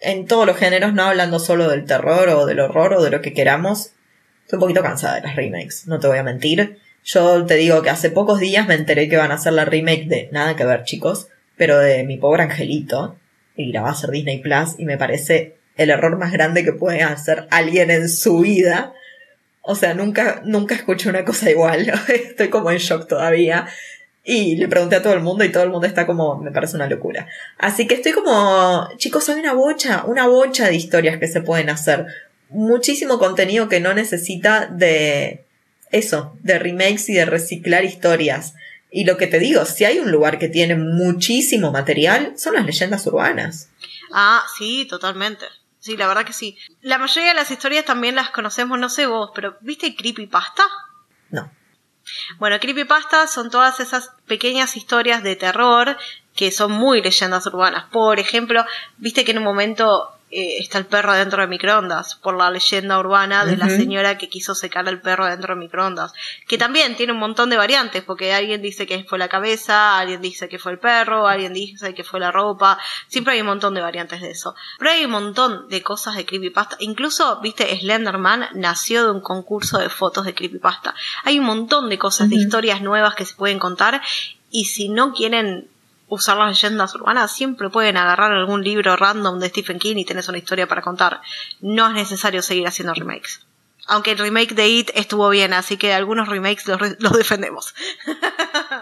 en 0.01 0.27
todos 0.27 0.47
los 0.47 0.57
géneros, 0.57 0.95
no 0.95 1.03
hablando 1.05 1.38
solo 1.38 1.69
del 1.69 1.85
terror 1.85 2.29
o 2.31 2.47
del 2.47 2.61
horror 2.61 2.95
o 2.95 3.03
de 3.03 3.11
lo 3.11 3.21
que 3.21 3.35
queramos. 3.35 3.90
Estoy 4.45 4.57
un 4.57 4.61
poquito 4.61 4.83
cansada 4.83 5.16
de 5.16 5.23
las 5.23 5.37
remakes, 5.37 5.87
no 5.87 6.01
te 6.01 6.07
voy 6.07 6.19
a 6.19 6.23
mentir. 6.23 6.79
Yo 7.05 7.45
te 7.47 7.55
digo 7.57 7.83
que 7.83 7.91
hace 7.91 8.11
pocos 8.11 8.41
días 8.41 8.69
me 8.69 8.75
enteré 8.75 9.09
que 9.09 9.17
van 9.17 9.31
a 9.31 9.35
hacer 9.35 9.53
la 9.53 9.65
remake 9.65 10.07
de 10.07 10.29
Nada 10.33 10.57
que 10.57 10.65
ver, 10.65 10.85
chicos, 10.85 11.29
pero 11.57 11.79
de 11.79 12.05
Mi 12.05 12.16
pobre 12.16 12.43
angelito. 12.43 13.16
Y 13.57 13.72
la 13.72 13.83
va 13.83 13.89
a 13.89 13.93
hacer 13.93 14.11
Disney 14.11 14.39
Plus 14.39 14.77
y 14.79 14.85
me 14.85 14.97
parece 14.97 15.57
el 15.77 15.91
error 15.91 16.16
más 16.18 16.33
grande 16.33 16.64
que 16.64 16.72
puede 16.72 17.03
hacer 17.03 17.47
alguien 17.51 17.91
en 17.91 18.09
su 18.09 18.41
vida. 18.41 18.93
O 19.62 19.74
sea, 19.74 19.95
nunca, 19.95 20.43
nunca 20.45 20.74
escuché 20.74 21.09
una 21.09 21.24
cosa 21.24 21.51
igual. 21.51 21.93
Estoy 22.09 22.49
como 22.49 22.70
en 22.70 22.79
shock 22.79 23.07
todavía. 23.07 23.66
Y 24.22 24.57
le 24.57 24.68
pregunté 24.68 24.97
a 24.97 25.03
todo 25.03 25.14
el 25.14 25.20
mundo 25.20 25.45
y 25.45 25.51
todo 25.51 25.62
el 25.62 25.70
mundo 25.70 25.87
está 25.87 26.07
como, 26.07 26.37
me 26.39 26.51
parece 26.51 26.77
una 26.77 26.87
locura. 26.87 27.27
Así 27.59 27.87
que 27.87 27.95
estoy 27.95 28.12
como, 28.12 28.89
chicos, 28.97 29.29
hay 29.29 29.41
una 29.41 29.55
bocha, 29.55 30.05
una 30.07 30.27
bocha 30.27 30.68
de 30.68 30.77
historias 30.77 31.18
que 31.18 31.27
se 31.27 31.41
pueden 31.41 31.70
hacer. 31.70 32.07
Muchísimo 32.51 33.18
contenido 33.18 33.68
que 33.68 33.81
no 33.81 33.95
necesita 33.95 34.66
de, 34.66 35.45
eso, 35.91 36.36
de 36.43 36.59
remakes 36.59 37.09
y 37.09 37.14
de 37.14 37.24
reciclar 37.24 37.84
historias. 37.84 38.55
Y 38.91 39.05
lo 39.05 39.16
que 39.16 39.26
te 39.26 39.38
digo, 39.38 39.64
si 39.64 39.84
hay 39.84 39.99
un 39.99 40.11
lugar 40.11 40.38
que 40.38 40.49
tiene 40.49 40.74
muchísimo 40.74 41.70
material, 41.70 42.34
son 42.36 42.55
las 42.55 42.66
leyendas 42.66 43.07
urbanas. 43.07 43.70
Ah, 44.12 44.45
sí, 44.59 44.86
totalmente. 44.88 45.47
Sí, 45.78 45.97
la 45.97 46.09
verdad 46.09 46.26
que 46.26 46.32
sí. 46.32 46.59
La 46.82 46.99
mayoría 46.99 47.30
de 47.30 47.36
las 47.36 47.51
historias 47.51 47.84
también 47.84 48.14
las 48.14 48.30
conocemos, 48.30 48.78
no 48.78 48.88
sé 48.88 49.07
vos, 49.07 49.30
pero 49.34 49.57
¿viste 49.61 49.95
Creepypasta? 49.95 50.64
No. 51.30 51.51
Bueno, 52.38 52.59
creepypastas 52.59 53.32
son 53.32 53.51
todas 53.51 53.80
esas 53.80 54.11
pequeñas 54.26 54.76
historias 54.76 55.22
de 55.22 55.36
terror 55.36 55.97
que 56.34 56.51
son 56.51 56.72
muy 56.72 57.03
leyendas 57.03 57.47
urbanas. 57.47 57.84
Por 57.91 58.18
ejemplo, 58.18 58.64
viste 58.97 59.24
que 59.24 59.32
en 59.32 59.38
un 59.38 59.45
momento 59.45 60.11
eh, 60.33 60.59
está 60.59 60.78
el 60.78 60.87
perro 60.87 61.12
dentro 61.12 61.43
de 61.43 61.49
microondas, 61.49 62.14
por 62.14 62.37
la 62.37 62.51
leyenda 62.51 62.99
urbana 62.99 63.45
de 63.45 63.57
la 63.57 63.68
señora 63.68 64.16
que 64.16 64.28
quiso 64.28 64.55
secar 64.55 64.89
al 64.89 65.01
perro 65.01 65.26
dentro 65.26 65.55
de 65.55 65.61
microondas, 65.61 66.12
que 66.47 66.57
también 66.57 66.95
tiene 66.95 67.12
un 67.12 67.18
montón 67.18 67.51
de 67.51 67.57
variantes, 67.57 68.05
porque 68.05 68.33
alguien 68.33 68.62
dice 68.62 68.87
que 68.87 69.03
fue 69.05 69.18
la 69.18 69.28
cabeza, 69.28 69.99
alguien 69.99 70.22
dice 70.22 70.49
que 70.49 70.61
fue 70.61 70.72
el 70.72 70.78
perro, 70.78 71.26
alguien 71.26 71.53
dice 71.53 71.95
que 71.95 72.05
fue 72.05 72.20
la 72.20 72.31
ropa, 72.31 72.78
siempre 73.09 73.35
hay 73.35 73.41
un 73.41 73.49
montón 73.49 73.74
de 73.74 73.81
variantes 73.81 74.20
de 74.20 74.31
eso. 74.31 74.55
Pero 74.78 74.93
hay 74.93 75.05
un 75.05 75.11
montón 75.11 75.68
de 75.68 75.83
cosas 75.83 76.14
de 76.14 76.24
creepypasta, 76.24 76.76
incluso, 76.78 77.41
viste, 77.41 77.76
Slenderman 77.76 78.47
nació 78.55 79.05
de 79.05 79.11
un 79.11 79.20
concurso 79.20 79.78
de 79.78 79.89
fotos 79.89 80.26
de 80.26 80.35
creepypasta. 80.35 80.95
Hay 81.24 81.41
un 81.41 81.47
montón 81.47 81.89
de 81.89 81.99
cosas, 81.99 82.31
de 82.31 82.37
historias 82.37 82.83
nuevas 82.83 83.16
que 83.16 83.24
se 83.24 83.35
pueden 83.35 83.59
contar, 83.59 84.01
y 84.51 84.66
si 84.66 84.89
no 84.89 85.12
quieren 85.12 85.68
usar 86.11 86.37
las 86.37 86.49
leyendas 86.49 86.95
urbanas, 86.95 87.33
siempre 87.33 87.71
pueden 87.71 87.97
agarrar 87.97 88.33
algún 88.33 88.63
libro 88.63 88.97
random 88.97 89.39
de 89.39 89.49
Stephen 89.49 89.79
King 89.79 89.97
y 89.97 90.05
tenés 90.05 90.29
una 90.29 90.39
historia 90.39 90.67
para 90.67 90.83
contar. 90.83 91.21
No 91.61 91.89
es 91.89 91.95
necesario 91.95 92.43
seguir 92.43 92.67
haciendo 92.67 92.93
remakes. 92.93 93.47
Aunque 93.87 94.13
el 94.13 94.19
remake 94.19 94.55
de 94.55 94.69
It 94.69 94.91
estuvo 94.95 95.29
bien, 95.31 95.53
así 95.53 95.77
que 95.77 95.93
algunos 95.95 96.29
remakes 96.29 96.67
los, 96.69 96.81
los 96.99 97.13
defendemos. 97.13 97.75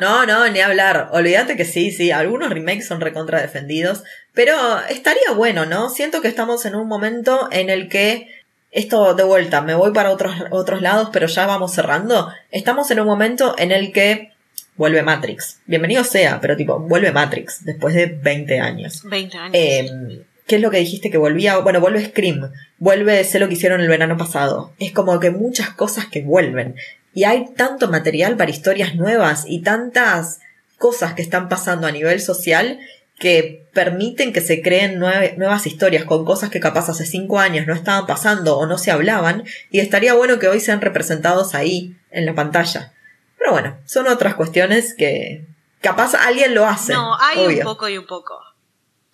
No, 0.01 0.27
no, 0.27 0.49
ni 0.49 0.61
hablar. 0.61 1.09
Olvídate 1.11 1.57
que 1.57 1.65
sí, 1.65 1.91
sí, 1.91 2.13
algunos 2.13 2.51
remakes 2.51 2.87
son 2.87 3.01
recontra 3.01 3.41
defendidos, 3.41 4.05
pero 4.33 4.55
estaría 4.89 5.33
bueno, 5.35 5.67
¿no? 5.67 5.91
Siento 5.91 6.21
que 6.21 6.29
estamos 6.29 6.65
en 6.67 6.77
un 6.77 6.87
momento 6.87 7.49
en 7.51 7.69
el 7.69 7.89
que 7.89 8.29
esto 8.71 9.15
de 9.15 9.25
vuelta, 9.25 9.61
me 9.61 9.75
voy 9.75 9.93
para 9.93 10.11
otros, 10.11 10.37
otros 10.51 10.83
lados, 10.83 11.09
pero 11.13 11.27
ya 11.27 11.47
vamos 11.47 11.73
cerrando. 11.73 12.31
Estamos 12.53 12.91
en 12.93 13.01
un 13.01 13.07
momento 13.07 13.57
en 13.59 13.73
el 13.73 13.93
que 13.93 14.33
vuelve 14.79 15.03
Matrix. 15.03 15.59
Bienvenido 15.67 16.05
sea, 16.05 16.41
pero 16.41 16.57
tipo, 16.57 16.79
vuelve 16.79 17.13
Matrix 17.13 17.65
después 17.65 17.95
de 17.95 18.07
20 18.07 18.61
años. 18.61 19.03
20 19.05 19.37
años. 19.37 19.51
Eh, 19.55 20.23
¿Qué 20.47 20.57
es 20.57 20.63
lo 20.63 20.71
que 20.71 20.79
dijiste 20.79 21.11
que 21.11 21.19
volvía? 21.19 21.59
Bueno, 21.59 21.81
vuelve 21.81 22.07
Scream, 22.07 22.51
vuelve 22.79 23.23
Sé 23.25 23.39
lo 23.39 23.49
que 23.49 23.55
hicieron 23.55 23.83
el 23.83 23.89
verano 23.89 24.17
pasado. 24.17 24.73
Es 24.79 24.93
como 24.93 25.21
que 25.21 25.31
muchas 25.31 25.69
cosas 25.71 26.07
que 26.07 26.23
vuelven. 26.23 26.75
Y 27.13 27.25
hay 27.25 27.47
tanto 27.55 27.89
material 27.89 28.37
para 28.39 28.51
historias 28.51 28.95
nuevas 28.95 29.45
y 29.47 29.61
tantas 29.61 30.39
cosas 30.79 31.13
que 31.13 31.21
están 31.23 31.49
pasando 31.51 31.87
a 31.87 31.93
nivel 31.93 32.21
social 32.21 32.79
que 33.19 33.67
permiten 33.75 34.33
que 34.33 34.41
se 34.41 34.63
creen 34.63 35.01
nueve- 35.01 35.35
nuevas 35.37 35.67
historias 35.67 36.05
con 36.05 36.25
cosas 36.25 36.51
que 36.51 36.61
capaz 36.61 36.89
hace 36.89 37.05
cinco 37.05 37.41
años 37.41 37.67
no 37.67 37.75
estaban 37.75 38.07
pasando 38.07 38.57
o 38.57 38.65
no 38.67 38.79
se 38.79 38.93
hablaban 38.93 39.43
y 39.73 39.81
estaría 39.81 40.15
bueno 40.15 40.39
que 40.39 40.47
hoy 40.47 40.61
sean 40.61 40.81
representados 40.81 41.57
ahí 41.57 41.97
en 42.13 42.25
la 42.27 42.35
pantalla. 42.35 42.93
Pero 43.39 43.53
bueno, 43.53 43.79
son 43.87 44.07
otras 44.09 44.35
cuestiones 44.35 44.95
que 44.97 45.47
capaz 45.81 46.15
alguien 46.15 46.55
lo 46.55 46.67
hace. 46.67 46.93
no, 46.93 47.17
hay 47.21 47.39
obvio. 47.47 47.59
un 47.59 47.65
poco 47.65 47.89
y 47.89 47.99
un 47.99 48.07
poco. 48.07 48.41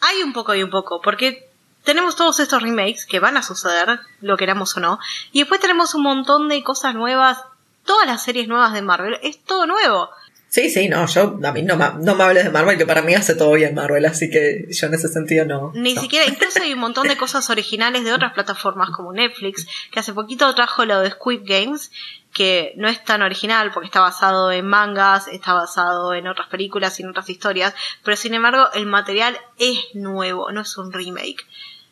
Hay 0.01 0.23
un 0.23 0.33
poco 0.33 0.55
y 0.55 0.63
un 0.63 0.71
poco, 0.71 1.01
porque 1.01 1.49
tenemos 1.85 2.17
todos 2.17 2.41
estos 2.41 2.63
remakes 2.63 3.07
que 3.07 3.21
van 3.21 3.37
a 3.37 3.43
suceder, 3.43 4.01
lo 4.21 4.37
queramos 4.37 4.77
o 4.77 4.81
no, 4.81 4.99
y 5.33 5.41
después 5.41 5.61
tenemos 5.61 5.95
un 5.95 6.03
montón 6.03 6.49
de 6.49 6.63
cosas 6.63 6.95
nuevas. 6.95 7.39
Todas 7.85 8.07
las 8.07 8.23
series 8.23 8.49
nuevas 8.49 8.73
de 8.73 8.81
Marvel 8.83 9.19
es 9.23 9.43
todo 9.45 9.67
nuevo. 9.67 10.09
Sí, 10.49 10.71
sí, 10.71 10.89
no, 10.89 11.05
yo, 11.07 11.39
a 11.45 11.53
mí 11.53 11.63
no, 11.63 11.77
me- 11.77 11.95
no 12.01 12.15
me 12.15 12.23
hables 12.25 12.45
de 12.45 12.51
Marvel, 12.51 12.79
que 12.79 12.87
para 12.87 13.03
mí 13.03 13.13
hace 13.15 13.35
todo 13.35 13.53
bien 13.55 13.75
Marvel, 13.75 14.07
así 14.07 14.31
que 14.31 14.67
yo 14.71 14.87
en 14.87 14.95
ese 14.95 15.09
sentido 15.09 15.45
no. 15.45 15.73
Ni 15.75 15.95
no. 15.95 16.01
siquiera, 16.01 16.27
incluso 16.27 16.63
hay 16.63 16.73
un 16.75 16.79
montón 16.79 17.09
de 17.09 17.17
cosas 17.19 17.51
originales 17.51 18.05
de 18.05 18.13
otras 18.13 18.33
plataformas 18.35 18.91
como 18.91 19.13
Netflix, 19.13 19.67
que 19.91 19.99
hace 20.01 20.13
poquito 20.15 20.55
trajo 20.55 20.85
lo 20.85 21.01
de 21.01 21.11
Squid 21.11 21.41
Games, 21.45 21.91
que 22.35 22.75
no 22.77 22.89
es 22.89 23.03
tan 23.03 23.23
original 23.23 23.71
porque 23.73 23.87
está 23.87 24.01
basado 24.01 24.53
en 24.53 24.67
mangas, 24.67 25.29
está 25.29 25.55
basado 25.55 26.13
en 26.13 26.27
otras 26.27 26.49
películas 26.49 26.99
y 26.99 27.05
en 27.05 27.11
otras 27.11 27.31
historias, 27.31 27.75
pero 28.05 28.17
sin 28.17 28.35
embargo 28.35 28.67
el 28.75 28.87
material 28.87 29.39
es 29.59 29.79
nuevo, 29.95 30.51
no 30.53 30.61
es 30.61 30.77
un 30.77 30.93
remake. 30.93 31.47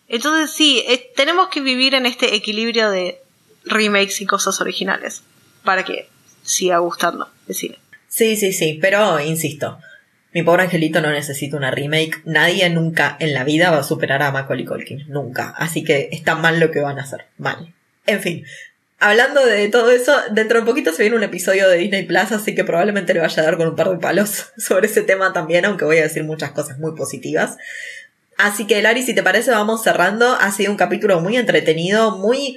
Entonces 0.09 0.55
sí, 0.55 0.85
eh, 0.87 1.11
tenemos 1.17 1.49
que 1.49 1.61
vivir 1.61 1.95
en 1.95 2.05
este 2.05 2.35
equilibrio 2.35 2.91
de 2.91 3.23
remakes 3.65 4.21
y 4.21 4.27
cosas 4.27 4.61
originales 4.61 5.23
para 5.65 5.85
que 5.85 6.09
siga 6.43 6.79
gustando 6.79 7.31
el 7.49 7.55
cine. 7.55 7.79
Sí, 8.09 8.37
sí, 8.37 8.53
sí, 8.53 8.79
pero 8.83 9.21
insisto, 9.21 9.79
mi 10.35 10.43
pobre 10.43 10.65
angelito 10.65 11.01
no 11.01 11.11
necesita 11.11 11.57
una 11.57 11.71
remake, 11.71 12.21
nadie 12.25 12.69
nunca 12.69 13.17
en 13.21 13.33
la 13.33 13.45
vida 13.45 13.71
va 13.71 13.79
a 13.79 13.85
superar 13.85 14.23
a 14.23 14.33
Macaulay 14.33 14.65
Culkin, 14.65 15.07
nunca, 15.09 15.55
así 15.57 15.85
que 15.85 16.09
está 16.11 16.35
mal 16.35 16.59
lo 16.59 16.71
que 16.71 16.81
van 16.81 16.99
a 16.99 17.03
hacer, 17.03 17.27
mal. 17.39 17.73
En 18.07 18.21
fin, 18.21 18.45
hablando 19.03 19.45
de 19.45 19.69
todo 19.69 19.91
eso, 19.91 20.15
dentro 20.31 20.61
de 20.61 20.65
poquito 20.67 20.93
se 20.93 21.03
viene 21.03 21.17
un 21.17 21.23
episodio 21.23 21.69
de 21.69 21.77
Disney 21.77 22.05
Plus, 22.07 22.33
así 22.33 22.55
que 22.55 22.65
probablemente 22.65 23.13
le 23.13 23.21
vaya 23.21 23.43
a 23.43 23.45
dar 23.45 23.57
con 23.59 23.69
un 23.69 23.77
par 23.77 23.91
de 23.91 23.99
palos 23.99 24.47
sobre 24.57 24.87
ese 24.87 25.03
tema 25.03 25.33
también, 25.33 25.65
aunque 25.67 25.85
voy 25.85 25.99
a 25.99 26.03
decir 26.03 26.25
muchas 26.25 26.53
cosas 26.53 26.79
muy 26.79 26.95
positivas. 26.95 27.57
Así 28.39 28.67
que, 28.67 28.81
Lari, 28.81 29.03
si 29.03 29.15
te 29.15 29.23
parece, 29.23 29.51
vamos 29.51 29.83
cerrando. 29.83 30.37
Ha 30.41 30.51
sido 30.53 30.71
un 30.73 30.79
capítulo 30.79 31.21
muy 31.21 31.37
entretenido, 31.37 32.17
muy, 32.17 32.57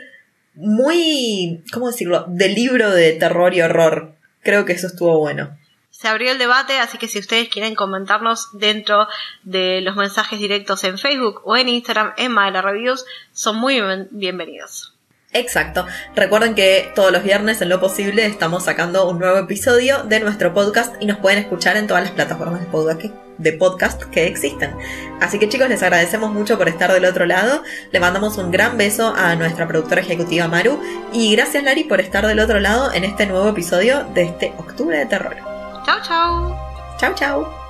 muy, 0.53 1.63
¿cómo 1.73 1.87
decirlo? 1.91 2.25
De 2.29 2.49
libro 2.49 2.91
de 2.91 3.11
terror 3.13 3.53
y 3.53 3.61
horror. 3.61 4.15
Creo 4.41 4.65
que 4.65 4.73
eso 4.73 4.87
estuvo 4.87 5.19
bueno. 5.19 5.57
Se 5.91 6.07
abrió 6.07 6.31
el 6.31 6.37
debate, 6.37 6.77
así 6.79 6.97
que 6.97 7.07
si 7.07 7.19
ustedes 7.19 7.49
quieren 7.49 7.75
comentarnos 7.75 8.49
dentro 8.53 9.07
de 9.43 9.81
los 9.81 9.95
mensajes 9.95 10.39
directos 10.39 10.83
en 10.83 10.97
Facebook 10.97 11.41
o 11.45 11.55
en 11.55 11.69
Instagram 11.69 12.13
en 12.17 12.31
Maela 12.31 12.61
Reviews, 12.61 13.05
son 13.31 13.57
muy 13.57 13.75
bien- 13.81 14.07
bienvenidos. 14.11 14.94
Exacto. 15.35 15.85
Recuerden 16.15 16.55
que 16.55 16.91
todos 16.95 17.11
los 17.11 17.21
viernes 17.21 17.61
en 17.61 17.67
lo 17.67 17.81
posible 17.81 18.25
estamos 18.25 18.63
sacando 18.63 19.09
un 19.09 19.19
nuevo 19.19 19.37
episodio 19.37 20.03
de 20.03 20.21
nuestro 20.21 20.53
podcast 20.53 20.95
y 21.01 21.05
nos 21.05 21.17
pueden 21.17 21.39
escuchar 21.39 21.75
en 21.75 21.87
todas 21.87 22.03
las 22.03 22.13
plataformas 22.13 22.61
de 22.61 22.67
podcast 22.67 23.01
que, 23.01 23.11
de 23.37 23.51
podcast 23.51 24.03
que 24.03 24.27
existen. 24.27 24.73
Así 25.19 25.37
que 25.37 25.49
chicos, 25.49 25.67
les 25.67 25.83
agradecemos 25.83 26.31
mucho 26.31 26.57
por 26.57 26.69
estar 26.69 26.93
del 26.93 27.03
otro 27.03 27.25
lado. 27.25 27.63
Le 27.91 27.99
mandamos 27.99 28.37
un 28.37 28.49
gran 28.49 28.77
beso 28.77 29.13
a 29.13 29.35
nuestra 29.35 29.67
productora 29.67 29.99
ejecutiva 29.99 30.47
Maru 30.47 30.81
y 31.11 31.35
gracias 31.35 31.65
Lari 31.65 31.83
por 31.83 31.99
estar 31.99 32.25
del 32.25 32.39
otro 32.39 32.61
lado 32.61 32.93
en 32.93 33.03
este 33.03 33.25
nuevo 33.25 33.49
episodio 33.49 34.05
de 34.13 34.23
este 34.23 34.53
Octubre 34.57 34.97
de 34.97 35.05
Terror. 35.05 35.35
Chao, 35.85 35.99
chao. 36.01 36.57
Chau 36.97 37.13
chau. 37.13 37.64